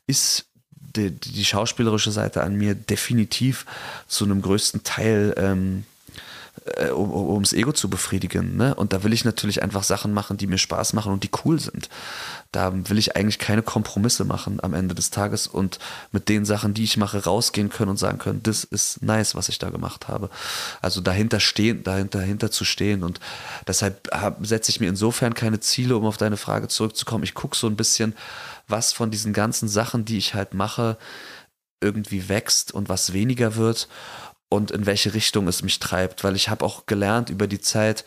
[0.06, 0.47] ist
[0.96, 3.66] die, die schauspielerische Seite an mir definitiv
[4.08, 5.86] zu einem größten Teil ähm,
[6.76, 8.58] äh, um, ums Ego zu befriedigen.
[8.58, 8.76] Ne?
[8.76, 11.60] Und da will ich natürlich einfach Sachen machen, die mir Spaß machen und die cool
[11.60, 11.90] sind.
[12.52, 15.80] Da will ich eigentlich keine Kompromisse machen am Ende des Tages und
[16.12, 19.50] mit den Sachen, die ich mache, rausgehen können und sagen können, das ist nice, was
[19.50, 20.30] ich da gemacht habe.
[20.82, 23.04] Also dahinter stehen, dahinter, dahinter zu stehen.
[23.04, 23.20] Und
[23.68, 24.10] deshalb
[24.42, 27.24] setze ich mir insofern keine Ziele, um auf deine Frage zurückzukommen.
[27.24, 28.16] Ich gucke so ein bisschen,
[28.68, 30.98] was von diesen ganzen Sachen, die ich halt mache,
[31.80, 33.88] irgendwie wächst und was weniger wird
[34.50, 38.06] und in welche Richtung es mich treibt, weil ich habe auch gelernt über die Zeit,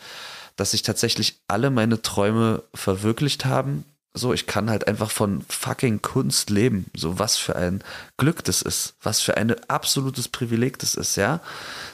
[0.55, 3.85] dass sich tatsächlich alle meine Träume verwirklicht haben.
[4.13, 6.87] So, ich kann halt einfach von fucking Kunst leben.
[6.93, 7.81] So, was für ein
[8.17, 8.95] Glück das ist.
[9.01, 11.39] Was für ein absolutes Privileg das ist, ja.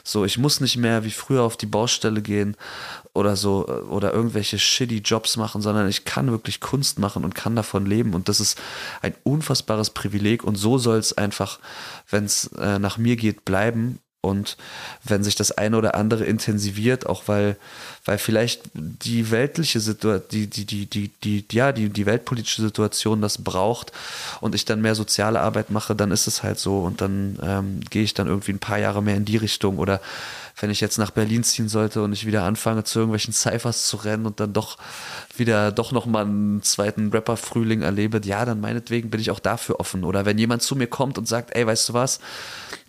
[0.02, 2.56] So, ich muss nicht mehr wie früher auf die Baustelle gehen
[3.14, 7.54] oder so oder irgendwelche shitty Jobs machen, sondern ich kann wirklich Kunst machen und kann
[7.54, 8.58] davon leben und das ist
[9.00, 11.60] ein unfassbares Privileg und so soll es einfach,
[12.10, 14.56] wenn es äh, nach mir geht, bleiben und
[15.04, 17.56] wenn sich das eine oder andere intensiviert, auch weil,
[18.04, 23.20] weil vielleicht die weltliche Situation, die, die, die, die, die, ja, die, die weltpolitische Situation
[23.20, 23.92] das braucht
[24.40, 26.80] und ich dann mehr soziale Arbeit mache, dann ist es halt so.
[26.80, 29.78] Und dann ähm, gehe ich dann irgendwie ein paar Jahre mehr in die Richtung.
[29.78, 30.00] Oder
[30.60, 33.96] wenn ich jetzt nach Berlin ziehen sollte und ich wieder anfange zu irgendwelchen Cyphers zu
[33.96, 34.78] rennen und dann doch
[35.38, 39.80] wieder doch noch mal einen zweiten Rapper-Frühling erlebe, ja, dann meinetwegen bin ich auch dafür
[39.80, 40.04] offen.
[40.04, 42.20] Oder wenn jemand zu mir kommt und sagt, ey, weißt du was,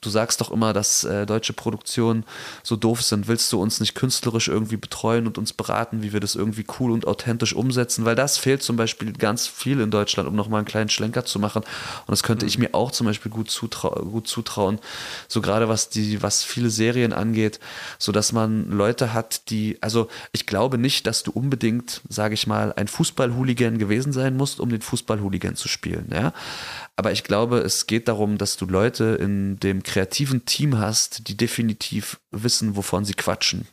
[0.01, 2.23] du sagst doch immer, dass äh, deutsche Produktionen
[2.63, 6.19] so doof sind, willst du uns nicht künstlerisch irgendwie betreuen und uns beraten, wie wir
[6.19, 8.05] das irgendwie cool und authentisch umsetzen?
[8.05, 11.39] Weil das fehlt zum Beispiel ganz viel in Deutschland, um nochmal einen kleinen Schlenker zu
[11.39, 11.63] machen.
[11.63, 14.79] Und das könnte ich mir auch zum Beispiel gut, zutrau gut zutrauen,
[15.27, 17.59] so gerade was die, was viele Serien angeht,
[17.97, 22.38] so dass man Leute hat, die, also ich glaube nicht, dass du unbedingt, sage ich
[22.47, 26.33] mal, ein Fußballhooligan gewesen sein musst, um den Fußballhooligan zu spielen, ja.
[26.95, 31.37] Aber ich glaube, es geht darum, dass du Leute in dem kreativen Team hast, die
[31.37, 33.67] definitiv wissen, wovon sie quatschen.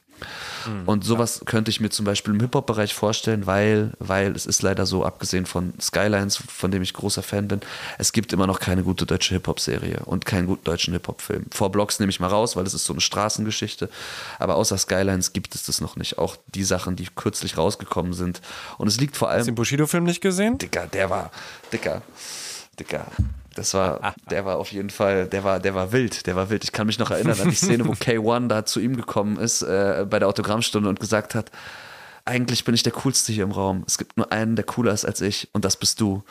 [0.66, 0.88] Mhm.
[0.88, 4.86] Und sowas könnte ich mir zum Beispiel im Hip-Hop-Bereich vorstellen, weil, weil es ist leider
[4.86, 7.60] so, abgesehen von Skylines, von dem ich großer Fan bin,
[7.98, 11.46] es gibt immer noch keine gute deutsche Hip-Hop-Serie und keinen guten deutschen Hip-Hop-Film.
[11.50, 13.88] Vor Blocks nehme ich mal raus, weil es ist so eine Straßengeschichte.
[14.38, 16.18] Aber außer Skylines gibt es das noch nicht.
[16.18, 18.40] Auch die Sachen, die kürzlich rausgekommen sind.
[18.78, 19.40] Und es liegt vor allem.
[19.40, 20.58] Hast du den Bushido-Film nicht gesehen?
[20.58, 21.30] Dicker, der war,
[21.72, 22.02] dicker.
[22.78, 23.06] Dicker.
[23.56, 26.64] Das war, der war auf jeden Fall, der war, der war wild, der war wild.
[26.64, 29.62] Ich kann mich noch erinnern an die Szene, wo K1 da zu ihm gekommen ist
[29.62, 31.50] äh, bei der Autogrammstunde und gesagt hat,
[32.24, 33.84] eigentlich bin ich der Coolste hier im Raum.
[33.86, 36.22] Es gibt nur einen, der cooler ist als ich und das bist du.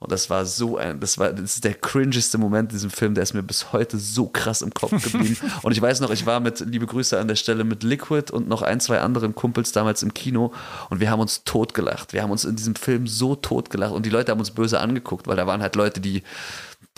[0.00, 3.14] Und das war so ein, das war das ist der cringeste Moment in diesem Film,
[3.14, 5.36] der ist mir bis heute so krass im Kopf geblieben.
[5.62, 8.48] und ich weiß noch, ich war mit, liebe Grüße an der Stelle, mit Liquid und
[8.48, 10.54] noch ein, zwei anderen Kumpels damals im Kino
[10.88, 12.14] und wir haben uns totgelacht.
[12.14, 15.26] Wir haben uns in diesem Film so totgelacht und die Leute haben uns böse angeguckt,
[15.26, 16.22] weil da waren halt Leute, die,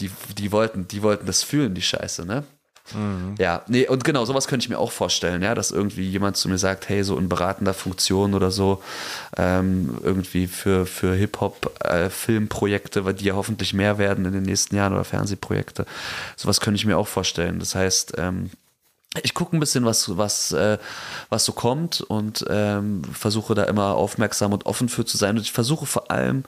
[0.01, 2.45] die, die wollten, die wollten das fühlen, die Scheiße, ne?
[2.95, 3.37] Mhm.
[3.39, 6.49] Ja, nee, und genau, sowas könnte ich mir auch vorstellen, ja, dass irgendwie jemand zu
[6.49, 8.83] mir sagt, hey, so in beratender Funktion oder so,
[9.37, 14.93] ähm, irgendwie für, für Hip-Hop-Filmprojekte, äh, die ja hoffentlich mehr werden in den nächsten Jahren
[14.93, 15.87] oder Fernsehprojekte.
[16.37, 17.61] Sowas könnte ich mir auch vorstellen.
[17.61, 18.51] Das heißt, ähm,
[19.23, 20.79] ich gucke ein bisschen, was, was, äh,
[21.29, 25.37] was so kommt und ähm, versuche da immer aufmerksam und offen für zu sein.
[25.37, 26.45] Und ich versuche vor allem,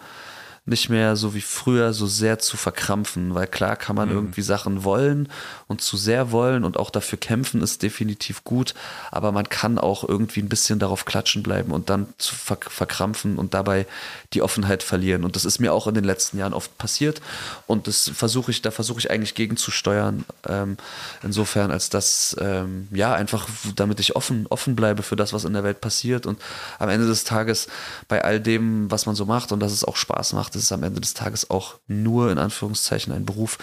[0.67, 4.15] nicht mehr so wie früher so sehr zu verkrampfen, weil klar kann man mhm.
[4.15, 5.29] irgendwie Sachen wollen
[5.69, 8.73] und zu sehr wollen und auch dafür kämpfen ist definitiv gut,
[9.11, 13.37] aber man kann auch irgendwie ein bisschen darauf klatschen bleiben und dann zu ver verkrampfen
[13.37, 13.87] und dabei
[14.33, 15.25] die Offenheit verlieren.
[15.25, 17.21] Und das ist mir auch in den letzten Jahren oft passiert
[17.67, 20.25] und das versuche ich, da versuche ich eigentlich gegenzusteuern.
[20.49, 20.79] Ähm,
[21.23, 25.53] insofern, als das ähm, ja einfach, damit ich offen, offen bleibe für das, was in
[25.53, 26.41] der Welt passiert und
[26.79, 27.67] am Ende des Tages
[28.09, 30.73] bei all dem, was man so macht und dass es auch Spaß macht, ist es
[30.73, 33.59] am Ende des Tages auch nur in Anführungszeichen ein Beruf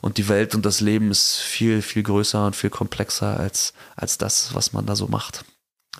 [0.00, 4.18] und die Welt und das Leben ist viel, viel größer und viel komplexer als, als
[4.18, 5.44] das, was man da so macht.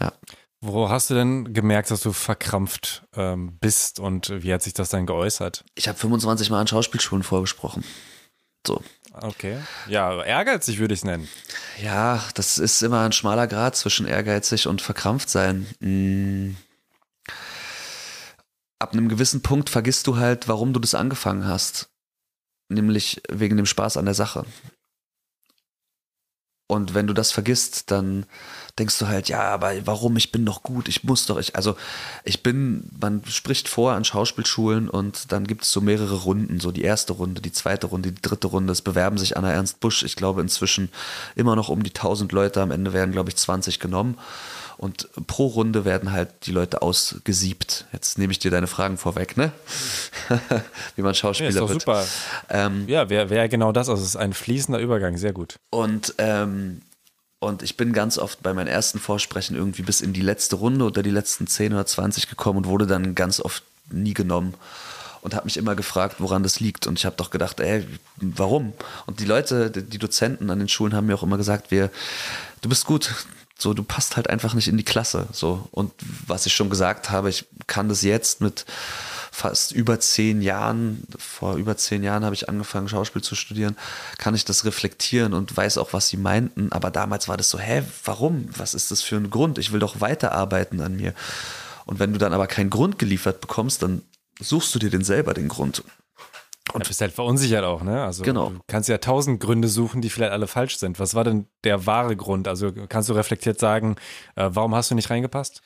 [0.01, 0.13] Ja.
[0.61, 4.89] Wo hast du denn gemerkt, dass du verkrampft ähm, bist und wie hat sich das
[4.89, 5.65] dann geäußert?
[5.75, 7.85] Ich habe 25 Mal an Schauspielschulen vorgesprochen.
[8.67, 8.83] So.
[9.13, 9.59] Okay.
[9.89, 11.29] Ja, ehrgeizig würde ich es nennen.
[11.83, 15.67] Ja, das ist immer ein schmaler Grad zwischen ehrgeizig und verkrampft sein.
[15.81, 16.57] Hm.
[18.79, 21.89] Ab einem gewissen Punkt vergisst du halt, warum du das angefangen hast.
[22.69, 24.45] Nämlich wegen dem Spaß an der Sache.
[26.71, 28.27] Und wenn du das vergisst, dann
[28.79, 30.19] denkst du halt, ja, aber warum?
[30.19, 31.39] Ich bin doch gut, ich muss doch.
[31.39, 31.77] Ich, also
[32.25, 36.71] ich bin, man spricht vor an Schauspielschulen und dann gibt es so mehrere Runden, so
[36.71, 38.71] die erste Runde, die zweite Runde, die dritte Runde.
[38.75, 40.91] Es bewerben sich Anna Ernst Busch, ich glaube inzwischen
[41.37, 44.19] immer noch um die 1000 Leute, am Ende werden, glaube ich, 20 genommen.
[44.79, 47.87] Und pro Runde werden halt die Leute ausgesiebt.
[47.93, 49.51] Jetzt nehme ich dir deine Fragen vorweg, ne?
[50.97, 51.81] Wie man Schauspieler ja, ist wird.
[51.81, 52.07] super.
[52.49, 53.89] Ähm, ja, wäre wär genau das.
[53.89, 55.57] Also es ist ein fließender Übergang, sehr gut.
[55.71, 56.81] Und ähm,
[57.41, 60.85] und ich bin ganz oft bei meinen ersten Vorsprechen irgendwie bis in die letzte Runde
[60.85, 64.55] oder die letzten 10 oder 20 gekommen und wurde dann ganz oft nie genommen
[65.23, 66.87] und habe mich immer gefragt, woran das liegt.
[66.87, 68.73] Und ich habe doch gedacht, ey, warum?
[69.07, 71.91] Und die Leute, die Dozenten an den Schulen haben mir auch immer gesagt, wir,
[72.61, 73.15] du bist gut,
[73.59, 75.27] so, du passt halt einfach nicht in die Klasse.
[75.33, 75.69] So.
[75.73, 75.93] Und
[76.27, 78.65] was ich schon gesagt habe, ich kann das jetzt mit
[79.33, 83.77] fast über zehn Jahren, vor über zehn Jahren habe ich angefangen, Schauspiel zu studieren,
[84.17, 86.71] kann ich das reflektieren und weiß auch, was sie meinten.
[86.71, 88.49] Aber damals war das so, hä, warum?
[88.57, 89.59] Was ist das für ein Grund?
[89.59, 91.13] Ich will doch weiterarbeiten an mir.
[91.85, 94.03] Und wenn du dann aber keinen Grund geliefert bekommst, dann
[94.41, 95.83] suchst du dir den selber den Grund.
[96.73, 98.03] Und du bist halt verunsichert auch, ne?
[98.03, 98.51] Also genau.
[98.51, 100.99] du kannst ja tausend Gründe suchen, die vielleicht alle falsch sind.
[100.99, 102.49] Was war denn der wahre Grund?
[102.49, 103.97] Also kannst du reflektiert sagen,
[104.37, 105.63] äh, warum hast du nicht reingepasst?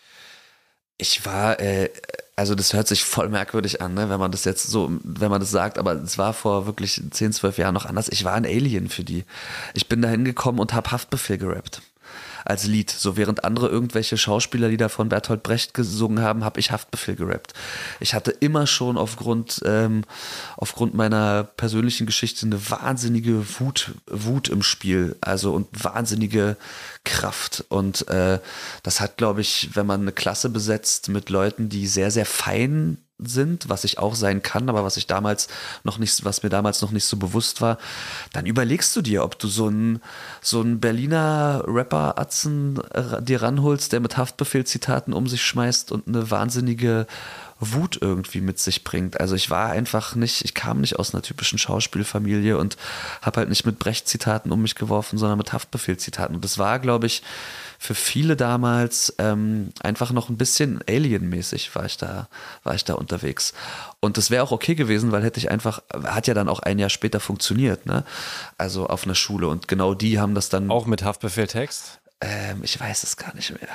[0.98, 1.90] Ich war, äh,
[2.36, 5.40] also das hört sich voll merkwürdig an, ne, wenn man das jetzt so, wenn man
[5.40, 8.08] das sagt, aber es war vor wirklich 10, 12 Jahren noch anders.
[8.08, 9.24] Ich war ein Alien für die.
[9.74, 11.82] Ich bin da hingekommen und habe Haftbefehl gerappt
[12.44, 12.90] als Lied.
[12.90, 17.54] So während andere irgendwelche Schauspielerlieder von Bertolt Brecht gesungen haben, habe ich Haftbefehl gerappt.
[18.00, 20.04] Ich hatte immer schon aufgrund, ähm,
[20.56, 25.16] aufgrund meiner persönlichen Geschichte eine wahnsinnige Wut, Wut im Spiel.
[25.20, 26.56] Also und wahnsinnige
[27.04, 27.64] Kraft.
[27.68, 28.38] Und äh,
[28.82, 32.98] das hat, glaube ich, wenn man eine Klasse besetzt mit Leuten, die sehr, sehr fein
[33.24, 35.48] sind, was ich auch sein kann, aber was ich damals
[35.84, 37.78] noch nicht, was mir damals noch nicht so bewusst war,
[38.32, 40.00] dann überlegst du dir, ob du so einen
[40.40, 46.08] so einen Berliner Rapper Atzen äh, dir ranholst, der mit Haftbefehlzitaten um sich schmeißt und
[46.08, 47.06] eine wahnsinnige
[47.62, 49.20] Wut irgendwie mit sich bringt.
[49.20, 52.76] Also ich war einfach nicht, ich kam nicht aus einer typischen Schauspielfamilie und
[53.22, 56.34] habe halt nicht mit Brecht-Zitaten um mich geworfen, sondern mit Haftbefehlzitaten.
[56.34, 57.22] Und das war, glaube ich,
[57.82, 62.28] für viele damals ähm, einfach noch ein bisschen alienmäßig war ich da,
[62.62, 63.54] war ich da unterwegs.
[63.98, 66.78] Und das wäre auch okay gewesen, weil hätte ich einfach, hat ja dann auch ein
[66.78, 68.04] Jahr später funktioniert, ne?
[68.56, 69.48] Also auf einer Schule.
[69.48, 70.70] Und genau die haben das dann.
[70.70, 71.98] Auch mit Haftbefehltext?
[72.20, 73.68] Ähm, ich weiß es gar nicht mehr.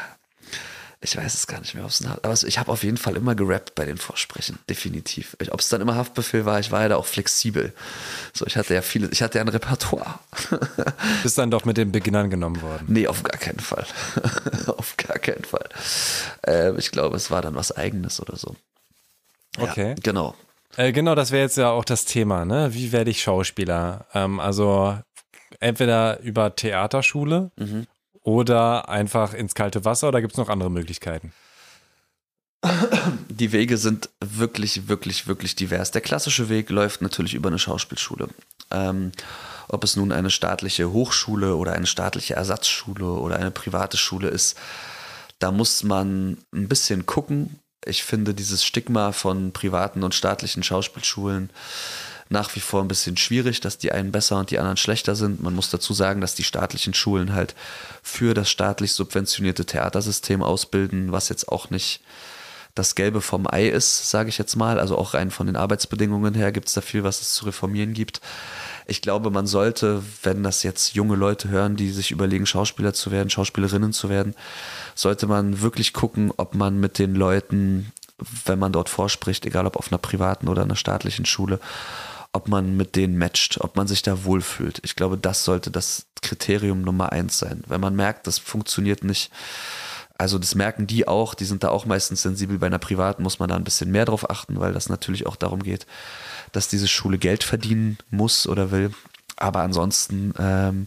[0.99, 1.87] Ich weiß es gar nicht mehr,
[2.23, 5.37] aber ich habe auf jeden Fall immer gerappt bei den Vorsprechen, definitiv.
[5.51, 7.71] Ob es dann immer Haftbefehl war, ich war ja da auch flexibel.
[8.33, 10.19] So, ich hatte ja viele, ich hatte ja ein Repertoire.
[11.21, 12.85] Bist dann doch mit den Beginnern genommen worden?
[12.87, 13.85] Nee, auf gar keinen Fall.
[14.67, 15.69] auf gar keinen Fall.
[16.47, 18.55] Äh, ich glaube, es war dann was Eigenes oder so.
[19.59, 19.89] Okay.
[19.89, 20.35] Ja, genau.
[20.77, 22.73] Äh, genau, das wäre jetzt ja auch das Thema, ne?
[22.73, 24.07] Wie werde ich Schauspieler?
[24.15, 24.97] Ähm, also
[25.59, 27.85] entweder über Theaterschule mhm
[28.27, 31.31] oder einfach ins kalte Wasser oder gibt es noch andere Möglichkeiten?
[33.29, 35.91] Die Wege sind wirklich, wirklich, wirklich divers.
[35.91, 38.27] Der klassische Weg läuft natürlich über eine Schauspielschule.
[38.69, 39.13] Ähm,
[39.69, 44.57] ob es nun eine staatliche Hochschule oder eine staatliche Ersatzschule oder eine private Schule ist,
[45.39, 47.59] da muss man ein bisschen gucken.
[47.85, 51.49] Ich finde dieses Stigma von privaten und staatlichen Schauspielschulen
[52.29, 55.41] nach wie vor ein bisschen schwierig, dass die einen besser und die anderen schlechter sind.
[55.41, 57.55] Man muss dazu sagen, dass die staatlichen Schulen halt
[58.03, 62.01] für das staatlich subventionierte Theatersystem ausbilden, was jetzt auch nicht
[62.77, 64.79] das Gelbe vom Ei ist, sage ich jetzt mal.
[64.79, 67.93] Also auch rein von den Arbeitsbedingungen her gibt es da viel, was es zu reformieren
[67.93, 68.21] gibt.
[68.85, 73.11] Ich glaube, man sollte, wenn das jetzt junge Leute hören, die sich überlegen, Schauspieler zu
[73.11, 74.35] werden, Schauspielerinnen zu werden,
[74.95, 77.91] sollte man wirklich gucken, ob man mit den Leuten,
[78.45, 81.59] wenn man dort vorspricht, egal ob auf einer privaten oder einer staatlichen Schule,
[82.37, 84.79] ob man mit denen matcht, ob man sich da wohlfühlt.
[84.83, 87.63] Ich glaube, das sollte das Kriterium Nummer eins sein.
[87.65, 89.31] Wenn man merkt, das funktioniert nicht,
[90.19, 92.59] also das merken die auch, die sind da auch meistens sensibel.
[92.59, 95.35] Bei einer privaten muss man da ein bisschen mehr drauf achten, weil das natürlich auch
[95.35, 95.87] darum geht,
[96.51, 98.91] dass diese Schule Geld verdienen muss oder will.
[99.35, 100.85] Aber ansonsten, ähm,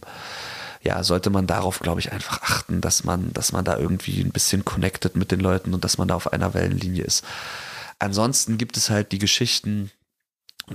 [0.81, 4.31] ja, sollte man darauf, glaube ich, einfach achten, dass man, dass man da irgendwie ein
[4.31, 7.25] bisschen connected mit den Leuten und dass man da auf einer Wellenlinie ist.
[7.99, 9.91] Ansonsten gibt es halt die Geschichten,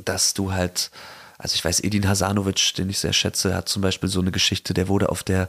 [0.04, 0.90] dass du halt,
[1.38, 4.74] also ich weiß, Edin Hasanovic, den ich sehr schätze, hat zum Beispiel so eine Geschichte,
[4.74, 5.48] der wurde auf der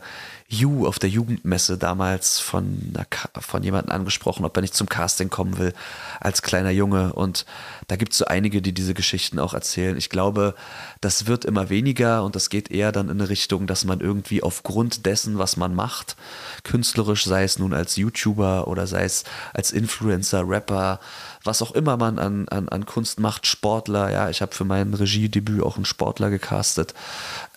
[0.49, 2.93] Ju, auf der Jugendmesse damals von,
[3.37, 5.73] von jemandem angesprochen, ob er nicht zum Casting kommen will,
[6.21, 7.11] als kleiner Junge.
[7.11, 7.45] Und
[7.89, 9.97] da gibt es so einige, die diese Geschichten auch erzählen.
[9.97, 10.55] Ich glaube,
[11.01, 14.41] das wird immer weniger und das geht eher dann in eine Richtung, dass man irgendwie
[14.41, 16.15] aufgrund dessen, was man macht,
[16.63, 21.01] künstlerisch, sei es nun als YouTuber oder sei es als Influencer, Rapper,
[21.43, 24.93] was auch immer man an, an, an Kunst macht, Sportler, ja, ich habe für mein
[24.93, 26.93] Regiedebüt auch einen Sportler gecastet,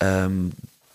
[0.01, 0.51] ähm,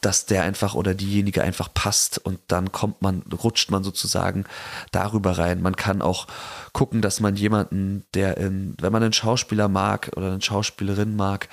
[0.06, 4.45] dass der einfach oder diejenige einfach passt und dann kommt man, rutscht man sozusagen
[4.91, 5.64] darüber rein.
[5.64, 6.27] Man kann auch
[6.73, 11.49] gucken, dass man jemanden, der in, wenn man einen Schauspieler mag oder eine Schauspielerin mag,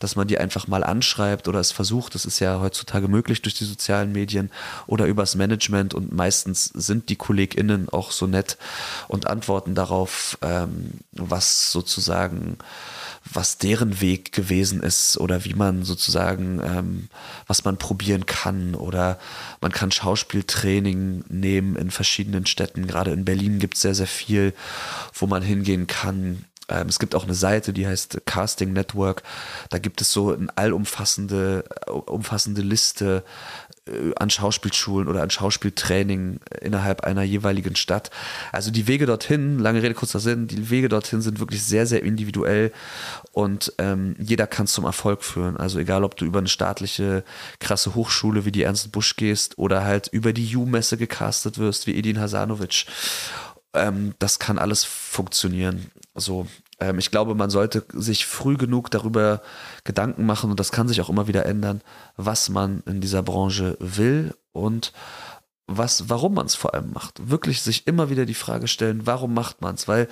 [0.00, 2.14] dass man die einfach mal anschreibt oder es versucht.
[2.14, 4.50] Das ist ja heutzutage möglich durch die sozialen Medien
[4.86, 8.58] oder übers Management und meistens sind die KollegInnen auch so nett
[9.08, 12.58] und antworten darauf, ähm, was sozusagen
[13.32, 17.08] was deren Weg gewesen ist oder wie man sozusagen, ähm,
[17.46, 19.18] was man probieren kann oder
[19.60, 22.86] man kann Schauspieltraining nehmen in verschiedenen Städten.
[22.86, 24.52] Gerade in Berlin gibt es sehr, sehr viel,
[25.14, 26.44] wo man hingehen kann.
[26.68, 29.22] Ähm, es gibt auch eine Seite, die heißt Casting Network.
[29.70, 31.64] Da gibt es so eine allumfassende
[32.06, 33.63] umfassende Liste äh,
[34.16, 38.10] an Schauspielschulen oder an Schauspieltraining innerhalb einer jeweiligen Stadt.
[38.50, 42.02] Also die Wege dorthin, lange Rede, kurzer Sinn, die Wege dorthin sind wirklich sehr, sehr
[42.02, 42.72] individuell
[43.32, 45.58] und ähm, jeder kann zum Erfolg führen.
[45.58, 47.24] Also egal, ob du über eine staatliche,
[47.58, 51.94] krasse Hochschule wie die Ernst Busch gehst oder halt über die U-Messe gecastet wirst wie
[51.94, 52.86] Edin Hasanovic.
[53.74, 55.90] Ähm, das kann alles funktionieren.
[56.14, 56.46] So,
[56.80, 59.42] ähm, ich glaube, man sollte sich früh genug darüber
[59.84, 61.82] Gedanken machen und das kann sich auch immer wieder ändern,
[62.16, 64.92] was man in dieser Branche will und
[65.66, 67.30] was, warum man es vor allem macht.
[67.30, 69.88] Wirklich sich immer wieder die Frage stellen, warum macht man es?
[69.88, 70.08] Weil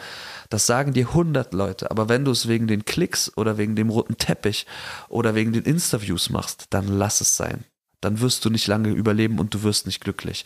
[0.48, 3.90] das sagen dir 100 Leute, aber wenn du es wegen den Klicks oder wegen dem
[3.90, 4.66] roten Teppich
[5.09, 7.64] oder wegen den Interviews machst, dann lass es sein
[8.03, 10.45] dann wirst du nicht lange überleben und du wirst nicht glücklich.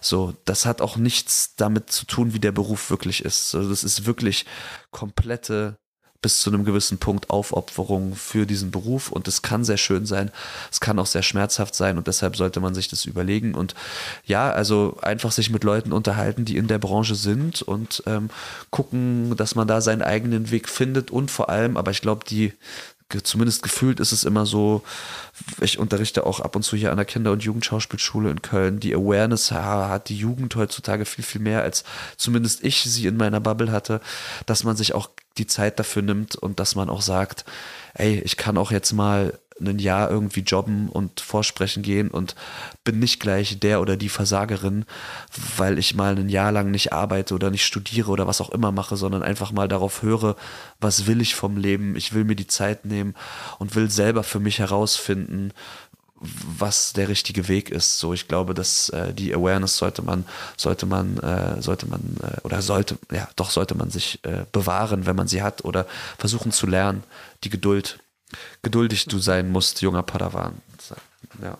[0.00, 3.54] So, das hat auch nichts damit zu tun, wie der Beruf wirklich ist.
[3.54, 4.46] Also das ist wirklich
[4.92, 5.76] komplette
[6.20, 10.32] bis zu einem gewissen Punkt Aufopferung für diesen Beruf und es kann sehr schön sein,
[10.70, 13.74] es kann auch sehr schmerzhaft sein und deshalb sollte man sich das überlegen und
[14.24, 18.30] ja, also einfach sich mit Leuten unterhalten, die in der Branche sind und ähm,
[18.70, 22.52] gucken, dass man da seinen eigenen Weg findet und vor allem, aber ich glaube, die
[23.22, 24.82] zumindest gefühlt ist es immer so,
[25.60, 28.80] ich unterrichte auch ab und zu hier an der Kinder- und Jugendschauspielschule in Köln.
[28.80, 31.84] Die Awareness hat die Jugend heutzutage viel, viel mehr, als
[32.16, 34.00] zumindest ich sie in meiner Bubble hatte,
[34.46, 35.08] dass man sich auch
[35.38, 37.44] die Zeit dafür nimmt und dass man auch sagt,
[37.94, 42.34] ey, ich kann auch jetzt mal ein Jahr irgendwie jobben und vorsprechen gehen und
[42.84, 44.84] bin nicht gleich der oder die Versagerin,
[45.56, 48.72] weil ich mal ein Jahr lang nicht arbeite oder nicht studiere oder was auch immer
[48.72, 50.36] mache, sondern einfach mal darauf höre,
[50.80, 51.96] was will ich vom Leben.
[51.96, 53.14] Ich will mir die Zeit nehmen
[53.58, 55.52] und will selber für mich herausfinden,
[56.20, 57.98] was der richtige Weg ist.
[57.98, 60.24] So, ich glaube, dass äh, die Awareness sollte man,
[60.56, 65.06] sollte man, äh, sollte man äh, oder sollte, ja, doch sollte man sich äh, bewahren,
[65.06, 65.86] wenn man sie hat oder
[66.18, 67.04] versuchen zu lernen.
[67.44, 68.00] Die Geduld
[68.62, 70.60] geduldig du sein musst, junger Padawan.
[71.42, 71.58] Ja.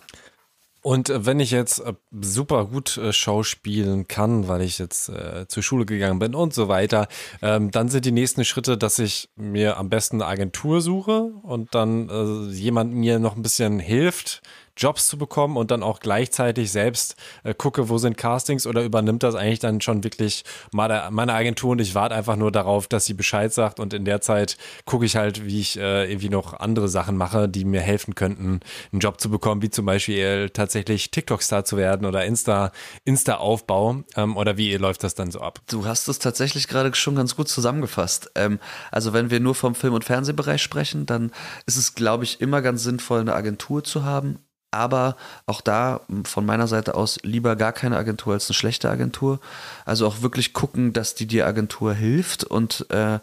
[0.82, 5.46] Und äh, wenn ich jetzt äh, super gut äh, schauspielen kann, weil ich jetzt äh,
[5.48, 7.08] zur Schule gegangen bin und so weiter,
[7.42, 11.74] ähm, dann sind die nächsten Schritte, dass ich mir am besten eine Agentur suche und
[11.74, 14.40] dann äh, jemand mir noch ein bisschen hilft,
[14.78, 19.22] Jobs zu bekommen und dann auch gleichzeitig selbst äh, gucke, wo sind Castings oder übernimmt
[19.22, 23.14] das eigentlich dann schon wirklich meine Agentur und ich warte einfach nur darauf, dass sie
[23.14, 26.88] Bescheid sagt und in der Zeit gucke ich halt, wie ich äh, irgendwie noch andere
[26.88, 28.60] Sachen mache, die mir helfen könnten,
[28.92, 32.72] einen Job zu bekommen, wie zum Beispiel tatsächlich TikTok-Star zu werden oder Insta,
[33.04, 35.60] Insta-Aufbau ähm, oder wie läuft das dann so ab?
[35.68, 38.30] Du hast es tatsächlich gerade schon ganz gut zusammengefasst.
[38.34, 38.60] Ähm,
[38.90, 41.32] also wenn wir nur vom Film- und Fernsehbereich sprechen, dann
[41.66, 44.38] ist es, glaube ich, immer ganz sinnvoll, eine Agentur zu haben
[44.70, 45.16] aber
[45.46, 49.40] auch da von meiner Seite aus lieber gar keine Agentur als eine schlechte Agentur.
[49.84, 53.18] Also auch wirklich gucken, dass die dir Agentur hilft und äh,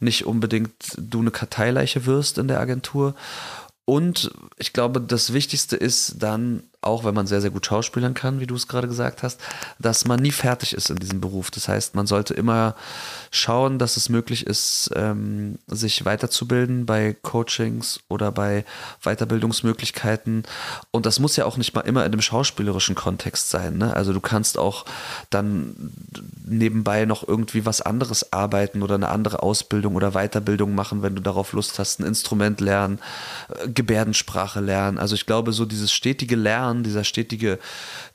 [0.00, 3.14] nicht unbedingt du eine Karteileiche wirst in der Agentur.
[3.84, 8.40] Und ich glaube, das Wichtigste ist dann auch wenn man sehr, sehr gut schauspielern kann,
[8.40, 9.40] wie du es gerade gesagt hast,
[9.78, 11.50] dass man nie fertig ist in diesem Beruf.
[11.50, 12.74] Das heißt, man sollte immer
[13.30, 18.64] schauen, dass es möglich ist, ähm, sich weiterzubilden bei Coachings oder bei
[19.02, 20.44] Weiterbildungsmöglichkeiten.
[20.90, 23.78] Und das muss ja auch nicht mal immer in dem schauspielerischen Kontext sein.
[23.78, 23.94] Ne?
[23.94, 24.84] Also du kannst auch
[25.30, 25.92] dann
[26.44, 31.22] nebenbei noch irgendwie was anderes arbeiten oder eine andere Ausbildung oder Weiterbildung machen, wenn du
[31.22, 32.98] darauf Lust hast, ein Instrument lernen,
[33.48, 34.98] äh, Gebärdensprache lernen.
[34.98, 37.58] Also ich glaube, so dieses stetige Lernen, Jahren, dieser stetige,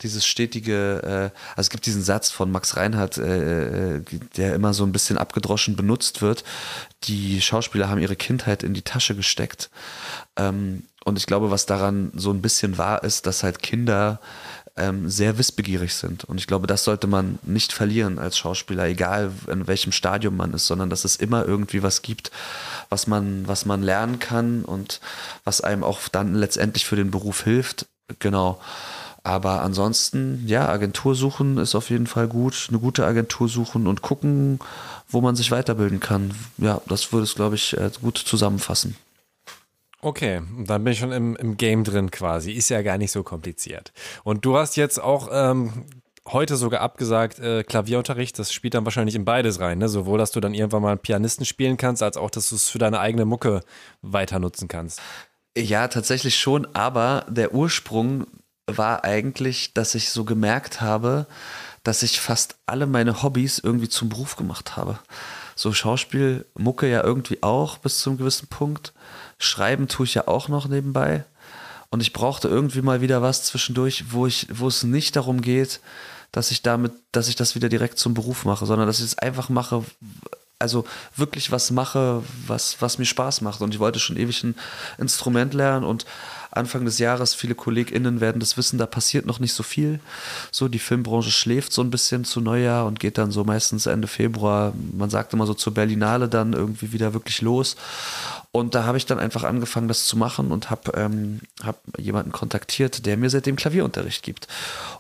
[0.02, 4.04] dieses stetige, äh, also es gibt diesen Satz von Max Reinhardt, äh, äh,
[4.38, 6.44] der immer so ein bisschen abgedroschen benutzt wird.
[7.04, 9.70] Die Schauspieler haben ihre Kindheit in die Tasche gesteckt.
[10.38, 14.20] Ähm, und ich glaube, was daran so ein bisschen wahr ist, dass halt Kinder
[14.78, 16.24] ähm, sehr wissbegierig sind.
[16.24, 20.54] Und ich glaube, das sollte man nicht verlieren als Schauspieler, egal in welchem Stadium man
[20.54, 22.32] ist, sondern dass es immer irgendwie was gibt,
[22.90, 25.02] was man, was man lernen kann und
[25.44, 27.86] was einem auch dann letztendlich für den Beruf hilft.
[28.20, 28.60] Genau.
[29.24, 32.68] Aber ansonsten, ja, Agentur suchen ist auf jeden Fall gut.
[32.70, 34.60] Eine gute Agentur suchen und gucken,
[35.08, 36.34] wo man sich weiterbilden kann.
[36.58, 38.96] Ja, das würde es, glaube ich, äh, gut zusammenfassen.
[40.02, 42.52] Okay, dann bin ich schon im, im Game drin quasi.
[42.52, 43.94] Ist ja gar nicht so kompliziert.
[44.24, 45.86] Und du hast jetzt auch ähm,
[46.28, 49.90] heute sogar abgesagt, äh, Klavierunterricht, das spielt dann wahrscheinlich in beides rein, ne?
[49.90, 52.70] Sowohl, dass du dann irgendwann mal einen Pianisten spielen kannst, als auch, dass du es
[52.70, 53.62] für deine eigene Mucke
[54.02, 55.02] weiter nutzen kannst.
[55.58, 58.26] Ja, tatsächlich schon, aber der Ursprung
[58.68, 61.28] war eigentlich, dass ich so gemerkt habe,
[61.84, 65.00] dass ich fast alle meine Hobbys irgendwie zum Beruf gemacht habe.
[65.56, 68.94] So Schauspiel, Mucke ja irgendwie auch bis zu einem gewissen Punkt.
[69.40, 71.26] Schreiben tue ich ja auch noch nebenbei.
[71.90, 75.82] Und ich brauchte irgendwie mal wieder was zwischendurch, wo ich, wo es nicht darum geht,
[76.32, 79.18] dass ich damit, dass ich das wieder direkt zum Beruf mache, sondern dass ich es
[79.18, 79.84] einfach mache,
[80.62, 80.86] also
[81.16, 83.62] wirklich was mache, was, was mir Spaß macht.
[83.62, 84.56] Und ich wollte schon ewig ein
[84.98, 86.06] Instrument lernen und
[86.52, 90.02] Anfang des Jahres, viele KollegInnen werden das wissen, da passiert noch nicht so viel.
[90.52, 94.08] So, die Filmbranche schläft so ein bisschen zu Neujahr und geht dann so meistens Ende
[94.08, 97.78] Februar, man sagt immer so zur Berlinale dann irgendwie wieder wirklich los.
[98.52, 102.34] Und da habe ich dann einfach angefangen, das zu machen und habe ähm, hab jemanden
[102.34, 104.48] kontaktiert, der mir seitdem Klavierunterricht gibt.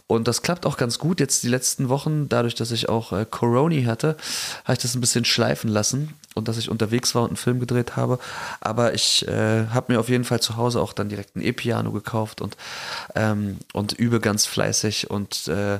[0.07, 1.19] Und das klappt auch ganz gut.
[1.19, 4.15] Jetzt die letzten Wochen, dadurch, dass ich auch äh, Corona hatte,
[4.63, 7.59] habe ich das ein bisschen schleifen lassen und dass ich unterwegs war und einen Film
[7.59, 8.19] gedreht habe.
[8.59, 11.91] Aber ich äh, habe mir auf jeden Fall zu Hause auch dann direkt ein E-Piano
[11.91, 12.57] gekauft und,
[13.15, 15.79] ähm, und übe ganz fleißig und äh,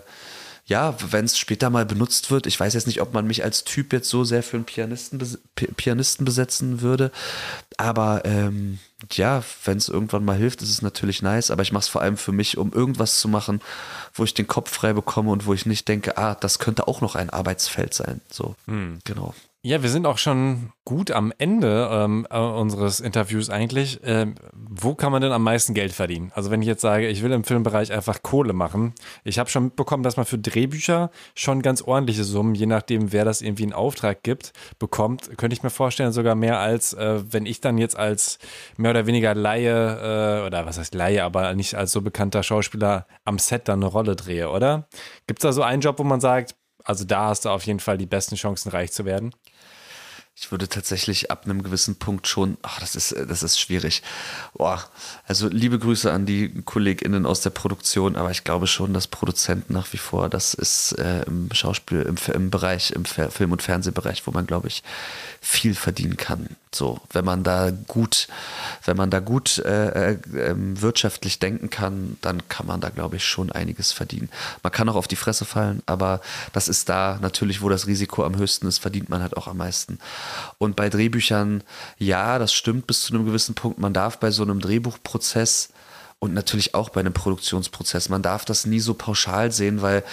[0.72, 3.66] ja, wenn es später mal benutzt wird, ich weiß jetzt nicht, ob man mich als
[3.66, 5.20] Typ jetzt so sehr für einen Pianisten,
[5.76, 7.12] Pianisten besetzen würde,
[7.76, 8.80] aber ähm,
[9.12, 12.02] ja, wenn es irgendwann mal hilft, ist es natürlich nice, aber ich mache es vor
[12.02, 13.60] allem für mich, um irgendwas zu machen,
[14.14, 17.02] wo ich den Kopf frei bekomme und wo ich nicht denke, ah, das könnte auch
[17.02, 18.22] noch ein Arbeitsfeld sein.
[18.30, 19.00] So, hm.
[19.04, 19.34] genau.
[19.64, 24.00] Ja, wir sind auch schon gut am Ende ähm, äh, unseres Interviews eigentlich.
[24.04, 26.32] Ähm, wo kann man denn am meisten Geld verdienen?
[26.34, 28.96] Also wenn ich jetzt sage, ich will im Filmbereich einfach Kohle machen.
[29.24, 33.24] Ich habe schon mitbekommen, dass man für Drehbücher schon ganz ordentliche Summen, je nachdem, wer
[33.24, 35.38] das irgendwie in Auftrag gibt, bekommt.
[35.38, 38.40] Könnte ich mir vorstellen, sogar mehr als, äh, wenn ich dann jetzt als
[38.78, 43.06] mehr oder weniger Laie, äh, oder was heißt Laie, aber nicht als so bekannter Schauspieler
[43.26, 44.88] am Set dann eine Rolle drehe, oder?
[45.28, 47.80] Gibt es da so einen Job, wo man sagt, also da hast du auf jeden
[47.80, 49.36] Fall die besten Chancen, reich zu werden?
[50.36, 54.02] Ich würde tatsächlich ab einem gewissen Punkt schon, ach, das ist, das ist schwierig.
[54.54, 54.84] Boah,
[55.28, 59.70] also liebe Grüße an die KollegInnen aus der Produktion, aber ich glaube schon, dass Produzent
[59.70, 64.26] nach wie vor, das ist äh, im Schauspiel, im, im Bereich, im Film- und Fernsehbereich,
[64.26, 64.84] wo man, glaube ich,
[65.42, 66.56] viel verdienen kann.
[66.74, 68.30] So, wenn man da gut,
[68.86, 73.18] wenn man da gut äh, äh, ähm, wirtschaftlich denken kann, dann kann man da, glaube
[73.18, 74.30] ich, schon einiges verdienen.
[74.64, 76.22] Man kann auch auf die Fresse fallen, aber
[76.54, 79.58] das ist da natürlich, wo das Risiko am höchsten ist, verdient man halt auch am
[79.58, 80.00] meisten.
[80.60, 81.62] Und bei Drehbüchern,
[81.98, 83.78] ja, das stimmt bis zu einem gewissen Punkt.
[83.78, 85.70] Man darf bei so einem Drehbuchprozess
[86.20, 88.08] und natürlich auch bei einem Produktionsprozess.
[88.08, 90.04] Man darf das nie so pauschal sehen, weil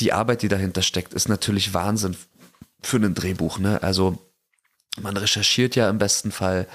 [0.00, 2.16] die Arbeit, die dahinter steckt, ist natürlich Wahnsinn
[2.80, 3.58] für ein Drehbuch.
[3.58, 3.82] Ne?
[3.82, 4.25] Also
[5.00, 6.66] man recherchiert ja im besten Fall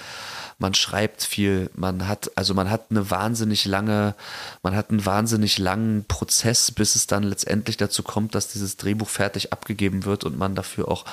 [0.62, 4.16] man schreibt viel, man hat, also man hat eine wahnsinnig lange,
[4.62, 9.10] man hat einen wahnsinnig langen Prozess, bis es dann letztendlich dazu kommt, dass dieses Drehbuch
[9.10, 11.04] fertig abgegeben wird und man dafür auch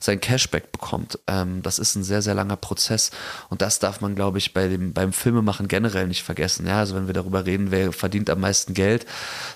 [0.00, 1.18] sein Cashback bekommt.
[1.26, 3.10] Ähm, das ist ein sehr, sehr langer Prozess
[3.50, 6.66] und das darf man, glaube ich, bei dem, beim Filmemachen generell nicht vergessen.
[6.66, 9.04] Ja, also wenn wir darüber reden, wer verdient am meisten Geld,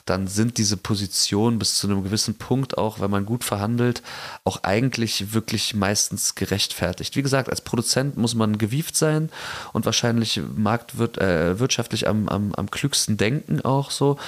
[0.05, 4.03] dann sind diese Positionen bis zu einem gewissen Punkt auch, wenn man gut verhandelt,
[4.45, 7.16] auch eigentlich wirklich meistens gerechtfertigt.
[7.16, 9.31] Wie gesagt, als Produzent muss man gewieft sein,
[9.73, 14.19] und wahrscheinlich marktwirt, äh, wirtschaftlich am, am, am klügsten denken auch so.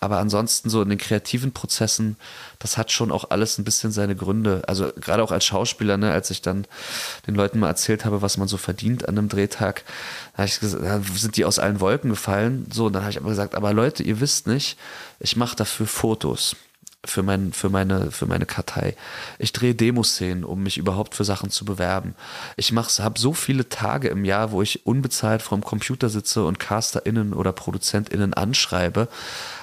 [0.00, 2.16] Aber ansonsten so in den kreativen Prozessen,
[2.58, 4.62] das hat schon auch alles ein bisschen seine Gründe.
[4.66, 6.66] Also gerade auch als Schauspieler, ne, als ich dann
[7.26, 9.84] den Leuten mal erzählt habe, was man so verdient an einem Drehtag,
[10.36, 12.66] da, gesagt, da sind die aus allen Wolken gefallen.
[12.70, 14.78] So, und dann habe ich aber gesagt, aber Leute, ihr wisst nicht,
[15.20, 16.56] ich mache dafür Fotos
[17.04, 18.96] für, mein, für, meine, für meine Kartei.
[19.38, 22.14] Ich drehe Demoszenen, um mich überhaupt für Sachen zu bewerben.
[22.56, 27.32] Ich habe so viele Tage im Jahr, wo ich unbezahlt vorm Computer sitze und CasterInnen
[27.32, 29.08] oder ProduzentInnen anschreibe.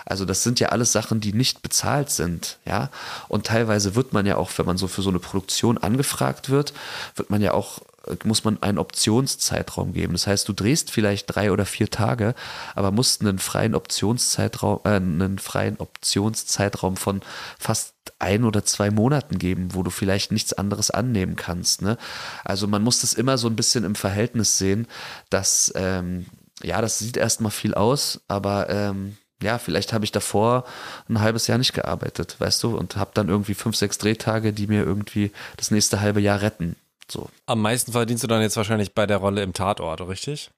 [0.06, 2.90] Also das sind ja alles Sachen, die nicht bezahlt sind, ja.
[3.28, 6.74] Und teilweise wird man ja auch, wenn man so für so eine Produktion angefragt wird,
[7.16, 7.80] wird man ja auch
[8.23, 10.14] muss man einen Optionszeitraum geben.
[10.14, 12.34] Das heißt, du drehst vielleicht drei oder vier Tage,
[12.76, 17.22] aber musst einen freien Optionszeitraum, äh, einen freien Optionszeitraum von
[17.60, 21.82] fast ein oder zwei Monaten geben, wo du vielleicht nichts anderes annehmen kannst.
[21.82, 21.98] Ne?
[22.44, 24.88] Also man muss das immer so ein bisschen im Verhältnis sehen,
[25.30, 26.26] dass ähm,
[26.64, 30.65] ja, das sieht erstmal viel aus, aber ähm, ja, vielleicht habe ich davor
[31.10, 34.68] ein halbes Jahr nicht gearbeitet, weißt du, und habe dann irgendwie fünf, sechs Drehtage, die
[34.68, 36.76] mir irgendwie das nächste halbe Jahr retten.
[37.12, 37.30] So.
[37.46, 40.50] Am meisten verdienst du dann jetzt wahrscheinlich bei der Rolle im Tatort, richtig?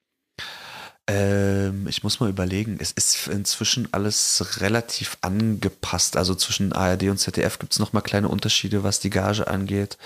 [1.08, 2.78] Ähm, ich muss mal überlegen.
[2.80, 6.16] Es ist inzwischen alles relativ angepasst.
[6.16, 9.98] Also zwischen ARD und ZDF gibt es nochmal kleine Unterschiede, was die Gage angeht.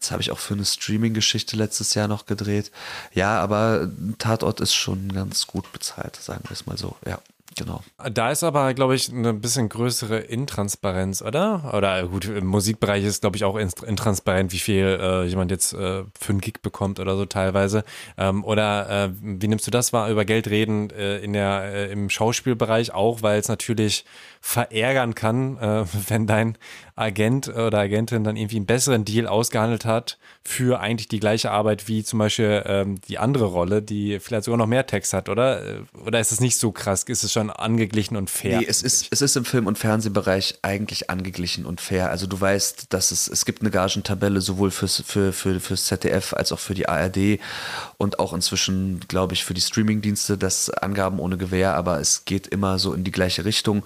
[0.00, 2.70] Das habe ich auch für eine Streaming-Geschichte letztes Jahr noch gedreht.
[3.12, 7.18] Ja, aber Tatort ist schon ganz gut bezahlt, sagen wir es mal so, ja.
[7.58, 7.82] Genau.
[8.12, 11.74] Da ist aber, glaube ich, eine bisschen größere Intransparenz, oder?
[11.74, 16.04] Oder gut, im Musikbereich ist, glaube ich, auch intransparent, wie viel äh, jemand jetzt äh,
[16.18, 17.82] für einen Gig bekommt oder so teilweise.
[18.16, 21.92] Ähm, oder äh, wie nimmst du das wahr, über Geld reden äh, in der, äh,
[21.92, 24.04] im Schauspielbereich auch, weil es natürlich
[24.40, 26.58] verärgern kann, äh, wenn dein
[26.98, 31.86] Agent oder Agentin dann irgendwie einen besseren Deal ausgehandelt hat für eigentlich die gleiche Arbeit
[31.86, 35.62] wie zum Beispiel ähm, die andere Rolle, die vielleicht sogar noch mehr Text hat, oder?
[36.04, 37.04] Oder ist es nicht so krass?
[37.04, 38.58] Ist es schon angeglichen und fair?
[38.58, 42.10] Nee, es ist, es ist im Film- und Fernsehbereich eigentlich angeglichen und fair.
[42.10, 46.32] Also du weißt, dass es, es gibt eine Gagentabelle sowohl fürs, für, für, fürs ZDF
[46.32, 47.38] als auch für die ARD
[47.96, 52.48] und auch inzwischen, glaube ich, für die Streamingdienste, das Angaben ohne Gewähr, aber es geht
[52.48, 53.84] immer so in die gleiche Richtung.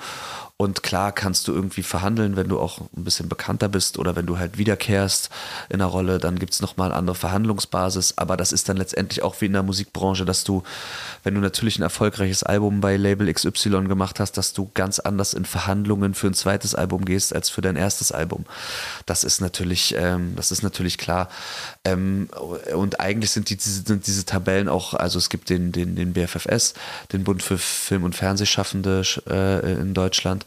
[0.62, 4.26] Und klar kannst du irgendwie verhandeln, wenn du auch ein bisschen bekannter bist oder wenn
[4.26, 5.28] du halt wiederkehrst
[5.68, 8.14] in der Rolle, dann gibt es nochmal eine andere Verhandlungsbasis.
[8.16, 10.62] Aber das ist dann letztendlich auch wie in der Musikbranche, dass du,
[11.24, 15.34] wenn du natürlich ein erfolgreiches Album bei Label XY gemacht hast, dass du ganz anders
[15.34, 18.44] in Verhandlungen für ein zweites Album gehst als für dein erstes Album.
[19.04, 21.28] Das ist natürlich, ähm, das ist natürlich klar.
[21.84, 22.28] Ähm,
[22.72, 26.74] und eigentlich sind, die, sind diese Tabellen auch, also es gibt den, den, den BFFS,
[27.12, 30.46] den Bund für Film- und Fernsehschaffende äh, in Deutschland.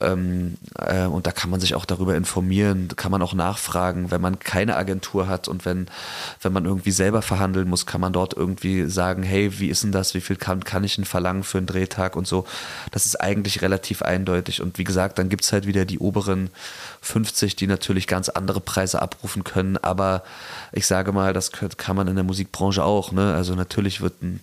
[0.00, 4.20] Ähm, äh, und da kann man sich auch darüber informieren, kann man auch nachfragen, wenn
[4.20, 5.88] man keine Agentur hat und wenn,
[6.40, 9.90] wenn man irgendwie selber verhandeln muss, kann man dort irgendwie sagen, hey, wie ist denn
[9.90, 12.46] das, wie viel kann, kann ich denn verlangen für einen Drehtag und so.
[12.92, 14.62] Das ist eigentlich relativ eindeutig.
[14.62, 16.50] Und wie gesagt, dann gibt es halt wieder die oberen
[17.00, 20.22] 50, die natürlich ganz andere Preise abrufen können, aber
[20.70, 23.10] ich sage mal, das kann man in der Musikbranche auch.
[23.10, 23.34] Ne?
[23.34, 24.40] Also natürlich wird ein,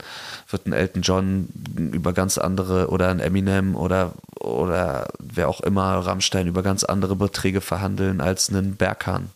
[0.50, 1.48] wird ein Elton John
[1.94, 7.16] über ganz andere oder ein Eminem oder, oder wer auch immer Rammstein über ganz andere
[7.16, 9.30] Beträge verhandeln als einen Berghahn.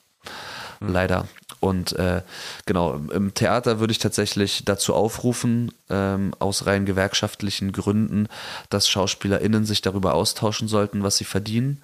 [0.79, 0.93] Mhm.
[0.93, 1.27] Leider.
[1.59, 2.21] Und äh,
[2.65, 8.27] genau, im Theater würde ich tatsächlich dazu aufrufen, ähm, aus rein gewerkschaftlichen Gründen,
[8.69, 11.81] dass SchauspielerInnen sich darüber austauschen sollten, was sie verdienen.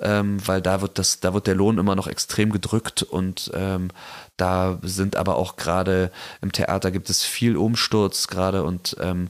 [0.00, 3.88] Ähm, weil da wird das, da wird der Lohn immer noch extrem gedrückt und ähm,
[4.36, 9.28] da sind aber auch gerade im Theater gibt es viel Umsturz gerade und ähm,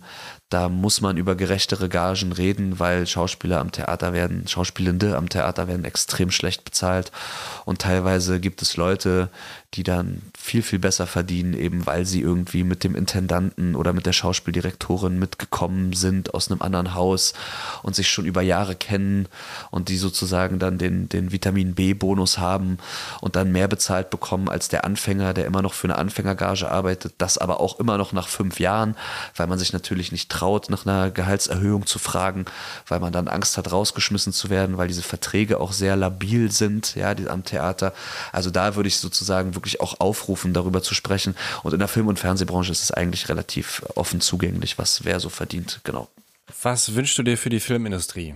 [0.51, 5.69] da muss man über gerechtere Gagen reden, weil Schauspieler am Theater werden, Schauspielende am Theater
[5.69, 7.13] werden extrem schlecht bezahlt.
[7.65, 9.31] Und teilweise gibt es Leute,
[9.75, 14.05] die dann viel, viel besser verdienen, eben weil sie irgendwie mit dem Intendanten oder mit
[14.05, 17.35] der Schauspieldirektorin mitgekommen sind aus einem anderen Haus
[17.85, 19.29] und sich schon über Jahre kennen
[19.71, 22.79] und die sozusagen dann den, den Vitamin B-Bonus haben
[23.21, 27.15] und dann mehr bezahlt bekommen als der Anfänger, der immer noch für eine Anfängergage arbeitet,
[27.19, 28.97] das aber auch immer noch nach fünf Jahren,
[29.37, 32.45] weil man sich natürlich nicht traut, nach einer Gehaltserhöhung zu fragen,
[32.89, 36.97] weil man dann Angst hat, rausgeschmissen zu werden, weil diese Verträge auch sehr labil sind,
[36.97, 37.93] ja, die, am Theater.
[38.33, 41.37] Also da würde ich sozusagen wirklich auch aufrufen, darüber zu sprechen.
[41.63, 45.29] Und in der Film- und Fernsehbranche ist es eigentlich relativ offen zugänglich, was wer so
[45.29, 46.09] verdient, genau.
[46.63, 48.35] Was wünschst du dir für die Filmindustrie?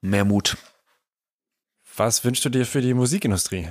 [0.00, 0.56] Mehr Mut.
[1.96, 3.68] Was wünschst du dir für die Musikindustrie?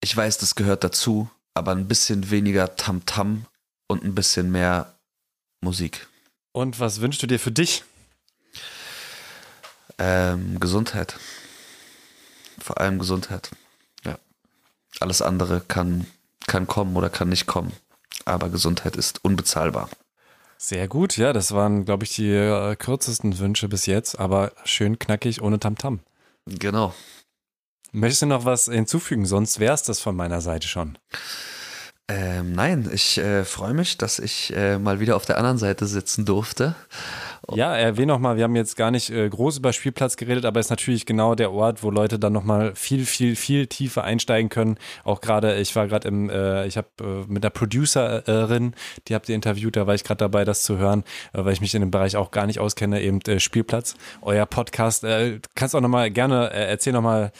[0.00, 3.44] Ich weiß, das gehört dazu, aber ein bisschen weniger Tamtam -Tam
[3.88, 4.94] und ein bisschen mehr
[5.60, 6.06] Musik.
[6.52, 7.84] Und was wünschst du dir für dich?
[9.98, 11.16] Ähm, Gesundheit.
[12.58, 13.50] Vor allem Gesundheit.
[14.98, 16.06] Alles andere kann,
[16.46, 17.72] kann kommen oder kann nicht kommen.
[18.24, 19.88] Aber Gesundheit ist unbezahlbar.
[20.58, 24.98] Sehr gut, ja, das waren, glaube ich, die äh, kürzesten Wünsche bis jetzt, aber schön
[24.98, 26.00] knackig ohne Tamtam.
[26.46, 26.58] -Tam.
[26.58, 26.94] Genau.
[27.92, 29.26] Möchtest du noch was hinzufügen?
[29.26, 30.98] Sonst wäre es das von meiner Seite schon.
[32.12, 35.86] Ähm, nein, ich äh, freue mich, dass ich äh, mal wieder auf der anderen Seite
[35.86, 36.74] sitzen durfte
[37.54, 40.66] ja, erwähne nochmal, wir haben jetzt gar nicht äh, groß über Spielplatz geredet, aber es
[40.66, 44.78] ist natürlich genau der Ort, wo Leute dann nochmal viel, viel, viel tiefer einsteigen können.
[45.04, 48.74] Auch gerade, ich war gerade im, äh, ich habe äh, mit der Producerin,
[49.08, 51.60] die habt ihr interviewt, da war ich gerade dabei, das zu hören, äh, weil ich
[51.60, 55.04] mich in dem Bereich auch gar nicht auskenne, eben Spielplatz, euer Podcast.
[55.54, 57.32] Kannst auch nochmal gerne, äh, erzähl nochmal,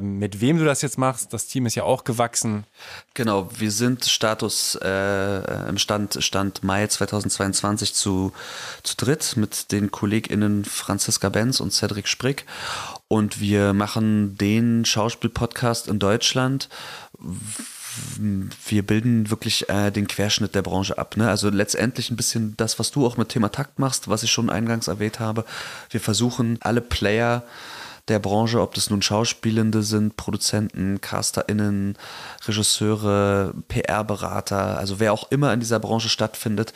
[0.00, 1.32] mit wem du das jetzt machst.
[1.32, 2.64] Das Team ist ja auch gewachsen.
[3.14, 8.32] Genau, wir sind Status äh, im Stand, Stand Mai 2022 zu,
[8.82, 12.46] zu dritt mit den KollegInnen Franziska Benz und Cedric Sprick.
[13.08, 16.68] Und wir machen den Schauspielpodcast in Deutschland
[18.66, 21.16] wir bilden wirklich äh, den Querschnitt der Branche ab.
[21.16, 21.28] Ne?
[21.28, 24.50] Also letztendlich ein bisschen das, was du auch mit Thema Takt machst, was ich schon
[24.50, 25.44] eingangs erwähnt habe.
[25.90, 27.42] Wir versuchen alle Player
[28.08, 31.96] der Branche, ob das nun Schauspielende sind, Produzenten, CasterInnen,
[32.46, 36.72] Regisseure, PR-Berater, also wer auch immer in dieser Branche stattfindet,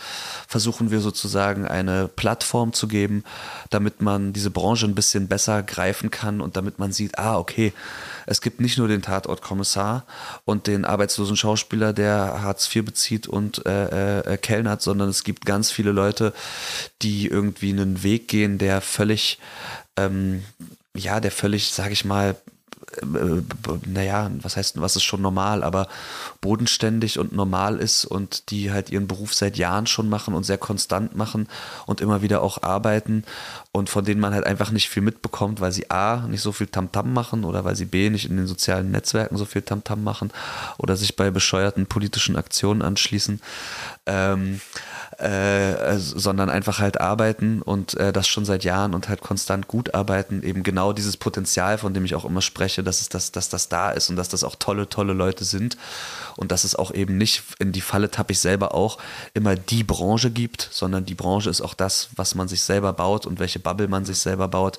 [0.46, 3.24] versuchen wir sozusagen eine Plattform zu geben,
[3.70, 7.72] damit man diese Branche ein bisschen besser greifen kann und damit man sieht, ah, okay,
[8.26, 10.04] es gibt nicht nur den Tatortkommissar
[10.44, 15.46] und den arbeitslosen Schauspieler, der Hartz IV bezieht und äh, äh, kellnert, sondern es gibt
[15.46, 16.32] ganz viele Leute,
[17.02, 19.38] die irgendwie einen Weg gehen, der völlig,
[19.96, 20.44] ähm,
[20.96, 22.36] ja, der völlig, sag ich mal,
[23.02, 23.42] äh,
[23.86, 25.88] naja, was heißt, was ist schon normal, aber
[26.40, 30.58] bodenständig und normal ist und die halt ihren Beruf seit Jahren schon machen und sehr
[30.58, 31.48] konstant machen
[31.86, 33.24] und immer wieder auch arbeiten
[33.72, 36.68] und von denen man halt einfach nicht viel mitbekommt, weil sie A, nicht so viel
[36.68, 40.00] Tamtam -Tam machen oder weil sie B, nicht in den sozialen Netzwerken so viel Tamtam
[40.00, 40.30] -Tam machen
[40.78, 43.40] oder sich bei bescheuerten politischen Aktionen anschließen.
[44.06, 44.60] Ähm,
[45.18, 49.94] äh, sondern einfach halt arbeiten und äh, das schon seit Jahren und halt konstant gut
[49.94, 53.48] arbeiten, eben genau dieses Potenzial, von dem ich auch immer spreche, dass, es das, dass
[53.48, 55.78] das da ist und dass das auch tolle, tolle Leute sind
[56.36, 58.98] und dass es auch eben nicht in die Falle tappe ich selber auch
[59.32, 63.24] immer die Branche gibt, sondern die Branche ist auch das, was man sich selber baut
[63.24, 64.78] und welche Bubble man sich selber baut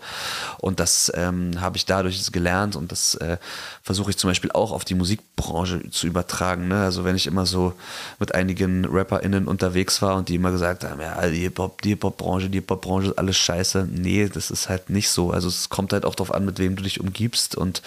[0.59, 3.37] und das ähm, habe ich dadurch gelernt und das äh,
[3.81, 6.67] versuche ich zum Beispiel auch auf die Musikbranche zu übertragen.
[6.67, 6.83] Ne?
[6.83, 7.73] Also wenn ich immer so
[8.19, 12.49] mit einigen RapperInnen unterwegs war und die immer gesagt haben, ja, die Hip-Hop, die Hip-Hop-Branche,
[12.49, 13.87] die Hip-Hop-Branche ist alles scheiße.
[13.91, 15.31] Nee, das ist halt nicht so.
[15.31, 17.55] Also es kommt halt auch darauf an, mit wem du dich umgibst.
[17.55, 17.81] Und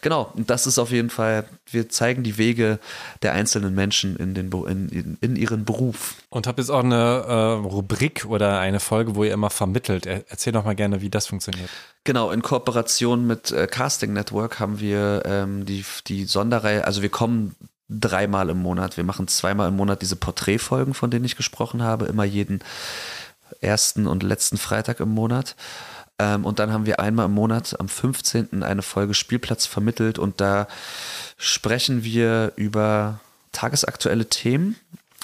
[0.00, 2.78] genau, das ist auf jeden Fall, wir zeigen die Wege
[3.22, 6.14] der einzelnen Menschen in, den, in, in, in ihren Beruf.
[6.30, 7.32] Und habe jetzt auch eine äh,
[7.66, 10.06] Rubrik oder eine Folge, wo ihr immer vermittelt.
[10.06, 11.68] Erzähl doch mal gerne, wie das funktioniert.
[12.04, 17.10] Genau, in Kooperation mit äh, Casting Network haben wir ähm, die, die Sonderreihe, also wir
[17.10, 17.54] kommen
[18.00, 18.96] dreimal im Monat.
[18.96, 22.60] Wir machen zweimal im Monat diese Porträtfolgen, von denen ich gesprochen habe, immer jeden
[23.60, 25.56] ersten und letzten Freitag im Monat.
[26.18, 28.62] Ähm, und dann haben wir einmal im Monat am 15.
[28.62, 30.68] eine Folge Spielplatz vermittelt und da
[31.36, 33.20] sprechen wir über
[33.52, 34.76] tagesaktuelle Themen,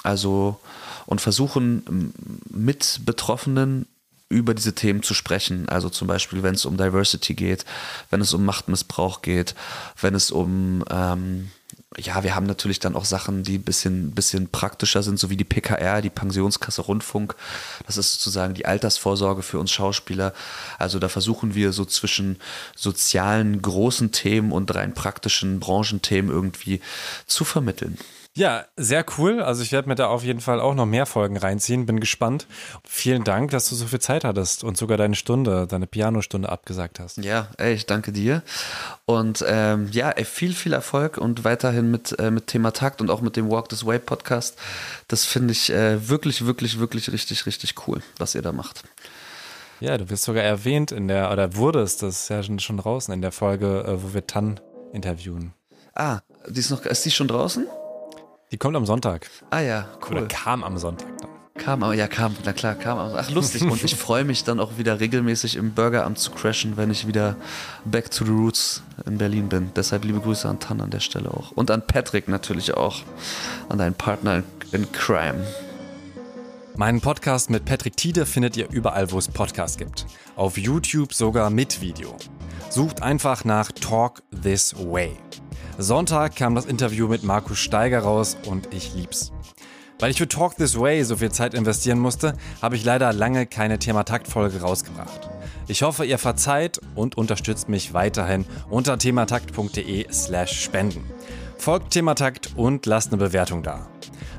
[0.03, 0.59] also
[1.05, 2.13] und versuchen
[2.49, 3.87] mit Betroffenen
[4.29, 5.67] über diese Themen zu sprechen.
[5.69, 7.65] Also zum Beispiel, wenn es um Diversity geht,
[8.11, 9.55] wenn es um Machtmissbrauch geht,
[9.99, 11.49] wenn es um ähm,
[11.97, 15.37] ja, wir haben natürlich dann auch Sachen, die ein bisschen, bisschen praktischer sind, so wie
[15.37, 17.35] die PKR, die Pensionskasse Rundfunk.
[17.87, 20.33] Das ist sozusagen die Altersvorsorge für uns Schauspieler.
[20.77, 22.37] Also da versuchen wir so zwischen
[22.75, 26.79] sozialen großen Themen und rein praktischen Branchenthemen irgendwie
[27.25, 27.97] zu vermitteln.
[28.35, 29.41] Ja, sehr cool.
[29.41, 31.85] Also ich werde mir da auf jeden Fall auch noch mehr Folgen reinziehen.
[31.85, 32.47] Bin gespannt.
[32.87, 36.99] Vielen Dank, dass du so viel Zeit hattest und sogar deine Stunde, deine Pianostunde abgesagt
[36.99, 37.17] hast.
[37.17, 38.43] Ja, ey, ich danke dir.
[39.05, 43.09] Und ähm, ja, ey, viel, viel Erfolg und weiterhin mit, äh, mit Thema Takt und
[43.09, 44.57] auch mit dem Walk This Way Podcast.
[45.07, 48.83] Das finde ich äh, wirklich, wirklich, wirklich richtig, richtig cool, was ihr da macht.
[49.79, 53.13] Ja, du wirst sogar erwähnt in der, oder wurdest, das ist ja schon, schon draußen
[53.13, 54.59] in der Folge, äh, wo wir Tan
[54.93, 55.53] interviewen.
[55.95, 57.65] Ah, die ist noch, ist die schon draußen?
[58.51, 59.29] Die kommt am Sonntag.
[59.51, 60.17] Ah ja, cool.
[60.17, 61.29] Oder kam am Sonntag dann.
[61.53, 62.97] Kam, aber ja, kam, na klar, kam.
[62.97, 63.61] Ach, lustig.
[63.63, 67.35] Und ich freue mich dann auch wieder regelmäßig im Burgeramt zu crashen, wenn ich wieder
[67.85, 69.71] back to the roots in Berlin bin.
[69.75, 71.51] Deshalb liebe Grüße an Tan an der Stelle auch.
[71.51, 73.01] Und an Patrick natürlich auch.
[73.67, 75.45] An deinen Partner in Crime.
[76.75, 80.05] Meinen Podcast mit Patrick Tiede findet ihr überall, wo es Podcasts gibt.
[80.37, 82.15] Auf YouTube sogar mit Video.
[82.69, 85.17] Sucht einfach nach Talk This Way.
[85.81, 89.31] Sonntag kam das Interview mit Markus Steiger raus und ich lieb's.
[89.97, 93.45] Weil ich für Talk This Way so viel Zeit investieren musste, habe ich leider lange
[93.45, 95.29] keine Thematakt-Folge rausgebracht.
[95.69, 101.05] Ich hoffe, ihr verzeiht und unterstützt mich weiterhin unter thematakt.de slash spenden.
[101.57, 103.87] Folgt Thematakt und lasst eine Bewertung da.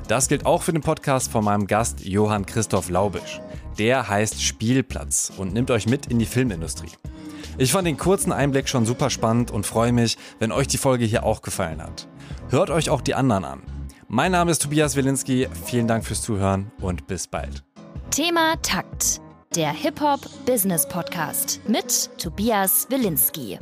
[0.07, 3.41] Das gilt auch für den Podcast von meinem Gast Johann Christoph Laubisch.
[3.79, 6.91] Der heißt Spielplatz und nimmt euch mit in die Filmindustrie.
[7.61, 11.05] Ich fand den kurzen Einblick schon super spannend und freue mich, wenn euch die Folge
[11.05, 12.07] hier auch gefallen hat.
[12.49, 13.61] Hört euch auch die anderen an.
[14.07, 17.63] Mein Name ist Tobias Wilinski, vielen Dank fürs Zuhören und bis bald.
[18.09, 19.21] Thema Takt,
[19.55, 23.59] der Hip-Hop-Business-Podcast mit Tobias Wilinski.